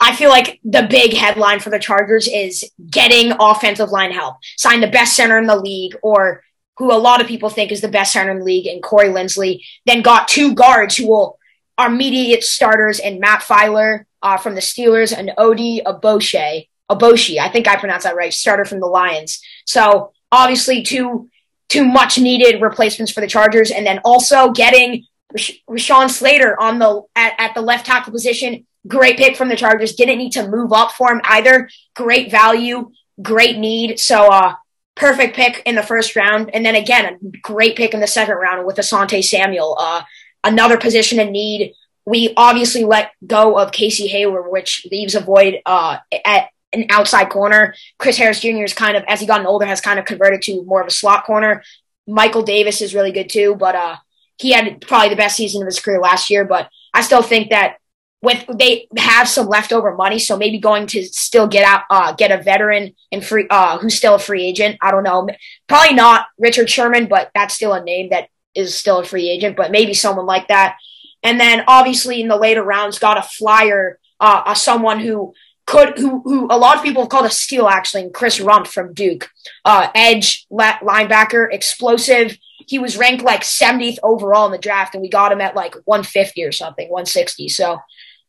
I 0.00 0.14
feel 0.14 0.30
like 0.30 0.60
the 0.64 0.86
big 0.88 1.12
headline 1.12 1.60
for 1.60 1.70
the 1.70 1.78
Chargers 1.78 2.28
is 2.28 2.70
getting 2.88 3.32
offensive 3.40 3.90
line 3.90 4.12
help. 4.12 4.36
Sign 4.56 4.80
the 4.80 4.86
best 4.86 5.16
center 5.16 5.38
in 5.38 5.46
the 5.46 5.56
league, 5.56 5.96
or 6.02 6.44
who 6.76 6.92
a 6.92 6.96
lot 6.96 7.20
of 7.20 7.26
people 7.26 7.50
think 7.50 7.72
is 7.72 7.80
the 7.80 7.88
best 7.88 8.12
center 8.12 8.30
in 8.30 8.38
the 8.38 8.44
league, 8.44 8.66
and 8.66 8.82
Corey 8.82 9.08
Linsley. 9.08 9.64
Then 9.86 10.02
got 10.02 10.28
two 10.28 10.54
guards 10.54 10.96
who 10.96 11.08
will 11.08 11.38
are 11.76 11.88
immediate 11.88 12.42
starters, 12.44 13.00
and 13.00 13.20
Matt 13.20 13.42
Feiler 13.42 14.04
uh, 14.22 14.36
from 14.36 14.54
the 14.54 14.60
Steelers 14.60 15.16
and 15.16 15.32
Odi 15.36 15.80
Aboche. 15.84 16.68
Aboshi, 16.90 17.38
I 17.38 17.50
think 17.50 17.68
I 17.68 17.76
pronounced 17.76 18.04
that 18.04 18.16
right. 18.16 18.32
Starter 18.32 18.64
from 18.64 18.80
the 18.80 18.86
Lions. 18.86 19.42
So 19.66 20.12
obviously 20.32 20.82
two 20.82 21.28
two 21.68 21.84
much 21.84 22.18
needed 22.18 22.62
replacements 22.62 23.12
for 23.12 23.20
the 23.20 23.26
Chargers, 23.26 23.70
and 23.70 23.86
then 23.86 24.00
also 24.04 24.52
getting 24.52 25.06
Rashawn 25.34 26.08
Slater 26.08 26.58
on 26.60 26.78
the 26.78 27.02
at, 27.14 27.34
at 27.38 27.54
the 27.54 27.60
left 27.60 27.86
tackle 27.86 28.12
position. 28.12 28.66
Great 28.86 29.18
pick 29.18 29.36
from 29.36 29.48
the 29.48 29.56
Chargers. 29.56 29.94
Didn't 29.94 30.18
need 30.18 30.32
to 30.32 30.48
move 30.48 30.72
up 30.72 30.92
for 30.92 31.12
him 31.12 31.20
either. 31.24 31.68
Great 31.96 32.30
value, 32.30 32.90
great 33.20 33.58
need. 33.58 33.98
So 33.98 34.26
uh 34.26 34.54
perfect 34.94 35.36
pick 35.36 35.62
in 35.64 35.74
the 35.74 35.82
first 35.82 36.16
round. 36.16 36.50
And 36.54 36.64
then 36.64 36.74
again, 36.74 37.06
a 37.06 37.38
great 37.42 37.76
pick 37.76 37.94
in 37.94 38.00
the 38.00 38.06
second 38.06 38.34
round 38.36 38.66
with 38.66 38.76
Asante 38.76 39.24
Samuel. 39.24 39.76
Uh 39.78 40.02
another 40.44 40.78
position 40.78 41.18
in 41.18 41.32
need. 41.32 41.74
We 42.06 42.32
obviously 42.36 42.84
let 42.84 43.12
go 43.26 43.58
of 43.58 43.72
Casey 43.72 44.08
Hayward, 44.08 44.50
which 44.50 44.86
leaves 44.90 45.14
a 45.14 45.20
void 45.20 45.60
uh 45.66 45.98
at 46.24 46.48
an 46.72 46.86
outside 46.90 47.30
corner. 47.30 47.74
Chris 47.98 48.16
Harris 48.16 48.40
Jr. 48.40 48.64
is 48.64 48.74
kind 48.74 48.96
of, 48.96 49.04
as 49.08 49.20
he 49.20 49.26
gotten 49.26 49.46
older, 49.46 49.66
has 49.66 49.80
kind 49.80 49.98
of 49.98 50.04
converted 50.04 50.42
to 50.42 50.62
more 50.64 50.80
of 50.80 50.86
a 50.86 50.90
slot 50.90 51.24
corner. 51.24 51.62
Michael 52.06 52.42
Davis 52.42 52.80
is 52.80 52.94
really 52.94 53.12
good 53.12 53.28
too, 53.28 53.54
but 53.54 53.74
uh, 53.74 53.96
he 54.38 54.52
had 54.52 54.80
probably 54.82 55.10
the 55.10 55.16
best 55.16 55.36
season 55.36 55.62
of 55.62 55.66
his 55.66 55.80
career 55.80 56.00
last 56.00 56.30
year. 56.30 56.44
But 56.44 56.70
I 56.94 57.02
still 57.02 57.22
think 57.22 57.50
that 57.50 57.76
with 58.20 58.44
they 58.52 58.88
have 58.96 59.28
some 59.28 59.46
leftover 59.46 59.94
money, 59.94 60.18
so 60.18 60.36
maybe 60.36 60.58
going 60.58 60.86
to 60.88 61.04
still 61.04 61.46
get 61.46 61.64
out, 61.64 61.82
uh, 61.90 62.12
get 62.12 62.32
a 62.32 62.42
veteran 62.42 62.94
and 63.12 63.24
free, 63.24 63.46
uh, 63.48 63.78
who's 63.78 63.94
still 63.94 64.16
a 64.16 64.18
free 64.18 64.44
agent. 64.44 64.76
I 64.82 64.90
don't 64.90 65.04
know, 65.04 65.28
probably 65.68 65.94
not 65.94 66.26
Richard 66.38 66.68
Sherman, 66.68 67.06
but 67.06 67.30
that's 67.34 67.54
still 67.54 67.72
a 67.72 67.82
name 67.82 68.10
that 68.10 68.28
is 68.54 68.74
still 68.74 68.98
a 68.98 69.04
free 69.04 69.28
agent. 69.30 69.56
But 69.56 69.70
maybe 69.70 69.94
someone 69.94 70.26
like 70.26 70.48
that. 70.48 70.76
And 71.22 71.38
then 71.40 71.64
obviously 71.68 72.20
in 72.20 72.28
the 72.28 72.36
later 72.36 72.62
rounds, 72.62 72.98
got 72.98 73.18
a 73.18 73.22
flyer, 73.22 73.98
uh, 74.20 74.42
uh 74.46 74.54
someone 74.54 75.00
who 75.00 75.34
could 75.68 75.98
who 75.98 76.22
who 76.22 76.46
a 76.50 76.56
lot 76.56 76.76
of 76.76 76.82
people 76.82 77.02
have 77.02 77.10
called 77.10 77.26
a 77.26 77.30
steal 77.30 77.68
actually, 77.68 78.08
Chris 78.10 78.40
Rumph 78.40 78.68
from 78.68 78.94
Duke, 78.94 79.28
uh, 79.66 79.88
edge 79.94 80.46
linebacker, 80.50 81.46
explosive. 81.52 82.38
he 82.66 82.78
was 82.78 82.96
ranked 82.96 83.22
like 83.22 83.42
70th 83.42 83.98
overall 84.02 84.46
in 84.46 84.52
the 84.52 84.58
draft, 84.58 84.94
and 84.94 85.02
we 85.02 85.10
got 85.10 85.30
him 85.30 85.42
at 85.42 85.54
like 85.54 85.74
150 85.84 86.42
or 86.42 86.52
something, 86.52 86.88
160. 86.88 87.48
So, 87.48 87.80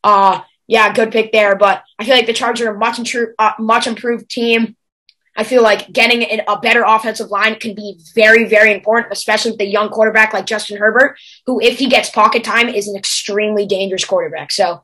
uh, 0.03 0.41
yeah, 0.67 0.93
good 0.93 1.11
pick 1.11 1.31
there. 1.31 1.55
But 1.55 1.83
I 1.97 2.05
feel 2.05 2.15
like 2.15 2.27
the 2.27 2.33
Chargers 2.33 2.67
are 2.67 2.75
a 2.75 2.77
much 2.77 2.99
improved, 2.99 3.33
uh, 3.39 3.53
much 3.59 3.87
improved 3.87 4.29
team. 4.29 4.75
I 5.35 5.43
feel 5.43 5.63
like 5.63 5.91
getting 5.93 6.41
a 6.47 6.59
better 6.59 6.83
offensive 6.85 7.29
line 7.29 7.55
can 7.55 7.73
be 7.73 7.99
very, 8.13 8.45
very 8.45 8.73
important, 8.73 9.13
especially 9.13 9.51
with 9.51 9.61
a 9.61 9.65
young 9.65 9.89
quarterback 9.89 10.33
like 10.33 10.45
Justin 10.45 10.77
Herbert, 10.77 11.17
who, 11.45 11.61
if 11.61 11.79
he 11.79 11.87
gets 11.87 12.09
pocket 12.09 12.43
time, 12.43 12.67
is 12.67 12.87
an 12.87 12.97
extremely 12.97 13.65
dangerous 13.65 14.03
quarterback. 14.03 14.51
So 14.51 14.83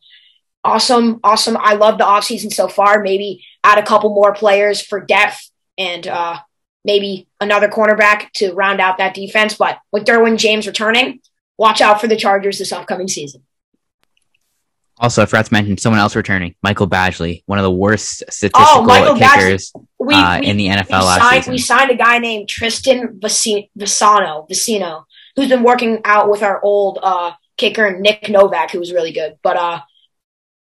awesome, 0.63 1.19
awesome. 1.23 1.57
I 1.59 1.73
love 1.73 1.97
the 1.97 2.05
offseason 2.05 2.53
so 2.53 2.67
far. 2.67 3.01
Maybe 3.01 3.45
add 3.63 3.77
a 3.77 3.85
couple 3.85 4.11
more 4.11 4.33
players 4.33 4.81
for 4.81 5.01
depth 5.01 5.51
and 5.77 6.07
uh, 6.07 6.39
maybe 6.85 7.27
another 7.41 7.67
cornerback 7.67 8.31
to 8.35 8.53
round 8.53 8.79
out 8.79 8.97
that 8.97 9.13
defense. 9.13 9.55
But 9.55 9.79
with 9.91 10.05
Derwin 10.05 10.37
James 10.37 10.67
returning, 10.67 11.19
watch 11.57 11.81
out 11.81 11.99
for 11.99 12.07
the 12.07 12.15
Chargers 12.15 12.59
this 12.59 12.71
upcoming 12.71 13.07
season. 13.07 13.43
Also, 14.97 15.21
I 15.21 15.25
forgot 15.25 15.45
to 15.47 15.53
mention 15.53 15.77
someone 15.77 15.99
else 15.99 16.15
returning, 16.15 16.55
Michael 16.63 16.87
Badgley, 16.87 17.43
one 17.47 17.59
of 17.59 17.63
the 17.63 17.71
worst 17.71 18.23
statistical 18.29 18.89
oh, 18.89 19.17
kickers 19.19 19.73
we, 19.99 20.13
uh, 20.13 20.39
we, 20.39 20.47
in 20.47 20.55
the 20.55 20.67
NFL 20.67 20.89
last 20.89 21.21
signed, 21.21 21.43
season. 21.43 21.51
We 21.51 21.57
signed 21.57 21.91
a 21.91 21.95
guy 21.95 22.19
named 22.19 22.47
Tristan 22.47 23.19
Vizcaino, 23.19 23.67
Vizcaino, 23.77 25.03
who's 25.35 25.49
been 25.49 25.63
working 25.63 25.99
out 26.05 26.29
with 26.29 26.43
our 26.43 26.61
old 26.63 26.99
uh, 27.03 27.33
kicker 27.57 27.99
Nick 27.99 28.29
Novak, 28.29 28.71
who 28.71 28.79
was 28.79 28.93
really 28.93 29.11
good. 29.11 29.37
But 29.43 29.57
uh, 29.57 29.81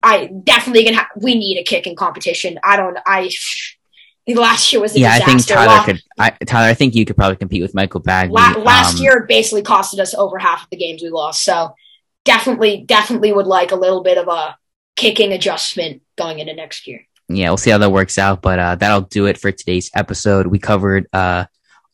I 0.02 0.26
definitely 0.26 0.84
gonna. 0.84 0.98
Ha- 0.98 1.10
we 1.16 1.34
need 1.34 1.58
a 1.58 1.64
kicking 1.64 1.96
competition. 1.96 2.58
I 2.62 2.76
don't. 2.76 2.98
I 3.06 3.30
last 4.28 4.70
year 4.74 4.82
was 4.82 4.94
yeah. 4.94 5.18
Disaster. 5.18 5.54
I 5.56 5.64
think 5.64 5.68
Tyler 5.68 5.84
could. 5.84 6.02
I, 6.18 6.30
Tyler, 6.44 6.68
I 6.68 6.74
think 6.74 6.94
you 6.94 7.06
could 7.06 7.16
probably 7.16 7.36
compete 7.36 7.62
with 7.62 7.74
Michael 7.74 8.02
Badgley. 8.02 8.32
La- 8.32 8.62
last 8.62 8.96
um, 8.96 9.02
year 9.02 9.24
basically 9.26 9.62
costed 9.62 10.00
us 10.00 10.12
over 10.12 10.38
half 10.38 10.64
of 10.64 10.70
the 10.70 10.76
games 10.76 11.02
we 11.02 11.08
lost. 11.08 11.44
So 11.44 11.74
definitely, 12.28 12.84
definitely 12.86 13.32
would 13.32 13.46
like 13.46 13.72
a 13.72 13.76
little 13.76 14.02
bit 14.02 14.18
of 14.18 14.28
a 14.28 14.58
kicking 14.96 15.32
adjustment 15.32 16.02
going 16.18 16.38
into 16.38 16.54
next 16.54 16.86
year. 16.86 17.06
Yeah, 17.30 17.48
we'll 17.48 17.56
see 17.56 17.70
how 17.70 17.78
that 17.78 17.90
works 17.90 18.18
out. 18.18 18.42
But 18.42 18.58
uh, 18.58 18.74
that'll 18.74 19.00
do 19.00 19.24
it 19.26 19.38
for 19.38 19.50
today's 19.50 19.90
episode. 19.94 20.46
We 20.46 20.58
covered 20.58 21.06
uh, 21.14 21.46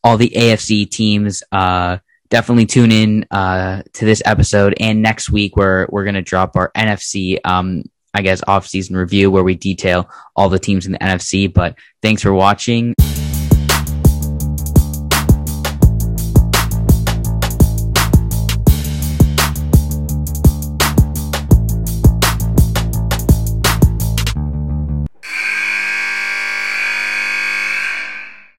all 0.03 0.17
the 0.17 0.33
AFC 0.35 0.89
teams. 0.89 1.41
Uh, 1.53 1.99
definitely 2.29 2.65
tune 2.65 2.91
in 2.91 3.25
uh, 3.31 3.83
to 3.93 4.05
this 4.05 4.21
episode 4.25 4.75
and 4.77 5.01
next 5.01 5.29
week 5.29 5.55
where 5.55 5.87
we're 5.89 6.03
going 6.03 6.15
to 6.15 6.21
drop 6.21 6.57
our 6.57 6.69
NFC, 6.75 7.39
um, 7.45 7.83
I 8.13 8.21
guess, 8.21 8.41
off 8.45 8.67
season 8.67 8.97
review 8.97 9.31
where 9.31 9.43
we 9.43 9.55
detail 9.55 10.09
all 10.35 10.49
the 10.49 10.59
teams 10.59 10.85
in 10.85 10.91
the 10.91 10.99
NFC. 10.99 11.51
But 11.51 11.77
thanks 12.01 12.21
for 12.21 12.33
watching. 12.33 12.93